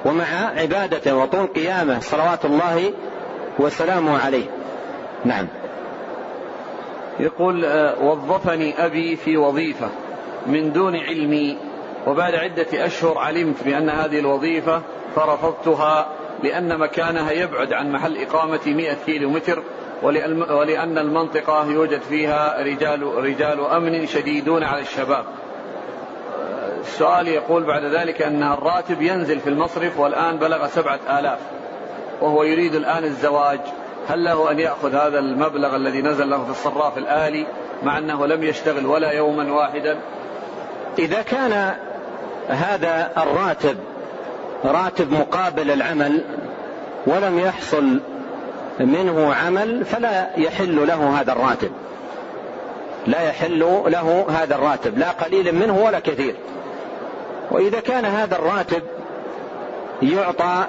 ومع 0.05 0.25
عبادته 0.57 1.15
وطول 1.15 1.47
قيامه. 1.47 1.99
صلوات 1.99 2.45
الله 2.45 2.93
وسلامه 3.59 4.19
عليه. 4.19 4.45
نعم. 5.25 5.47
يقول 7.19 7.65
آه، 7.65 8.03
وظفني 8.03 8.85
أبي 8.85 9.15
في 9.15 9.37
وظيفة 9.37 9.89
من 10.47 10.73
دون 10.73 10.95
علمي 10.95 11.57
وبعد 12.07 12.35
عدة 12.35 12.85
أشهر 12.85 13.17
علمت 13.17 13.63
بأن 13.63 13.89
هذه 13.89 14.19
الوظيفة 14.19 14.81
فرفضتها 15.15 16.07
لأن 16.43 16.77
مكانها 16.77 17.31
يبعد 17.31 17.73
عن 17.73 17.91
محل 17.91 18.17
إقامتي 18.17 18.73
مئة 18.73 18.95
كيلو 19.05 19.29
متر 19.29 19.63
ولأن 20.03 20.97
المنطقة 20.97 21.65
يوجد 21.71 22.01
فيها 22.01 22.63
رجال, 22.63 23.03
رجال 23.03 23.65
أمن 23.65 24.07
شديدون 24.07 24.63
على 24.63 24.81
الشباب. 24.81 25.25
السؤال 26.79 27.27
يقول 27.27 27.63
بعد 27.63 27.83
ذلك 27.85 28.21
أن 28.21 28.43
الراتب 28.43 29.01
ينزل 29.01 29.39
في 29.39 29.49
المصرف 29.49 29.99
والآن 29.99 30.37
بلغ 30.37 30.67
سبعة 30.67 30.99
آلاف 31.19 31.39
وهو 32.21 32.43
يريد 32.43 32.75
الآن 32.75 33.03
الزواج. 33.03 33.59
هل 34.07 34.23
له 34.23 34.51
أن 34.51 34.59
يأخذ 34.59 34.95
هذا 34.95 35.19
المبلغ 35.19 35.75
الذي 35.75 36.01
نزل 36.01 36.29
له 36.29 36.43
في 36.43 36.51
الصراف 36.51 36.97
الآلي 36.97 37.47
مع 37.83 37.97
أنه 37.97 38.25
لم 38.25 38.43
يشتغل 38.43 38.85
ولا 38.85 39.11
يوما 39.11 39.53
واحدا؟ 39.53 39.99
إذا 40.99 41.21
كان 41.21 41.75
هذا 42.49 43.11
الراتب 43.17 43.77
راتب 44.65 45.11
مقابل 45.11 45.71
العمل 45.71 46.23
ولم 47.07 47.39
يحصل 47.39 47.99
منه 48.79 49.33
عمل 49.33 49.85
فلا 49.85 50.29
يحل 50.37 50.87
له 50.87 51.21
هذا 51.21 51.31
الراتب. 51.31 51.71
لا 53.07 53.21
يحل 53.21 53.59
له 53.87 54.25
هذا 54.29 54.55
الراتب 54.55 54.97
لا 54.97 55.11
قليل 55.11 55.55
منه 55.55 55.77
ولا 55.85 55.99
كثير. 55.99 56.35
وإذا 57.51 57.79
كان 57.79 58.05
هذا 58.05 58.35
الراتب 58.35 58.81
يعطى 60.01 60.65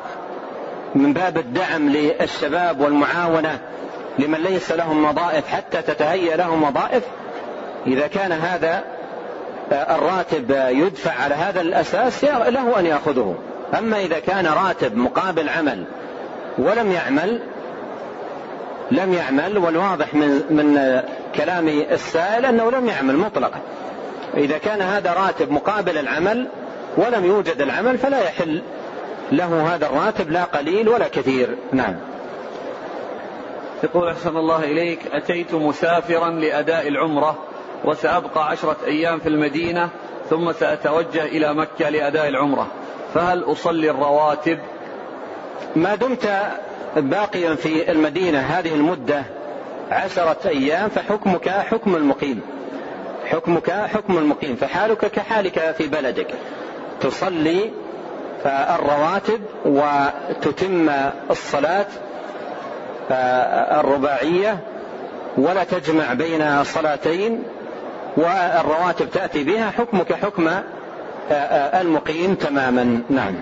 من 0.95 1.13
باب 1.13 1.39
الدعم 1.39 1.89
للشباب 1.89 2.81
والمعاونة 2.81 3.59
لمن 4.19 4.39
ليس 4.39 4.73
لهم 4.73 5.05
وظائف 5.05 5.49
حتى 5.49 5.83
تتهيأ 5.83 6.37
لهم 6.37 6.63
وظائف 6.63 7.03
إذا 7.87 8.07
كان 8.07 8.33
هذا 8.33 8.85
الراتب 9.73 10.51
يدفع 10.51 11.13
على 11.13 11.35
هذا 11.35 11.61
الأساس 11.61 12.25
له 12.25 12.79
أن 12.79 12.87
يأخذه 12.87 13.37
أما 13.79 14.01
إذا 14.01 14.19
كان 14.19 14.47
راتب 14.47 14.97
مقابل 14.97 15.49
عمل 15.49 15.85
ولم 16.59 16.93
يعمل 16.93 17.41
لم 18.91 19.13
يعمل 19.13 19.59
والواضح 19.59 20.15
من 20.15 20.29
من 20.51 21.01
كلام 21.35 21.69
السائل 21.69 22.45
أنه 22.45 22.71
لم 22.71 22.89
يعمل 22.89 23.17
مطلقا. 23.17 23.61
إذا 24.37 24.59
كان 24.59 24.83
هذا 24.83 25.13
راتب 25.13 25.51
مقابل 25.51 25.99
العمل 25.99 26.47
ولم 26.97 27.25
يوجد 27.25 27.61
العمل 27.61 27.99
فلا 27.99 28.21
يحل 28.23 28.63
له 29.33 29.75
هذا 29.75 29.87
الراتب 29.87 30.31
لا 30.31 30.45
قليل 30.45 30.89
ولا 30.89 31.09
كثير، 31.09 31.57
نعم. 31.73 31.95
يقول 33.85 34.09
أحسن 34.09 34.37
الله 34.37 34.65
إليك 34.65 34.99
أتيت 35.13 35.55
مسافرا 35.55 36.31
لأداء 36.31 36.89
العمرة 36.89 37.39
وسأبقى 37.85 38.49
عشرة 38.49 38.77
أيام 38.87 39.19
في 39.19 39.29
المدينة 39.29 39.89
ثم 40.31 40.53
سأتوجه 40.53 41.25
إلى 41.25 41.55
مكة 41.55 41.89
لأداء 41.89 42.29
العمرة. 42.29 42.67
فهل 43.15 43.45
أصلي 43.45 43.91
الرواتب؟ 43.91 44.59
ما 45.77 45.95
دمت 45.95 46.29
باقيا 46.97 47.55
في 47.55 47.93
المدينة 47.93 48.39
هذه 48.39 48.75
المدة 48.75 49.23
عشرة 49.91 50.49
أيام 50.49 50.89
فحكمك 50.89 51.49
حكم 51.49 51.97
المقيم. 51.97 52.41
حكمك 53.27 53.71
حكم 53.71 54.19
المقيم 54.19 54.57
فحالك 54.57 54.99
كحالك 55.07 55.75
في 55.79 55.87
بلدك. 55.87 56.35
تصلي 57.01 57.71
الرواتب 58.47 59.41
وتتم 59.65 60.91
الصلاة 61.31 61.87
الرباعية 63.81 64.59
ولا 65.39 65.65
تجمع 65.65 66.13
بين 66.13 66.65
صلاتين 66.65 67.43
والرواتب 68.17 69.11
تأتي 69.11 69.45
بها 69.45 69.71
حكمك 69.71 70.13
حكم 70.13 70.51
المقيم 71.81 72.35
تماما. 72.35 73.03
نعم. 73.11 73.35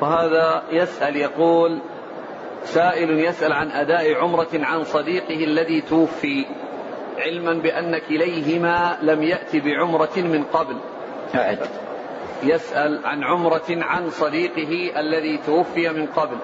وهذا 0.00 0.62
يسأل 0.70 1.16
يقول 1.16 1.78
سائل 2.64 3.10
يسأل 3.10 3.52
عن 3.52 3.70
أداء 3.70 4.14
عمرة 4.14 4.48
عن 4.54 4.84
صديقه 4.84 5.44
الذي 5.44 5.80
توفي 5.80 6.46
علما 7.18 7.52
بأن 7.52 7.98
كليهما 7.98 8.98
لم 9.02 9.22
يأت 9.22 9.56
بعمرة 9.56 10.16
من 10.16 10.44
قبل. 10.44 10.76
أعد. 11.34 11.58
يسأل 12.42 13.00
عن 13.04 13.24
عمرة 13.24 13.66
عن 13.70 14.10
صديقه 14.10 15.00
الذي 15.00 15.38
توفي 15.46 15.88
من 15.88 16.06
قبل 16.06 16.36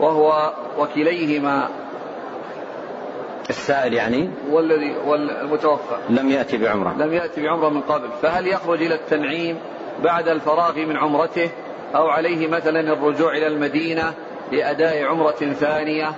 وهو 0.00 0.52
وكليهما 0.78 1.68
السائل 3.50 3.94
يعني 3.94 4.30
والذي 4.50 4.96
والمتوفى 5.06 5.96
لم 6.08 6.30
يأتي 6.30 6.56
بعمرة. 6.56 6.94
لم 6.98 7.14
يأتي 7.14 7.42
بعمرة 7.42 7.68
من 7.68 7.80
قبل. 7.80 8.08
فهل 8.22 8.46
يخرج 8.46 8.82
إلى 8.82 8.94
التنعيم 8.94 9.58
بعد 10.02 10.28
الفراغ 10.28 10.78
من 10.78 10.96
عمرته 10.96 11.50
أو 11.94 12.08
عليه 12.08 12.48
مثلا 12.48 12.80
الرجوع 12.80 13.32
إلى 13.32 13.46
المدينة 13.46 14.12
لأداء 14.52 15.04
عمرة 15.04 15.52
ثانية؟ 15.60 16.12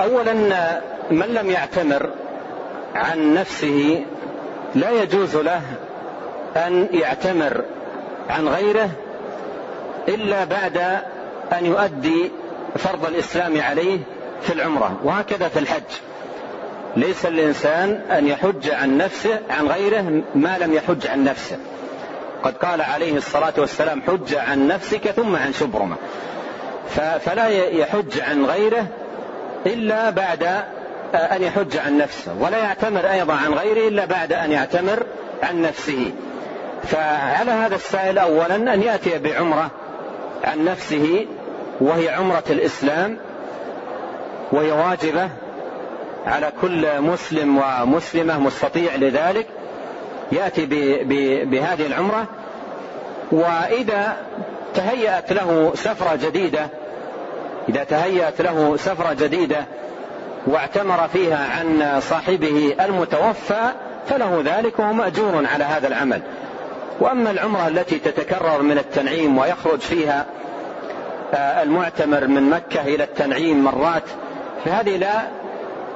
أولا 0.00 0.34
من 1.10 1.26
لم 1.26 1.50
يعتمر 1.50 2.10
عن 2.94 3.34
نفسه 3.34 4.04
لا 4.74 5.02
يجوز 5.02 5.36
له 5.36 5.62
أن 6.56 6.88
يعتمر 6.92 7.64
عن 8.30 8.48
غيره 8.48 8.90
إلا 10.08 10.44
بعد 10.44 10.76
أن 11.52 11.66
يؤدي 11.66 12.30
فرض 12.76 13.06
الإسلام 13.06 13.60
عليه 13.60 13.98
في 14.42 14.52
العمرة 14.52 15.00
وهكذا 15.04 15.48
في 15.48 15.58
الحج. 15.58 15.82
ليس 16.96 17.26
الإنسان 17.26 18.00
أن 18.10 18.26
يحج 18.26 18.70
عن 18.70 18.98
نفسه 18.98 19.38
عن 19.50 19.66
غيره 19.66 20.22
ما 20.34 20.58
لم 20.58 20.74
يحج 20.74 21.06
عن 21.06 21.24
نفسه. 21.24 21.56
قد 22.42 22.56
قال 22.56 22.80
عليه 22.80 23.16
الصلاة 23.16 23.52
والسلام 23.58 24.02
حج 24.02 24.34
عن 24.34 24.68
نفسك 24.68 25.10
ثم 25.10 25.36
عن 25.36 25.52
شبرمة. 25.52 25.96
فلا 27.20 27.48
يحج 27.48 28.20
عن 28.20 28.44
غيره 28.44 28.86
إلا 29.66 30.10
بعد 30.10 30.42
أن 31.14 31.42
يحج 31.42 31.76
عن 31.76 31.98
نفسه 31.98 32.32
ولا 32.40 32.58
يعتمر 32.58 33.10
أيضا 33.10 33.34
عن 33.34 33.54
غيره 33.54 33.88
إلا 33.88 34.04
بعد 34.04 34.32
أن 34.32 34.52
يعتمر 34.52 35.02
عن 35.42 35.62
نفسه. 35.62 36.12
فعلى 36.82 37.50
هذا 37.50 37.74
السائل 37.74 38.18
أولا 38.18 38.56
أن 38.74 38.82
يأتي 38.82 39.18
بعمرة 39.18 39.70
عن 40.44 40.64
نفسه 40.64 41.26
وهي 41.80 42.08
عمرة 42.08 42.44
الإسلام 42.50 43.18
وهي 44.52 44.72
واجبة 44.72 45.28
على 46.26 46.52
كل 46.60 47.00
مسلم 47.00 47.58
ومسلمة 47.58 48.38
مستطيع 48.38 48.94
لذلك 48.94 49.46
يأتي 50.32 50.66
بهذه 51.44 51.86
العمرة 51.86 52.26
وإذا 53.32 54.16
تهيأت 54.74 55.32
له 55.32 55.72
سفرة 55.74 56.16
جديدة 56.16 56.68
إذا 57.68 57.84
تهيأت 57.84 58.40
له 58.40 58.76
سفرة 58.76 59.12
جديدة 59.12 59.64
واعتمر 60.46 61.08
فيها 61.08 61.48
عن 61.58 62.00
صاحبه 62.00 62.76
المتوفى 62.80 63.72
فله 64.08 64.42
ذلك 64.44 64.78
وهو 64.78 64.92
مأجور 64.92 65.46
على 65.54 65.64
هذا 65.64 65.88
العمل. 65.88 66.22
وأما 67.00 67.30
العمرة 67.30 67.68
التي 67.68 67.98
تتكرر 67.98 68.62
من 68.62 68.78
التنعيم 68.78 69.38
ويخرج 69.38 69.80
فيها 69.80 70.26
آه، 71.34 71.62
المعتمر 71.62 72.26
من 72.26 72.50
مكة 72.50 72.80
إلى 72.80 73.04
التنعيم 73.04 73.64
مرات 73.64 74.02
فهذه 74.64 74.96
لا 74.96 75.22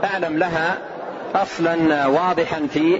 أعلم 0.04 0.38
لها 0.38 0.78
أصلا 1.34 2.06
واضحا 2.06 2.66
في 2.72 2.98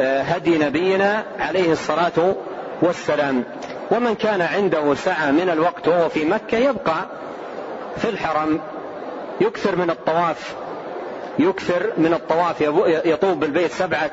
آه، 0.00 0.22
هدي 0.22 0.58
نبينا 0.58 1.24
عليه 1.38 1.72
الصلاة 1.72 2.34
والسلام. 2.82 3.44
ومن 3.90 4.14
كان 4.14 4.42
عنده 4.42 4.94
سعة 4.94 5.30
من 5.30 5.50
الوقت 5.52 5.88
وهو 5.88 6.08
في 6.08 6.24
مكة 6.24 6.58
يبقى 6.58 6.96
في 7.96 8.08
الحرم 8.08 8.60
يكثر 9.40 9.76
من 9.76 9.90
الطواف 9.90 10.54
يكثر 11.38 11.92
من 11.96 12.14
الطواف 12.14 12.60
يطوف 13.04 13.36
بالبيت 13.36 13.70
سبعة 13.72 14.10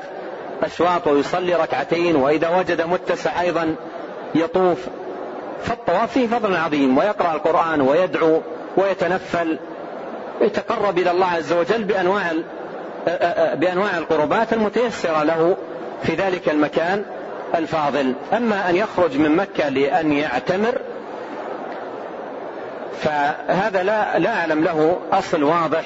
أشواط 0.62 1.06
ويصلي 1.06 1.54
ركعتين 1.54 2.16
وإذا 2.16 2.48
وجد 2.48 2.82
متسع 2.82 3.40
أيضا 3.40 3.74
يطوف. 4.34 4.78
فالطواف 5.62 6.12
فيه 6.12 6.26
فضل 6.26 6.56
عظيم 6.56 6.98
ويقرأ 6.98 7.32
القرآن 7.32 7.80
ويدعو 7.80 8.40
ويتنفل. 8.76 9.58
يتقرب 10.40 10.98
إلى 10.98 11.10
الله 11.10 11.26
عز 11.26 11.52
وجل 11.52 11.84
بأنواع 11.84 12.32
بأنواع 13.54 13.98
القربات 13.98 14.52
المتيسرة 14.52 15.22
له 15.22 15.56
في 16.02 16.14
ذلك 16.14 16.48
المكان 16.48 17.04
الفاضل. 17.54 18.14
أما 18.36 18.70
أن 18.70 18.76
يخرج 18.76 19.18
من 19.18 19.36
مكة 19.36 19.68
لأن 19.68 20.12
يعتمر 20.12 20.78
فهذا 23.02 23.82
لا, 23.82 24.18
لا 24.18 24.38
أعلم 24.40 24.64
له 24.64 24.98
أصل 25.12 25.42
واضح 25.42 25.82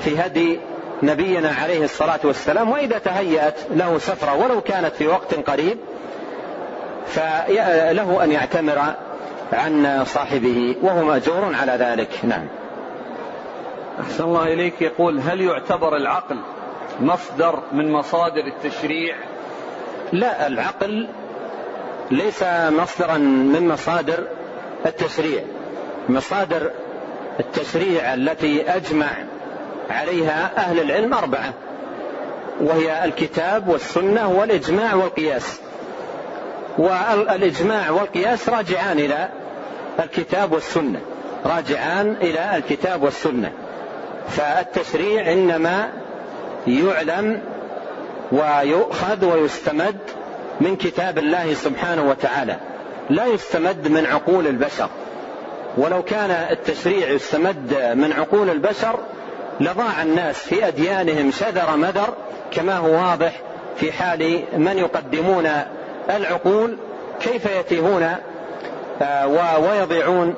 في 0.00 0.20
هدي 0.20 0.58
نبينا 1.02 1.50
عليه 1.62 1.84
الصلاة 1.84 2.20
والسلام. 2.24 2.70
وإذا 2.70 2.98
تهيأت 2.98 3.58
له 3.70 3.98
سفرة 3.98 4.34
ولو 4.34 4.60
كانت 4.60 4.94
في 4.94 5.06
وقت 5.06 5.34
قريب 5.50 5.78
فله 7.06 8.24
أن 8.24 8.32
يعتمر 8.32 8.78
عن 9.52 10.04
صاحبه 10.06 10.76
وهو 10.82 11.04
مأجور 11.04 11.54
على 11.60 11.72
ذلك. 11.72 12.08
نعم. 12.22 12.46
أحسن 14.00 14.24
الله 14.24 14.52
إليك 14.52 14.82
يقول 14.82 15.20
هل 15.20 15.40
يعتبر 15.40 15.96
العقل 15.96 16.36
مصدر 17.00 17.62
من 17.72 17.92
مصادر 17.92 18.44
التشريع؟ 18.46 19.16
لا 20.12 20.46
العقل 20.46 21.08
ليس 22.10 22.42
مصدرا 22.68 23.18
من 23.18 23.68
مصادر 23.68 24.26
التشريع. 24.86 25.42
مصادر 26.08 26.70
التشريع 27.40 28.14
التي 28.14 28.76
أجمع 28.76 29.10
عليها 29.90 30.50
أهل 30.56 30.80
العلم 30.80 31.14
أربعة 31.14 31.54
وهي 32.60 33.04
الكتاب 33.04 33.68
والسنة 33.68 34.28
والإجماع 34.28 34.94
والقياس. 34.94 35.60
والإجماع 36.78 37.90
والقياس 37.90 38.48
راجعان 38.48 38.98
إلى 38.98 39.28
الكتاب 40.00 40.52
والسنة 40.52 41.00
راجعان 41.46 42.16
إلى 42.20 42.56
الكتاب 42.56 43.02
والسنة. 43.02 43.52
فالتشريع 44.28 45.32
إنما 45.32 45.88
يعلم 46.66 47.40
ويؤخذ 48.32 49.24
ويستمد 49.24 49.98
من 50.60 50.76
كتاب 50.76 51.18
الله 51.18 51.54
سبحانه 51.54 52.10
وتعالى. 52.10 52.56
لا 53.10 53.26
يستمد 53.26 53.88
من 53.88 54.06
عقول 54.06 54.46
البشر. 54.46 54.88
ولو 55.76 56.02
كان 56.02 56.30
التشريع 56.30 57.08
يستمد 57.08 57.92
من 57.94 58.12
عقول 58.12 58.50
البشر 58.50 58.98
لضاع 59.60 60.02
الناس 60.02 60.36
في 60.36 60.68
أديانهم 60.68 61.30
شذر 61.30 61.76
مذر 61.76 62.14
كما 62.50 62.76
هو 62.76 62.92
واضح 62.92 63.32
في 63.76 63.92
حال 63.92 64.42
من 64.56 64.78
يقدمون 64.78 65.50
العقول 66.10 66.76
كيف 67.20 67.46
يتيهون 67.46 68.14
آه، 69.02 69.58
ويضيعون 69.58 70.34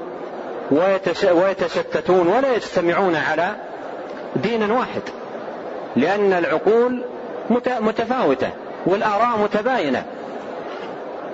ويتشتتون 1.33 2.29
ولا 2.29 2.55
يجتمعون 2.55 3.17
على 3.17 3.55
دين 4.37 4.71
واحد. 4.71 5.03
لأن 5.97 6.33
العقول 6.33 7.05
متفاوتة 7.81 8.51
والآراء 8.87 9.39
متباينة. 9.39 10.05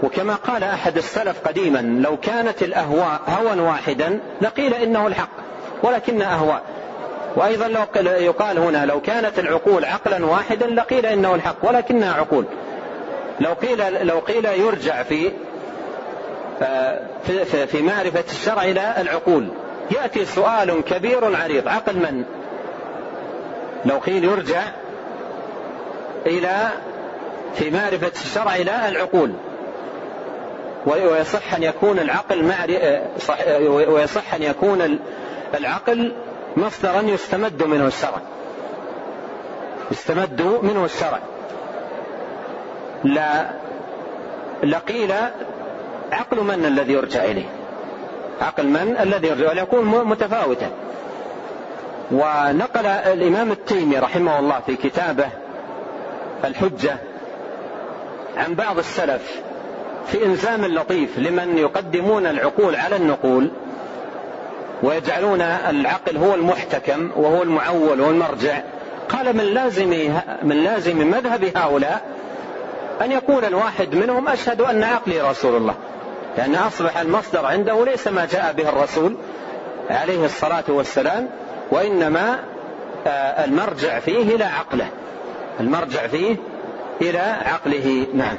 وكما 0.02 0.34
قال 0.34 0.64
أحد 0.64 0.96
السلف 0.96 1.48
قديما 1.48 1.78
لو 1.78 2.16
كانت 2.16 2.62
الأهواء 2.62 3.20
هوى 3.28 3.60
واحدا 3.60 4.20
لقيل 4.40 4.74
إنه 4.74 5.06
الحق 5.06 5.30
ولكن 5.82 6.22
أهواء 6.22 6.62
وأيضا 7.36 7.68
لو 7.68 7.84
يقال 8.04 8.58
هنا 8.58 8.86
لو 8.86 9.00
كانت 9.00 9.38
العقول 9.38 9.84
عقلا 9.84 10.26
واحدا 10.26 10.66
لقيل 10.66 11.06
إنه 11.06 11.34
الحق 11.34 11.56
ولكنها 11.62 12.12
عقول. 12.12 12.44
لو 13.40 13.52
قيل 13.52 14.06
لو 14.06 14.18
قيل 14.18 14.44
يرجع 14.44 15.02
في 15.02 15.30
آه، 16.62 17.00
في, 17.26 17.66
في 17.66 17.82
معرفة 17.82 18.24
الشرع 18.30 18.62
إلى 18.62 18.94
العقول. 19.00 19.48
يأتي 19.90 20.24
سؤال 20.24 20.84
كبير 20.84 21.36
عريض. 21.36 21.68
عقل 21.68 21.96
من؟ 21.96 22.24
لو 23.84 23.98
قيل 23.98 24.24
يرجع 24.24 24.62
إلى 26.26 26.68
في 27.54 27.70
معرفة 27.70 28.12
الشرع 28.24 28.56
إلى 28.56 28.88
العقول. 28.88 29.32
ويصح 30.86 31.54
أن 31.54 31.62
يكون 31.62 31.98
العقل 31.98 32.44
معرفة 32.44 33.58
ويصح 33.68 34.34
أن 34.34 34.42
يكون 34.42 34.98
العقل 35.54 36.12
مصدرا 36.56 37.00
يستمد 37.00 37.62
منه 37.62 37.86
الشرع. 37.86 38.20
يستمد 39.90 40.42
منه 40.62 40.84
الشرع. 40.84 41.18
لا 43.04 43.50
لقيل 44.62 45.12
عقل 46.12 46.40
من 46.40 46.64
الذي 46.64 46.92
يرجع 46.92 47.24
إليه؟ 47.24 47.46
عقل 48.40 48.66
من 48.66 48.96
الذي 49.00 49.28
يرجع؟ 49.28 49.62
يكون 49.62 49.84
متفاوتا. 49.84 50.70
ونقل 52.12 52.86
الإمام 52.86 53.52
التيمي 53.52 53.98
رحمه 53.98 54.38
الله 54.38 54.60
في 54.66 54.76
كتابه 54.76 55.28
الحجة 56.44 56.96
عن 58.36 58.54
بعض 58.54 58.78
السلف 58.78 59.40
في 60.06 60.26
إلزام 60.26 60.64
لطيف 60.64 61.18
لمن 61.18 61.58
يقدمون 61.58 62.26
العقول 62.26 62.76
على 62.76 62.96
النقول 62.96 63.50
ويجعلون 64.82 65.40
العقل 65.40 66.16
هو 66.16 66.34
المحتكم 66.34 67.10
وهو 67.16 67.42
المعول 67.42 68.00
والمرجع. 68.00 68.60
قال 69.08 69.36
من 69.36 69.44
لازم 69.44 70.18
من 70.42 70.56
لازم 70.64 71.10
مذهب 71.10 71.56
هؤلاء 71.56 72.02
أن 73.00 73.12
يقول 73.12 73.44
الواحد 73.44 73.94
منهم 73.94 74.28
أشهد 74.28 74.60
أن 74.60 74.82
عقلي 74.82 75.20
رسول 75.20 75.56
الله. 75.56 75.74
لأن 76.36 76.54
أصبح 76.54 76.98
المصدر 76.98 77.46
عنده 77.46 77.84
ليس 77.84 78.08
ما 78.08 78.26
جاء 78.32 78.52
به 78.52 78.68
الرسول 78.68 79.16
عليه 79.90 80.24
الصلاة 80.24 80.64
والسلام 80.68 81.28
وإنما 81.70 82.38
آه، 83.06 83.44
المرجع 83.44 83.98
فيه 83.98 84.34
إلى 84.34 84.44
عقله. 84.44 84.88
المرجع 85.60 86.06
فيه 86.06 86.36
إلى 87.00 87.18
عقله 87.44 88.06
نعم. 88.14 88.36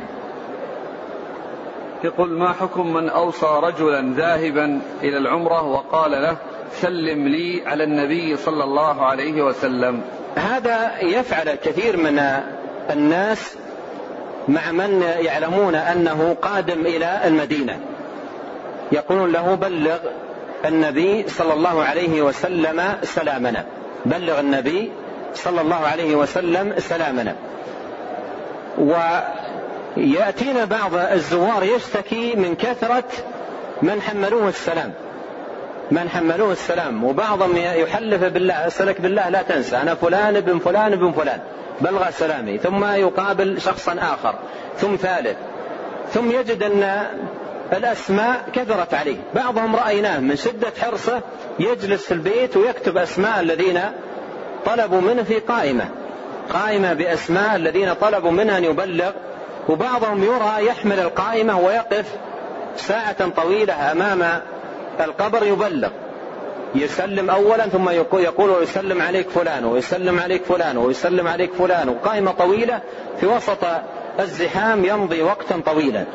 يقول 2.03 2.30
ما 2.30 2.53
حكم 2.53 2.93
من 2.93 3.09
أوصى 3.09 3.59
رجلا 3.63 4.13
ذاهبا 4.15 4.82
إلى 5.03 5.17
العمرة 5.17 5.63
وقال 5.63 6.11
له 6.11 6.38
سلم 6.71 7.27
لي 7.27 7.63
على 7.65 7.84
النبي 7.84 8.38
صلى 8.38 8.63
الله 8.63 9.05
عليه 9.05 9.41
وسلم 9.41 10.01
هذا 10.36 10.99
يفعل 11.01 11.55
كثير 11.55 11.97
من 11.97 12.21
الناس 12.89 13.55
مع 14.47 14.71
من 14.71 15.01
يعلمون 15.19 15.75
أنه 15.75 16.36
قادم 16.41 16.82
إلى 16.82 17.21
المدينة. 17.25 17.80
يقولون 18.91 19.32
له 19.32 19.55
بلغ 19.55 19.97
النبي 20.66 21.30
صلى 21.30 21.53
الله 21.53 21.84
عليه 21.84 22.22
وسلم 22.22 22.97
سلامنا. 23.03 23.66
بلغ 24.05 24.39
النبي 24.39 24.91
صلى 25.34 25.62
الله 25.62 25.76
عليه 25.76 26.16
وسلم 26.16 26.74
سلامنا. 26.78 27.36
ويأتينا 28.78 30.66
بعض 30.66 30.95
الزوار 30.95 31.64
يشتكي 31.64 32.36
من 32.36 32.55
كثرة 32.55 33.03
من 33.82 34.01
حملوه 34.01 34.49
السلام. 34.49 34.93
من 35.91 36.10
حملوه 36.10 36.51
السلام. 36.51 37.03
وبعضهم 37.03 37.57
يحلف 37.57 38.24
بالله 38.24 38.68
أسألك 38.68 39.01
بالله 39.01 39.30
لا 39.30 39.41
تنسى 39.41 39.78
أنا 39.78 39.95
فلان 39.95 40.36
ابن 40.36 40.60
فلان 40.60 40.93
ابن 40.93 41.12
فلان. 41.12 41.39
بلغ 41.82 42.10
سلامي. 42.10 42.57
ثم 42.57 42.86
يقابل 42.86 43.62
شخصا 43.62 43.95
آخر 43.99 44.36
ثم 44.78 44.95
ثالث. 44.95 45.38
ثم 46.14 46.32
يجد 46.32 46.64
أن 46.64 47.05
الأسماء 47.74 48.43
كثرت 48.53 48.93
عليه. 48.93 49.17
بعضهم 49.36 49.76
رأيناه 49.76 50.20
من 50.20 50.36
شدة 50.36 50.72
حرصه 50.82 51.22
يجلس 51.59 52.05
في 52.05 52.13
البيت 52.13 52.57
ويكتب 52.57 52.97
أسماء 52.97 53.39
الذين 53.39 53.82
طلبوا 54.65 55.01
منه 55.01 55.24
في 55.24 55.39
قائمة. 55.39 55.86
قائمة 56.53 56.93
بأسماء 56.93 57.55
الذين 57.55 57.93
طلبوا 57.93 58.32
منه 58.32 58.57
أن 58.57 58.63
يبلغ. 58.63 59.11
وبعضهم 59.70 60.24
يرى 60.24 60.65
يحمل 60.65 60.99
القائمة 60.99 61.59
ويقف 61.59 62.05
ساعة 62.76 63.30
طويلة 63.30 63.91
أمام 63.91 64.41
القبر 64.99 65.45
يبلغ. 65.45 65.89
يسلم 66.76 67.30
أولا 67.30 67.67
ثم 67.67 67.89
يقول 67.89 68.49
ويسلم 68.49 69.01
عليك 69.01 69.30
فلان 69.30 69.65
ويسلم 69.65 70.20
عليك 70.20 70.43
فلان 70.43 70.78
ويسلم 70.78 71.28
عليك 71.28 71.53
فلان. 71.53 71.89
وقائمة 71.89 72.32
طويلة 72.32 72.82
في 73.20 73.26
وسط 73.26 73.65
الزحام 74.20 74.86
يمضي 74.86 75.22
وقتا 75.22 75.61
طويلا. 75.65 76.05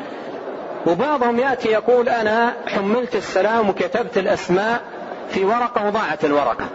وبعضهم 0.87 1.39
يأتي 1.39 1.69
يقول 1.69 2.09
أنا 2.09 2.53
حملت 2.67 3.15
السلام 3.15 3.69
وكتبت 3.69 4.17
الأسماء 4.17 4.81
في 5.29 5.45
ورقة 5.45 5.87
وضاعت 5.87 6.25
الورقة. 6.25 6.65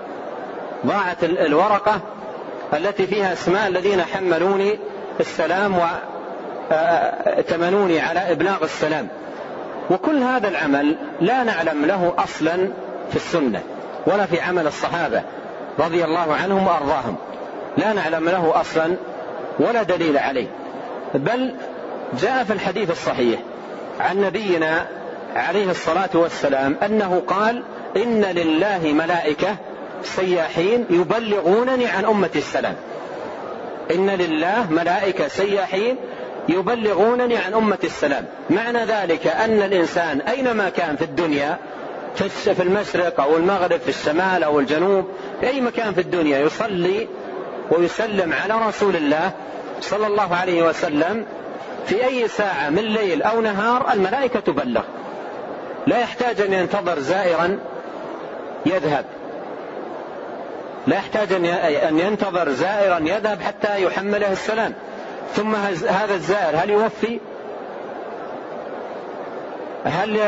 ضاعت 0.87 1.25
الورقة 1.25 2.01
التي 2.73 3.07
فيها 3.07 3.33
أسماء 3.33 3.69
الذين 3.69 4.03
حملوني 4.03 4.79
السلام 5.21 5.75
وتمنوني 6.71 8.01
على 8.01 8.33
إبلاغ 8.33 8.65
السلام. 8.65 9.09
وكل 9.91 10.23
هذا 10.23 10.49
العمل 10.49 10.97
لا 11.21 11.45
نعلم 11.45 11.85
له 11.85 12.15
أصلا 12.19 12.57
في 13.11 13.17
السنة 13.17 13.63
ولا 14.07 14.27
في 14.27 14.41
عمل 14.41 14.67
الصحابة 14.67 15.23
رضي 15.79 16.05
الله 16.05 16.35
عنهم 16.43 16.67
وأرضاهم. 16.67 17.17
لا 17.77 17.93
نعلم 17.93 18.29
له 18.29 18.61
أصلا 18.61 18.97
ولا 19.59 19.83
دليل 19.83 20.19
عليه. 20.19 20.47
بل 21.15 21.55
جاء 22.21 22.45
في 22.45 22.53
الحديث 22.53 22.91
الصحيح 22.91 23.41
عن 24.01 24.21
نبينا 24.21 24.87
عليه 25.37 25.71
الصلاة 25.71 26.11
والسلام 26.15 26.77
أنه 26.85 27.23
قال 27.27 27.63
إن 27.97 28.25
لله 28.25 28.93
ملائكة 28.93 29.57
سياحين 30.03 30.87
يبلغونني 30.91 31.87
عن 31.87 32.05
أمة 32.05 32.31
السلام. 32.37 32.77
إن 33.95 34.11
لله 34.11 34.67
ملائكة 34.71 35.29
سياحين 35.29 35.97
يبلغونني 36.49 37.37
عن 37.37 37.55
أمة 37.55 37.79
السلام. 37.85 38.25
معنى 38.51 38.85
ذلك 38.85 39.27
أن 39.27 39.63
الإنسان 39.63 40.21
أينما 40.21 40.69
كان 40.69 40.97
في 40.97 41.05
الدنيا 41.05 41.59
في 42.55 42.63
المشرق 42.63 43.21
أو 43.21 43.37
المغرب 43.37 43.81
في 43.81 43.89
الشمال 43.89 44.43
أو 44.45 44.61
الجنوب 44.61 45.09
في 45.41 45.49
أي 45.49 45.61
مكان 45.61 45.95
في 45.95 46.01
الدنيا 46.01 46.39
يصلي 46.39 47.09
ويسلم 47.71 48.33
على 48.33 48.55
رسول 48.69 48.97
الله 48.97 49.31
صلى 49.81 50.07
الله 50.07 50.35
عليه 50.35 50.63
وسلم 50.63 51.25
في 51.87 52.05
أي 52.05 52.29
ساعة 52.29 52.71
من 52.71 52.83
ليل 52.83 53.23
أو 53.23 53.41
نهار 53.41 53.93
الملائكة 53.93 54.41
تبلغ. 54.41 54.83
لا 55.87 55.99
يحتاج 55.99 56.41
أن 56.41 56.53
ينتظر 56.53 56.99
زائرا 56.99 57.59
يذهب. 58.67 59.05
لا 60.87 60.97
يحتاج 60.97 61.33
أن 61.89 61.99
ينتظر 61.99 62.51
زائرا 62.51 62.99
يذهب 62.99 63.41
حتى 63.43 63.83
يحمله 63.83 64.33
السلام. 64.33 64.75
ثم 65.35 65.55
هذا 65.89 66.15
الزائر 66.15 66.57
هل 66.57 66.71
يوفي؟ 66.71 67.21
هل 69.85 70.21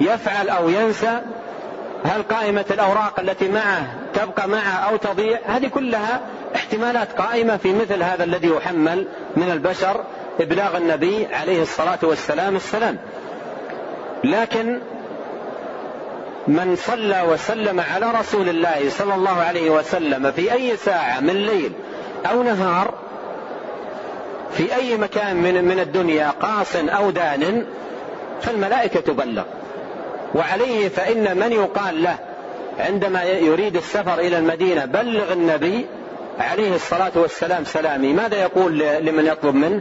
يفعل 0.00 0.48
أو 0.48 0.68
ينسى؟ 0.68 1.20
هل 2.04 2.22
قائمة 2.22 2.64
الأوراق 2.70 3.20
التي 3.20 3.48
معه 3.48 3.86
تبقى 4.14 4.48
معه 4.48 4.90
أو 4.90 4.96
تضيع؟ 4.96 5.38
هذه 5.46 5.68
كلها 5.68 6.20
احتمالات 6.54 7.12
قائمة 7.12 7.56
في 7.56 7.72
مثل 7.72 8.02
هذا 8.02 8.24
الذي 8.24 8.48
يحمل 8.48 9.06
من 9.36 9.50
البشر 9.50 10.04
إبلاغ 10.40 10.76
النبي 10.76 11.26
عليه 11.32 11.62
الصلاة 11.62 11.98
والسلام 12.02 12.56
السلام. 12.56 12.96
لكن 14.24 14.78
من 16.48 16.76
صلى 16.76 17.22
وسلم 17.28 17.80
على 17.80 18.10
رسول 18.20 18.48
الله 18.48 18.90
صلى 18.90 19.14
الله 19.14 19.30
عليه 19.30 19.70
وسلم 19.70 20.32
في 20.32 20.52
أي 20.52 20.76
ساعة 20.76 21.20
من 21.20 21.34
ليل 21.34 21.72
أو 22.30 22.42
نهار 22.42 22.94
في 24.52 24.74
أي 24.74 24.96
مكان 24.96 25.36
من 25.36 25.64
من 25.64 25.80
الدنيا 25.80 26.30
قاص 26.30 26.76
أو 26.76 27.10
دان 27.10 27.66
فالملائكة 28.40 29.00
تبلغ. 29.00 29.44
وعليه 30.34 30.88
فإن 30.88 31.38
من 31.38 31.52
يقال 31.52 32.02
له 32.02 32.18
عندما 32.78 33.22
يريد 33.22 33.76
السفر 33.76 34.18
إلى 34.18 34.38
المدينة 34.38 34.84
بلغ 34.84 35.32
النبي 35.32 35.86
عليه 36.40 36.74
الصلاة 36.74 37.12
والسلام 37.14 37.64
سلامي. 37.64 38.12
ماذا 38.12 38.36
يقول 38.36 38.78
لمن 38.78 39.26
يطلب 39.26 39.54
منه؟ 39.54 39.80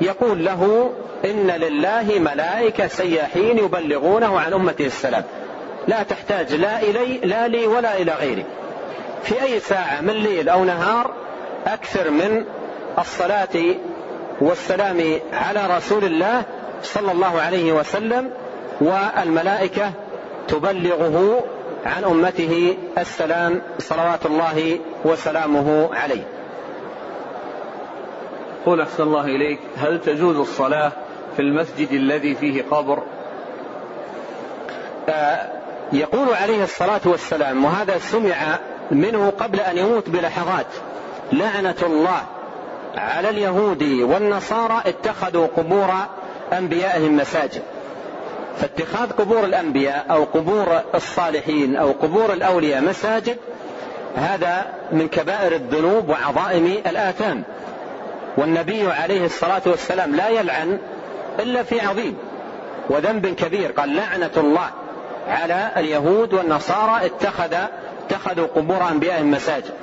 يقول 0.00 0.44
له 0.44 0.90
إن 1.24 1.50
لله 1.50 2.18
ملائكة 2.18 2.86
سياحين 2.86 3.58
يبلغونه 3.58 4.40
عن 4.40 4.52
أمته 4.52 4.86
السلام. 4.86 5.24
لا 5.88 6.02
تحتاج 6.02 6.54
لا 6.54 6.82
إلي 6.82 7.18
لا 7.18 7.48
لي 7.48 7.66
ولا 7.66 7.96
إلى 7.96 8.12
غيري. 8.12 8.44
في 9.22 9.42
أي 9.42 9.60
ساعة 9.60 10.00
من 10.00 10.12
ليل 10.14 10.48
أو 10.48 10.64
نهار 10.64 11.10
أكثر 11.66 12.10
من 12.10 12.44
الصلاة 12.98 13.74
والسلام 14.40 15.18
على 15.32 15.76
رسول 15.76 16.04
الله 16.04 16.42
صلى 16.82 17.12
الله 17.12 17.40
عليه 17.40 17.72
وسلم 17.72 18.30
والملائكة 18.80 19.92
تبلغه 20.48 21.44
عن 21.86 22.04
أمته 22.04 22.76
السلام 22.98 23.62
صلوات 23.78 24.26
الله 24.26 24.78
وسلامه 25.04 25.94
عليه. 25.94 26.33
قول 28.66 28.80
أحسن 28.80 29.02
الله 29.02 29.24
إليك 29.24 29.58
هل 29.76 30.00
تجوز 30.00 30.36
الصلاة 30.36 30.92
في 31.36 31.42
المسجد 31.42 31.92
الذي 31.92 32.34
فيه 32.34 32.64
قبر؟ 32.70 33.02
آه 35.08 35.48
يقول 35.92 36.34
عليه 36.34 36.64
الصلاة 36.64 37.00
والسلام 37.04 37.64
وهذا 37.64 37.98
سمع 37.98 38.58
منه 38.90 39.32
قبل 39.40 39.60
أن 39.60 39.78
يموت 39.78 40.08
بلحظات 40.08 40.66
لعنة 41.32 41.74
الله 41.82 42.22
على 42.96 43.28
اليهود 43.30 43.82
والنصارى 43.82 44.82
اتخذوا 44.86 45.46
قبور 45.56 45.90
أنبيائهم 46.52 47.16
مساجد. 47.16 47.62
فاتخاذ 48.60 49.10
قبور 49.12 49.44
الأنبياء 49.44 50.06
أو 50.10 50.24
قبور 50.24 50.80
الصالحين 50.94 51.76
أو 51.76 51.92
قبور 51.92 52.32
الأولياء 52.32 52.80
مساجد 52.80 53.36
هذا 54.16 54.66
من 54.92 55.08
كبائر 55.08 55.52
الذنوب 55.52 56.08
وعظائم 56.08 56.66
الآثام. 56.86 57.42
والنبي 58.36 58.92
عليه 58.92 59.24
الصلاة 59.24 59.62
والسلام 59.66 60.16
لا 60.16 60.28
يلعن 60.28 60.78
إلا 61.40 61.62
في 61.62 61.80
عظيم 61.80 62.16
وذنب 62.90 63.26
كبير. 63.26 63.72
قال 63.72 63.96
لعنة 63.96 64.30
الله 64.36 64.70
على 65.28 65.70
اليهود 65.76 66.34
والنصارى 66.34 67.06
اتخذ 67.06 67.54
اتخذوا 68.06 68.46
قبور 68.46 68.88
أنبيائهم 68.90 69.30
مساجد 69.30 69.74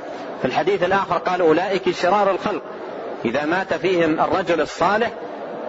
في 0.41 0.47
الحديث 0.47 0.83
الآخر 0.83 1.17
قال 1.17 1.41
أولئك 1.41 1.91
شرار 1.91 2.31
الخلق. 2.31 2.61
إذا 3.25 3.45
مات 3.45 3.73
فيهم 3.73 4.19
الرجل 4.19 4.61
الصالح 4.61 5.11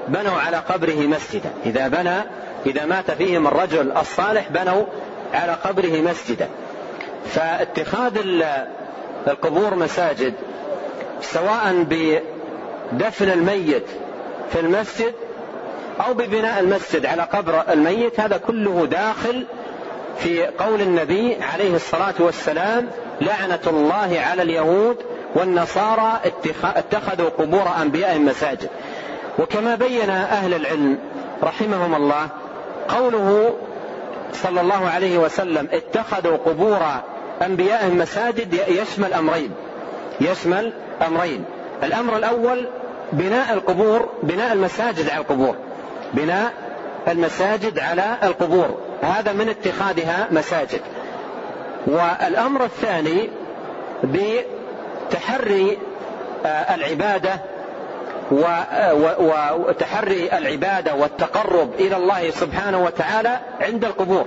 بنوا 0.08 0.40
على 0.46 0.56
قبره 0.56 1.06
مسجدا. 1.06 1.50
إذا 1.66 1.88
بنى 1.88 2.20
إذا 2.66 2.84
مات 2.84 3.10
فيهم 3.10 3.46
الرجل 3.46 3.92
الصالح 3.92 4.48
بنوا 4.48 4.84
على 5.34 5.52
قبره 5.52 6.00
مسجدا. 6.00 6.48
فاتخاذ 7.26 8.18
القبور 9.26 9.74
مساجد 9.74 10.34
سواء 11.20 11.84
بدفن 12.92 13.30
الميت 13.30 13.84
في 14.52 14.60
المسجد 14.60 15.12
أو 16.06 16.14
ببناء 16.14 16.60
المسجد 16.60 17.06
على 17.06 17.22
قبر 17.22 17.62
الميت 17.72 18.20
هذا 18.20 18.36
كله 18.36 18.86
داخل 18.86 19.46
في 20.18 20.46
قول 20.46 20.80
النبي 20.80 21.36
عليه 21.54 21.74
الصلاة 21.74 22.14
والسلام 22.18 22.88
لعنة 23.20 23.60
الله 23.66 24.20
على 24.20 24.42
اليهود 24.42 24.96
والنصارى 25.34 26.20
اتخذوا 26.64 27.28
قبور 27.28 27.64
أنبيائهم 27.82 28.26
مساجد 28.26 28.68
وكما 29.38 29.74
بين 29.74 30.10
أهل 30.10 30.54
العلم 30.54 30.98
رحمهم 31.42 31.94
الله 31.94 32.28
قوله 32.88 33.54
صلى 34.32 34.60
الله 34.60 34.90
عليه 34.90 35.18
وسلم 35.18 35.68
اتخذوا 35.72 36.36
قبور 36.36 36.80
أنبيائهم 37.42 37.98
مساجد 37.98 38.60
يشمل 38.68 39.12
أمرين 39.12 39.50
يشمل 40.20 40.72
أمرين. 41.06 41.44
الأمر 41.82 42.16
الأول 42.16 42.68
بناء 43.12 43.54
القبور 43.54 44.08
بناء 44.22 44.52
المساجد 44.52 45.10
على 45.10 45.20
القبور. 45.20 45.56
بناء 46.14 46.52
المساجد 47.08 47.78
على 47.78 48.16
القبور. 48.22 48.78
هذا 49.02 49.32
من 49.32 49.48
اتخاذها 49.48 50.28
مساجد. 50.30 50.80
والأمر 51.86 52.64
الثاني 52.64 53.30
بتحري 54.04 55.78
آه، 56.46 56.74
العبادة 56.74 57.40
وتحري 59.58 60.38
العبادة 60.38 60.94
والتقرب 60.94 61.74
إلى 61.74 61.96
الله 61.96 62.30
سبحانه 62.30 62.84
وتعالى 62.84 63.40
عند 63.60 63.84
القبور. 63.84 64.24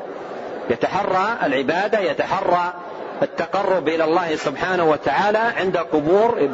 يتحرى 0.69 1.37
العبادة 1.43 1.99
يتحرى 1.99 2.73
التقرب 3.21 3.87
إلى 3.87 4.03
الله 4.03 4.35
سبحانه 4.35 4.89
وتعالى 4.89 5.37
عند 5.37 5.77
القبور 5.77 6.49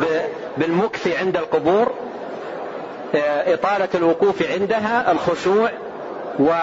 بالمكث 0.58 1.08
عند 1.20 1.38
القبور. 1.38 1.92
إطالة 3.47 3.89
الوقوف 3.95 4.51
عندها 4.51 5.12
الخشوع 5.12 5.70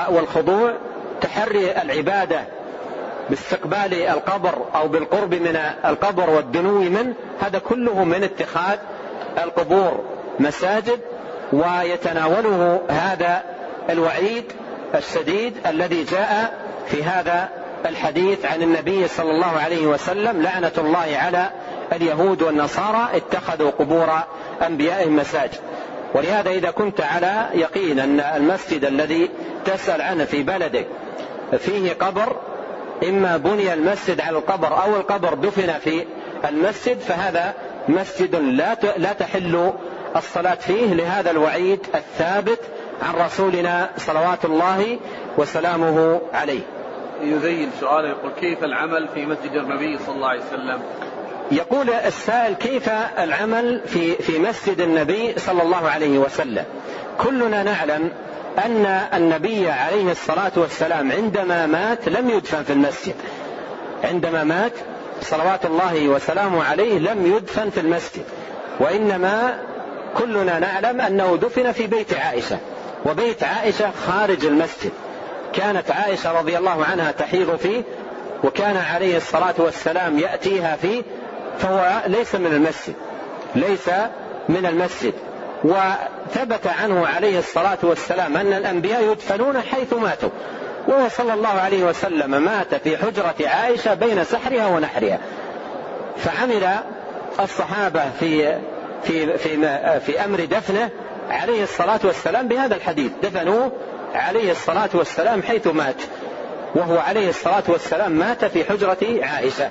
والخضوع 0.08 0.72
تحري 1.20 1.72
العبادة 1.72 2.40
باستقبال 3.30 3.94
القبر 3.94 4.54
أو 4.74 4.88
بالقرب 4.88 5.34
من 5.34 5.56
القبر 5.84 6.30
والدنو 6.30 6.80
منه 6.80 7.14
هذا 7.40 7.58
كله 7.58 8.04
من 8.04 8.24
اتخاذ 8.24 8.78
القبور 9.42 10.04
مساجد 10.40 11.00
ويتناوله 11.52 12.80
هذا 12.90 13.42
الوعيد 13.90 14.44
الشديد 14.94 15.54
الذي 15.66 16.04
جاء 16.04 16.58
في 16.86 17.02
هذا 17.04 17.48
الحديث 17.86 18.44
عن 18.44 18.62
النبي 18.62 19.08
صلى 19.08 19.30
الله 19.30 19.58
عليه 19.64 19.86
وسلم 19.86 20.42
لعنة 20.42 20.72
الله 20.78 21.16
على 21.16 21.50
اليهود 21.92 22.42
والنصارى 22.42 23.08
اتخذوا 23.14 23.70
قبور 23.70 24.08
أنبيائهم 24.66 25.16
مساجد. 25.16 25.60
ولهذا 26.14 26.50
إذا 26.50 26.70
كنت 26.70 27.00
على 27.00 27.48
يقين 27.54 27.98
أن 27.98 28.20
المسجد 28.20 28.84
الذي 28.84 29.30
تسأل 29.64 30.02
عنه 30.02 30.24
في 30.24 30.42
بلدك 30.42 30.86
فيه 31.58 31.92
قبر 31.92 32.36
إما 33.08 33.36
بني 33.36 33.74
المسجد 33.74 34.20
على 34.20 34.38
القبر 34.38 34.82
أو 34.82 34.96
القبر 34.96 35.34
دفن 35.34 35.78
في 35.78 36.04
المسجد 36.48 36.98
فهذا 36.98 37.54
مسجد 37.88 38.34
لا 38.34 38.76
لا 38.96 39.12
تحل 39.12 39.72
الصلاة 40.16 40.54
فيه 40.54 40.94
لهذا 40.94 41.30
الوعيد 41.30 41.80
الثابت 41.94 42.60
عن 43.02 43.14
رسولنا 43.26 43.90
صلوات 43.96 44.44
الله 44.44 44.98
وسلامه 45.38 46.20
عليه. 46.32 46.60
يزين 47.22 47.70
سؤاله 47.80 48.08
يقول 48.08 48.32
كيف 48.40 48.64
العمل 48.64 49.08
في 49.14 49.26
مسجد 49.26 49.52
النبي 49.52 49.98
صلى 49.98 50.14
الله 50.14 50.28
عليه 50.28 50.42
وسلم؟ 50.42 50.82
يقول 51.52 51.90
السائل 51.90 52.54
كيف 52.54 52.88
العمل 53.18 53.80
في 53.86 54.14
في 54.14 54.38
مسجد 54.38 54.80
النبي 54.80 55.34
صلى 55.38 55.62
الله 55.62 55.88
عليه 55.88 56.18
وسلم؟ 56.18 56.64
كلنا 57.18 57.62
نعلم 57.62 58.10
أن 58.64 58.86
النبي 59.14 59.70
عليه 59.70 60.10
الصلاة 60.12 60.52
والسلام 60.56 61.12
عندما 61.12 61.66
مات 61.66 62.08
لم 62.08 62.30
يدفن 62.30 62.62
في 62.62 62.72
المسجد. 62.72 63.14
عندما 64.04 64.44
مات 64.44 64.72
صلوات 65.20 65.66
الله 65.66 66.08
وسلامه 66.08 66.64
عليه 66.64 66.98
لم 66.98 67.36
يدفن 67.36 67.70
في 67.70 67.80
المسجد 67.80 68.24
وإنما 68.80 69.58
كلنا 70.18 70.58
نعلم 70.58 71.00
أنه 71.00 71.38
دفن 71.42 71.72
في 71.72 71.86
بيت 71.86 72.14
عائشة 72.14 72.58
وبيت 73.06 73.42
عائشة 73.44 73.90
خارج 74.06 74.44
المسجد 74.44 74.92
كانت 75.52 75.90
عائشة 75.90 76.38
رضي 76.38 76.58
الله 76.58 76.84
عنها 76.84 77.12
تحيض 77.12 77.56
فيه 77.56 77.82
وكان 78.44 78.76
عليه 78.76 79.16
الصلاة 79.16 79.54
والسلام 79.58 80.18
يأتيها 80.18 80.76
فيه 80.76 81.02
فهو 81.58 82.02
ليس 82.06 82.34
من 82.34 82.52
المسجد 82.52 82.94
ليس 83.54 83.90
من 84.48 84.66
المسجد. 84.66 85.12
وثبت 85.64 86.66
عنه 86.66 87.06
عليه 87.06 87.38
الصلاة 87.38 87.78
والسلام 87.82 88.36
أن 88.36 88.52
الأنبياء 88.52 89.02
يدفنون 89.12 89.60
حيث 89.60 89.92
ماتوا. 89.92 90.28
وهو 90.88 91.08
صلى 91.08 91.34
الله 91.34 91.48
عليه 91.48 91.84
وسلم 91.84 92.30
مات 92.30 92.74
في 92.74 92.96
حجرة 92.96 93.34
عائشة 93.40 93.94
بين 93.94 94.24
سحرها 94.24 94.66
ونحرها. 94.66 95.18
فعمل 96.16 96.68
الصحابة 97.40 98.02
في 98.20 98.58
في 99.02 99.38
في 99.38 100.00
في 100.00 100.24
أمر 100.24 100.44
دفنه 100.44 100.90
عليه 101.30 101.62
الصلاة 101.62 102.00
والسلام 102.04 102.48
بهذا 102.48 102.76
الحديث. 102.76 103.12
دفنوه 103.22 103.72
عليه 104.14 104.50
الصلاة 104.50 104.90
والسلام 104.94 105.42
حيث 105.42 105.66
مات. 105.66 106.02
وهو 106.74 106.98
عليه 106.98 107.28
الصلاة 107.28 107.62
والسلام 107.68 108.12
مات 108.12 108.44
في 108.44 108.64
حجرة 108.64 108.98
عائشة. 109.22 109.70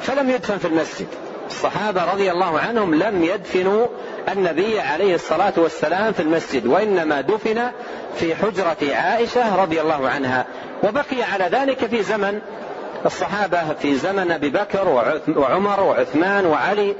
فلم 0.00 0.30
يدفن 0.30 0.58
في 0.58 0.64
المسجد. 0.64 1.06
الصحابة 1.46 2.12
رضي 2.12 2.30
الله 2.30 2.60
عنهم 2.60 2.94
لم 2.94 3.24
يدفنوا 3.24 3.86
النبي 4.32 4.80
عليه 4.80 5.14
الصلاة 5.14 5.52
والسلام 5.56 6.12
في 6.12 6.22
المسجد 6.22 6.66
وإنما 6.66 7.20
دفن 7.20 7.70
في 8.16 8.34
حجرة 8.34 8.94
عائشة 8.94 9.62
رضي 9.62 9.80
الله 9.80 10.08
عنها. 10.08 10.46
وبقي 10.84 11.22
على 11.32 11.44
ذلك 11.44 11.86
في 11.86 12.02
زمن 12.02 12.40
الصحابة 13.06 13.74
في 13.82 13.94
زمن 13.94 14.30
أبي 14.30 14.50
بكر 14.50 14.88
وعمر 15.36 15.80
وعثمان 15.80 16.46
وعلي. 16.46 16.94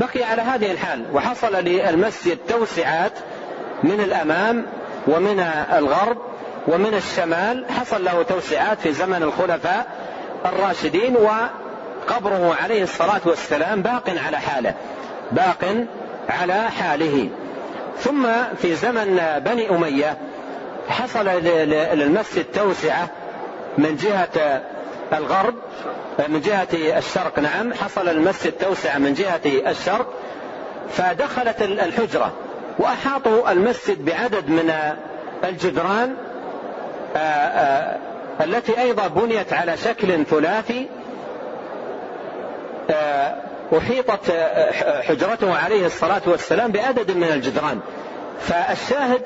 بقي 0.00 0.22
على 0.24 0.42
هذه 0.42 0.72
الحال 0.72 1.04
وحصل 1.12 1.54
للمسجد 1.54 2.38
توسعات 2.48 3.12
من 3.82 4.00
الأمام 4.00 4.66
ومن 5.06 5.40
الغرب 5.72 6.18
ومن 6.68 6.94
الشمال. 6.94 7.66
حصل 7.80 8.04
له 8.04 8.22
توسعات 8.22 8.80
في 8.80 8.92
زمن 8.92 9.22
الخلفاء 9.22 9.86
الراشدين 10.46 11.16
وقبره 12.00 12.56
عليه 12.62 12.82
الصلاة 12.82 13.20
والسلام 13.24 13.82
باق 13.82 14.10
على 14.26 14.36
حاله 14.36 14.74
باق 15.32 15.86
على 16.28 16.70
حاله. 16.70 17.28
ثم 17.98 18.26
في 18.62 18.74
زمن 18.74 19.40
بني 19.44 19.70
أمية 19.70 20.16
حصل 20.88 21.26
للمسجد 21.28 22.44
توسعة 22.44 23.08
من 23.78 23.96
جهة 23.96 24.62
الغرب 25.12 25.54
من 26.28 26.40
جهة 26.40 26.68
الشرق 26.72 27.38
نعم 27.38 27.74
حصل 27.74 28.08
المسجد 28.08 28.52
توسعة 28.52 28.98
من 28.98 29.14
جهة 29.14 29.70
الشرق 29.70 30.06
فدخلت 30.90 31.62
الحجرة 31.62 32.32
وأحاطوا 32.78 33.52
المسجد 33.52 34.04
بعدد 34.04 34.48
من 34.48 34.72
الجدران 35.44 36.14
آه، 37.16 37.18
آه، 37.18 37.98
التي 38.44 38.80
أيضا 38.80 39.06
بنيت 39.06 39.52
على 39.52 39.76
شكل 39.76 40.24
ثلاثي 40.24 40.88
أحيطت 43.78 44.30
حجرته 45.02 45.56
عليه 45.58 45.86
الصلاة 45.86 46.22
والسلام 46.26 46.72
بعدد 46.72 47.10
من 47.10 47.24
الجدران. 47.24 47.80
فالشاهد 48.40 49.22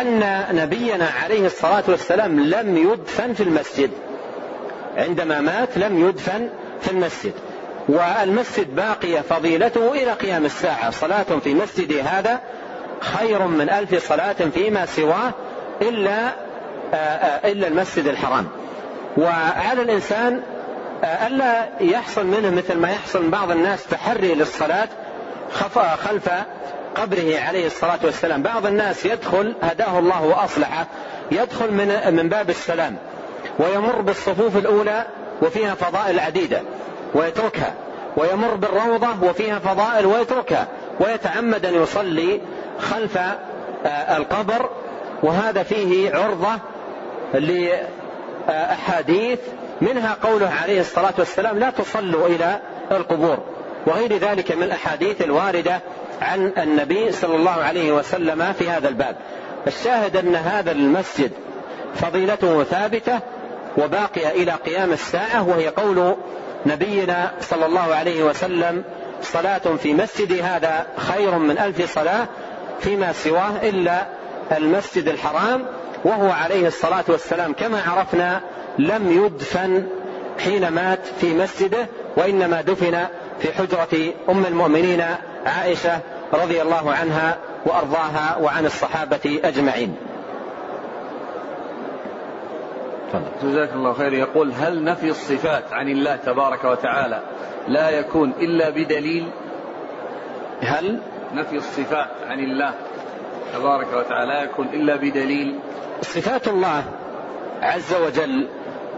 أن 0.00 0.44
نبينا 0.52 1.08
عليه 1.24 1.46
الصلاة 1.46 1.84
والسلام 1.88 2.40
لم 2.40 2.76
يدفن 2.76 3.34
في 3.34 3.42
المسجد. 3.42 3.90
عندما 4.96 5.40
مات 5.40 5.78
لم 5.78 6.08
يدفن 6.08 6.48
في 6.80 6.90
المسجد. 6.90 7.32
والمسجد 7.88 8.76
باقية 8.76 9.20
فضيلته 9.20 9.92
إلى 9.92 10.12
قيام 10.12 10.44
الساعة. 10.44 10.90
صلاة 10.90 11.38
في 11.44 11.54
مسجد 11.54 12.06
هذا 12.06 12.40
خير 13.00 13.46
من 13.46 13.70
ألف 13.70 14.08
صلاة 14.08 14.36
فيما 14.54 14.86
سواه 14.86 15.32
إلا 15.82 16.26
آه، 16.94 16.96
آه، 16.96 17.52
إلا 17.52 17.68
المسجد 17.68 18.06
الحرام. 18.06 18.48
وعلى 19.16 19.82
الإنسان 19.82 20.34
آه، 20.34 20.53
ألا 21.04 21.68
يحصل 21.80 22.26
منه 22.26 22.50
مثل 22.50 22.78
ما 22.78 22.90
يحصل 22.90 23.22
من 23.22 23.30
بعض 23.30 23.50
الناس 23.50 23.86
تحري 23.86 24.34
للصلاة 24.34 24.88
خلف 25.96 26.28
قبره 26.94 27.40
عليه 27.40 27.66
الصلاة 27.66 27.98
والسلام. 28.04 28.42
بعض 28.42 28.66
الناس 28.66 29.06
يدخل 29.06 29.54
هداه 29.62 29.98
الله 29.98 30.22
وأصلحه 30.22 30.86
يدخل 31.32 31.72
من 31.72 32.14
من 32.16 32.28
باب 32.28 32.50
السلام 32.50 32.96
ويمر 33.58 34.00
بالصفوف 34.00 34.56
الأولى 34.56 35.06
وفيها 35.42 35.74
فضائل 35.74 36.20
عديدة 36.20 36.62
ويتركها 37.14 37.74
ويمر 38.16 38.54
بالروضة 38.54 39.08
وفيها 39.22 39.58
فضائل 39.58 40.06
ويتركها 40.06 40.66
ويتعمد 41.00 41.66
أن 41.66 41.82
يصلي 41.82 42.40
خلف 42.78 43.18
القبر. 43.86 44.70
وهذا 45.22 45.62
فيه 45.62 46.14
عرضة 46.14 46.58
لأحاديث 48.48 49.38
منها 49.80 50.16
قوله 50.22 50.50
عليه 50.62 50.80
الصلاة 50.80 51.14
والسلام 51.18 51.58
لا 51.58 51.70
تصلوا 51.70 52.26
إلى 52.26 52.60
القبور 52.92 53.38
وغير 53.86 54.16
ذلك 54.16 54.52
من 54.52 54.62
الأحاديث 54.62 55.22
الواردة 55.22 55.80
عن 56.22 56.52
النبي 56.58 57.12
صلى 57.12 57.36
الله 57.36 57.50
عليه 57.50 57.92
وسلم 57.92 58.52
في 58.52 58.70
هذا 58.70 58.88
الباب. 58.88 59.16
الشاهد 59.66 60.16
أن 60.16 60.34
هذا 60.36 60.72
المسجد 60.72 61.30
فضيلته 61.94 62.64
ثابتة 62.64 63.20
وباقية 63.78 64.28
إلى 64.28 64.52
قيام 64.52 64.92
الساعة 64.92 65.48
وهي 65.48 65.68
قول 65.68 66.16
نبينا 66.66 67.32
صلى 67.40 67.66
الله 67.66 67.94
عليه 67.94 68.22
وسلم 68.22 68.84
صلاة 69.22 69.58
في 69.58 69.94
مسجد 69.94 70.32
هذا 70.42 70.86
خير 70.96 71.38
من 71.38 71.58
ألف 71.58 71.94
صلاة 71.94 72.26
فيما 72.80 73.12
سواه 73.12 73.52
إلا 73.62 74.06
المسجد 74.52 75.08
الحرام 75.08 75.66
وهو 76.04 76.30
عليه 76.30 76.66
الصلاة 76.66 77.04
والسلام 77.08 77.52
كما 77.52 77.82
عرفنا 77.86 78.40
لم 78.78 79.24
يدفن 79.24 79.86
حين 80.38 80.68
مات 80.68 81.06
في 81.06 81.34
مسجده 81.34 81.86
وإنما 82.16 82.60
دفن 82.60 83.06
في 83.38 83.52
حجرة 83.52 84.12
أم 84.30 84.44
المؤمنين 84.46 85.04
عائشة 85.46 86.00
رضي 86.32 86.62
الله 86.62 86.92
عنها 86.92 87.38
وأرضاها 87.66 88.36
وعن 88.42 88.66
الصحابة 88.66 89.40
أجمعين. 89.44 89.96
جزاك 93.42 93.72
الله 93.72 93.92
خير. 93.92 94.12
يقول 94.12 94.52
هل 94.52 94.84
نفي 94.84 95.08
الصفات 95.10 95.72
عن 95.72 95.88
الله 95.88 96.16
تبارك 96.16 96.64
وتعالى 96.64 97.20
لا 97.68 97.90
يكون 97.90 98.30
إلا 98.30 98.70
بدليل؟ 98.70 99.30
هل 100.60 101.00
نفي 101.34 101.56
الصفات 101.56 102.08
عن 102.26 102.38
الله 102.38 102.74
تبارك 103.54 103.86
وتعالى 103.96 104.32
لا 104.32 104.42
يكون 104.42 104.66
إلا 104.66 104.96
بدليل؟ 104.96 105.58
صفات 106.02 106.48
الله 106.48 106.84
عز 107.62 107.94
وجل 107.94 108.48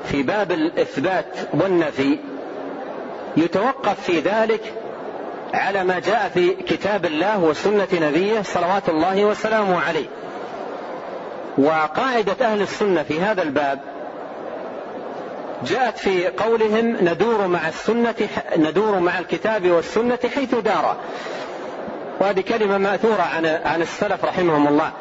في 0.05 0.23
باب 0.23 0.53
الإثبات 0.53 1.37
والنفي 1.53 2.19
يتوقف 3.37 4.01
في 4.01 4.21
ذلك 4.21 4.73
على 5.55 5.85
ما 5.85 5.99
جاء 5.99 6.31
في 6.35 6.51
كتاب 6.51 7.05
الله 7.05 7.39
وسنة 7.39 7.89
نبيه 7.93 8.43
صلوات 8.43 8.89
الله 8.89 9.25
وسلامه 9.25 9.81
عليه. 9.81 10.07
وقاعدة 11.59 12.47
أهل 12.47 12.63
السنة 12.63 13.03
في 13.03 13.21
هذا 13.21 13.43
الباب 13.43 13.81
جاءت 15.65 15.99
في 15.99 16.29
قولهم 16.29 16.97
ندور 17.01 17.47
مع 17.47 17.69
السنة 17.69 18.15
ندور 18.57 18.99
مع 18.99 19.19
الكتاب 19.19 19.71
والسنة 19.71 20.19
حيث 20.35 20.55
دار. 20.55 20.97
وهذه 22.21 22.41
كلمة 22.41 22.79
مأثورة 22.79 23.23
عن 23.23 23.47
عن 23.47 23.83
السلف 23.83 24.25
رحمهم 24.25 24.69
الله. 24.69 24.93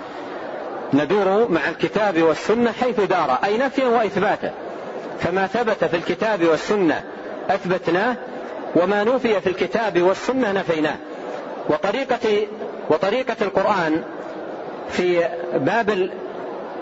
ندور 0.93 1.51
مع 1.51 1.69
الكتاب 1.69 2.21
والسنة 2.21 2.71
حيث 2.71 2.99
دار 2.99 3.37
أي 3.43 3.57
نفيا 3.57 3.87
وإثباتا 3.87 4.53
فما 5.19 5.47
ثبت 5.47 5.83
في 5.83 5.97
الكتاب 5.97 6.43
والسنة 6.43 7.03
أثبتناه 7.49 8.15
وما 8.75 9.03
نفي 9.03 9.41
في 9.41 9.47
الكتاب 9.47 10.01
والسنة 10.01 10.51
نفيناه. 10.51 10.95
وطريقة 11.69 12.47
وطريقة 12.89 13.35
القرآن 13.41 14.03
في 14.89 15.27
باب 15.53 16.09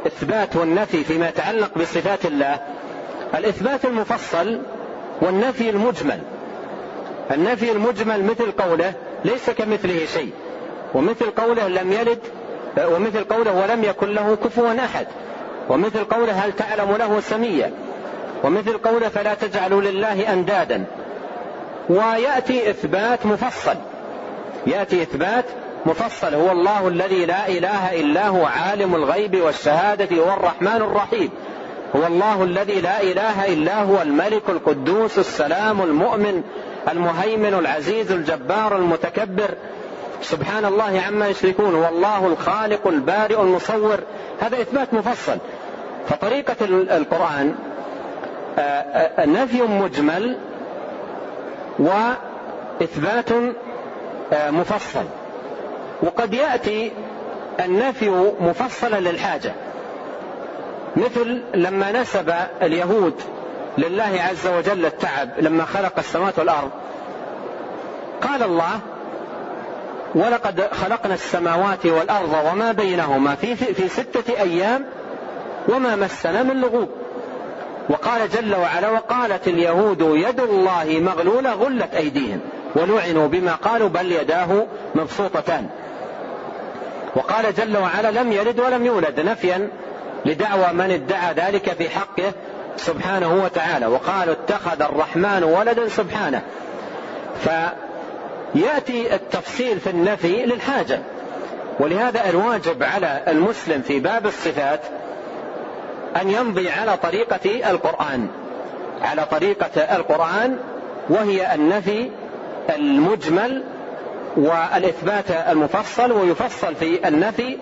الإثبات 0.06 0.56
والنفي 0.56 1.04
فيما 1.04 1.30
يتعلق 1.30 1.78
بصفات 1.78 2.26
الله 2.26 2.60
الإثبات 3.36 3.86
المفصل 3.86 4.62
والنفي 5.22 5.70
المجمل. 5.70 6.20
النفي 7.32 7.72
المجمل 7.72 8.24
مثل 8.24 8.52
قوله 8.52 8.94
ليس 9.26 9.50
كمثله 9.50 10.06
شيء 10.06 10.32
ومثل 10.94 11.26
قوله 11.26 11.68
لم 11.68 11.92
يلد 11.92 12.20
ومثل 12.78 13.24
قوله 13.24 13.52
ولم 13.62 13.84
يكن 13.84 14.10
له 14.14 14.36
كفوا 14.44 14.86
أحد 14.86 15.08
ومثل 15.70 16.04
قوله 16.04 16.32
هل 16.34 16.54
تعلم 16.54 16.96
له 16.96 17.20
سميا. 17.20 17.72
ومثل 18.44 18.78
قوله 18.78 19.10
فلا 19.10 19.34
تجعلوا 19.34 19.82
لله 19.82 20.34
أندادا. 20.34 20.86
ويأتي 21.90 22.70
إثبات 22.70 23.26
مفصل. 23.26 23.76
يأتي 24.68 25.02
إثبات 25.02 25.46
مفصل. 25.86 26.34
هو 26.34 26.52
الله 26.52 26.88
الذي 26.88 27.26
لا 27.26 27.48
إله 27.48 28.00
إلا 28.02 28.28
هو 28.28 28.46
عالم 28.46 28.96
الغيب 28.96 29.42
والشهادة 29.42 30.18
هو 30.18 30.34
الرحمن 30.34 30.82
الرحيم. 30.82 31.30
هو 31.96 32.08
الله 32.08 32.44
الذي 32.44 32.82
لا 32.82 33.02
إله 33.02 33.54
إلا 33.54 33.82
هو 33.82 34.02
الملك 34.02 34.50
القدوس 34.50 35.20
السلام 35.20 35.82
المؤمن 35.82 36.44
المهيمن 36.92 37.54
العزيز 37.54 38.12
الجبار 38.12 38.76
المتكبر. 38.78 39.50
سبحان 40.22 40.66
الله 40.66 41.02
عما 41.08 41.28
يشركون. 41.28 41.76
والله 41.76 42.28
الخالق 42.28 42.88
البارئ 42.88 43.42
المصور. 43.42 44.00
هذا 44.42 44.62
إثبات 44.62 44.94
مفصل. 44.94 45.38
فطريقة 46.10 46.56
القرآن 46.98 47.56
نفي 49.20 49.62
مجمل 49.62 50.38
وإثبات 51.80 53.32
آه، 54.34 54.50
مفصل. 54.52 55.04
وقد 56.04 56.34
يأتي 56.34 56.92
النفي 57.60 58.10
مفصلا 58.40 59.00
للحاجة. 59.00 59.52
مثل 60.96 61.42
لما 61.54 61.92
نسب 61.92 62.34
اليهود 62.62 63.14
لله 63.78 64.22
عز 64.30 64.48
وجل 64.48 64.86
التعب 64.86 65.30
لما 65.38 65.66
خلق 65.66 65.94
السماوات 65.98 66.40
والأرض. 66.40 66.72
قال 68.22 68.44
الله 68.44 68.80
ولقد 70.16 70.62
خلقنا 70.62 71.14
السماوات 71.14 71.86
والأرض 71.86 72.34
وما 72.52 72.72
بينهما 72.72 73.36
في, 73.36 73.56
في 73.56 73.88
ستة 73.88 74.40
أيام 74.42 74.86
وما 75.70 75.96
مسنا 75.96 76.44
من 76.44 76.62
لغوب. 76.62 77.03
وقال 77.90 78.30
جل 78.30 78.56
وعلا 78.56 78.90
وقالت 78.90 79.48
اليهود 79.48 80.02
يد 80.02 80.40
الله 80.40 81.00
مغلولة 81.00 81.54
غلت 81.54 81.96
أيديهم 81.96 82.40
ولعنوا 82.76 83.28
بما 83.28 83.52
قالوا 83.52 83.90
بل 83.90 84.12
يداه 84.12 84.66
مبسوطتان. 84.96 85.70
وقال 87.16 87.54
جل 87.54 87.78
وعلا 87.78 88.12
لم 88.12 88.32
يلد 88.32 88.60
ولم 88.60 88.86
يولد 88.86 89.20
نفيا 89.20 89.70
لدعوى 90.26 90.74
من 90.74 90.92
ادعى 90.92 91.34
ذلك 91.34 91.74
في 91.74 91.90
حقه 91.90 92.34
سبحانه 92.78 93.44
وتعالى. 93.44 93.86
وقالوا 93.86 94.34
اتخذ 94.34 94.82
الرحمن 94.82 95.44
ولدا 95.44 95.90
سبحانه. 95.90 96.42
فيأتي 97.44 99.16
التفصيل 99.16 99.80
في 99.80 99.90
النفي 99.90 100.46
للحاجة. 100.46 101.00
ولهذا 101.80 102.30
الواجب 102.30 102.84
على 102.84 103.24
المسلم 103.28 103.82
في 103.82 104.00
باب 104.00 104.28
الصفات 104.28 104.82
أن 106.22 106.30
يمضي 106.30 106.70
على 106.70 106.98
طريقة 106.98 107.70
القرآن. 107.70 108.28
على 109.02 109.26
طريقة 109.26 109.82
القرآن 109.82 110.58
وهي 111.10 111.56
النفي 111.56 112.10
المجمل 112.76 113.64
والإثبات 114.38 115.32
المفصل 115.32 116.12
ويفصل 116.12 116.76
في 116.76 117.08
النفي 117.08 117.58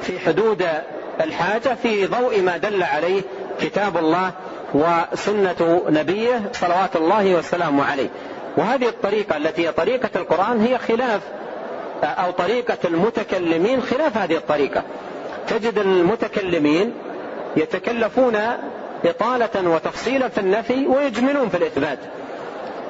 في 0.00 0.18
حدود 0.18 0.66
الحاجة 1.20 1.74
في 1.82 2.06
ضوء 2.06 2.40
ما 2.40 2.56
دل 2.56 2.82
عليه 2.82 3.22
كتاب 3.60 3.96
الله 3.96 4.32
وسنة 4.74 5.82
نبيه 5.88 6.42
صلوات 6.52 6.96
الله 6.96 7.34
وسلامه 7.34 7.84
عليه. 7.84 8.08
وهذه 8.56 8.88
الطريقة 8.88 9.36
التي 9.36 9.66
هي 9.68 9.72
طريقة 9.72 10.10
القرآن 10.16 10.60
هي 10.60 10.78
خلاف 10.78 11.20
أو 12.02 12.30
طريقة 12.30 12.78
المتكلمين 12.84 13.82
خلاف 13.82 14.16
هذه 14.16 14.36
الطريقة. 14.36 14.82
تجد 15.48 15.78
المتكلمين 15.78 16.92
يتكلفون 17.56 18.36
إطالة 19.04 19.70
وتفصيلا 19.70 20.28
في 20.28 20.38
النفي 20.38 20.86
ويجملون 20.86 21.48
في 21.48 21.56
الإثبات. 21.56 21.98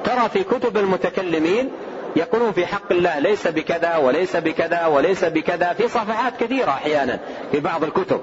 ترى 0.03 0.29
في 0.29 0.43
كتب 0.43 0.77
المتكلمين 0.77 1.71
يقولون 2.15 2.51
في 2.51 2.65
حق 2.65 2.91
الله 2.91 3.19
ليس 3.19 3.47
بكذا 3.47 3.97
وليس 3.97 4.35
بكذا 4.35 4.85
وليس 4.85 5.25
بكذا 5.25 5.73
في 5.73 5.87
صفحات 5.87 6.33
كثيرة 6.39 6.69
أحيانا 6.69 7.19
في 7.51 7.59
بعض 7.59 7.83
الكتب. 7.83 8.21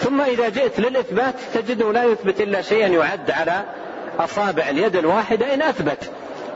ثم 0.00 0.20
إذا 0.20 0.48
جئت 0.48 0.80
للإثبات 0.80 1.34
تجده 1.54 1.92
لا 1.92 2.04
يثبت 2.04 2.40
إلا 2.40 2.62
شيئا 2.62 2.88
يعد 2.88 3.30
على 3.30 3.64
أصابع 4.18 4.68
اليد 4.68 4.96
الواحدة 4.96 5.54
إن 5.54 5.62
أثبت. 5.62 6.10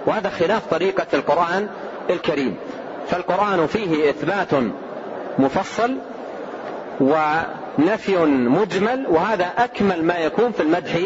وهذا 0.07 0.31
خلاف 0.31 0.67
طريقة 0.71 1.07
القرآن 1.15 1.69
الكريم. 2.11 2.57
فالقرآن 3.09 3.67
فيه 3.67 4.11
إثبات 4.11 4.49
مفصل 5.39 5.97
ونفي 7.79 8.17
مجمل 8.27 9.07
وهذا 9.09 9.47
أكمل 9.59 10.05
ما 10.05 10.19
يكون 10.19 10.53
في 10.53 10.63
المدح 10.63 10.97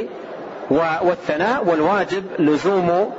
والثناء 1.03 1.65
والواجب 1.67 2.25
لزوم 2.39 3.13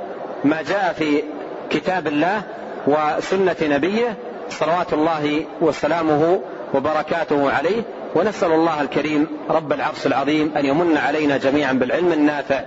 ما 0.44 0.62
جاء 0.62 0.92
في 0.98 1.22
كتاب 1.70 2.06
الله 2.06 2.42
وسنة 2.86 3.56
نبيه 3.62 4.16
صلوات 4.50 4.92
الله 4.92 5.44
وسلامه 5.60 6.40
وبركاته 6.74 7.50
عليه. 7.50 7.82
ونسأل 8.14 8.52
الله 8.52 8.80
الكريم 8.80 9.26
رب 9.50 9.72
العرش 9.72 10.06
العظيم 10.06 10.52
أن 10.56 10.66
يمن 10.66 10.96
علينا 10.96 11.36
جميعا 11.36 11.72
بالعلم 11.72 12.12
النافع 12.12 12.60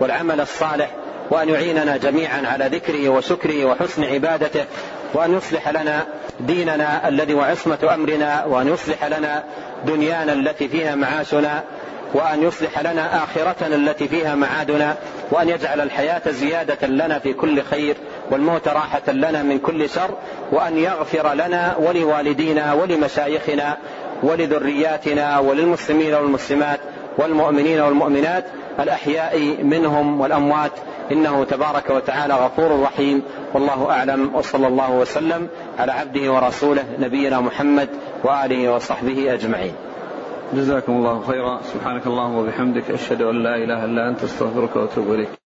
والعمل 0.00 0.40
الصالح 0.40 0.90
وأن 1.30 1.48
يعيننا 1.48 1.96
جميعا 1.96 2.42
على 2.46 2.66
ذكره 2.66 3.08
وشكره 3.08 3.64
وحسن 3.64 4.04
عبادته 4.04 4.64
وأن 5.14 5.34
يصلح 5.34 5.68
لنا 5.68 6.06
ديننا 6.40 7.08
الذي 7.08 7.34
وعصمة 7.34 7.94
أمرنا 7.94 8.44
وأن 8.44 8.68
يصلح 8.68 9.04
لنا 9.04 9.44
دنيانا 9.86 10.32
التي 10.32 10.68
فيها 10.68 10.94
معاشنا 10.94 11.62
وأن 12.14 12.42
يصلح 12.42 12.78
لنا 12.78 13.24
آخرتنا 13.24 13.76
التي 13.76 14.08
فيها 14.08 14.34
معادنا 14.34 14.96
وأن 15.30 15.48
يجعل 15.48 15.80
الحياة 15.80 16.22
زيادة 16.30 16.86
لنا 16.86 17.18
في 17.18 17.32
كل 17.32 17.62
خير 17.62 17.96
والموت 18.30 18.68
راحة 18.68 19.12
لنا 19.12 19.42
من 19.42 19.58
كل 19.58 19.88
شر 19.88 20.14
وأن 20.52 20.78
يغفر 20.78 21.34
لنا 21.34 21.76
ولوالدينا 21.78 22.72
ولمشايخنا 22.72 23.76
ولذرياتنا 24.22 25.38
وللمسلمين 25.38 26.14
والمسلمات. 26.14 26.80
والمؤمنين 27.18 27.80
والمؤمنات 27.80 28.44
الأحياء 28.80 29.62
منهم 29.62 30.20
والأموات. 30.20 30.72
إنه 31.12 31.44
تبارك 31.44 31.90
وتعالى 31.90 32.34
غفور 32.34 32.82
رحيم. 32.82 33.22
والله 33.54 33.90
أعلم. 33.90 34.34
وصلى 34.34 34.66
الله 34.66 34.96
وسلم 34.96 35.48
على 35.78 35.92
عبده 35.92 36.32
ورسوله 36.32 36.84
نبينا 37.00 37.40
محمد 37.40 37.88
وآله 38.24 38.74
وصحبه 38.74 39.34
أجمعين. 39.34 39.72
جزاكم 40.54 40.92
الله 40.92 41.22
خيرا. 41.26 41.60
سبحانك 41.74 42.06
اللهم 42.06 42.34
وبحمدك. 42.34 42.90
أشهد 42.90 43.22
أن 43.22 43.42
لا 43.42 43.54
إله 43.56 43.84
إلا 43.84 44.08
أنت. 44.08 44.24
أستغفرك 44.24 44.76
وأتوب 44.76 45.12
إليك. 45.14 45.43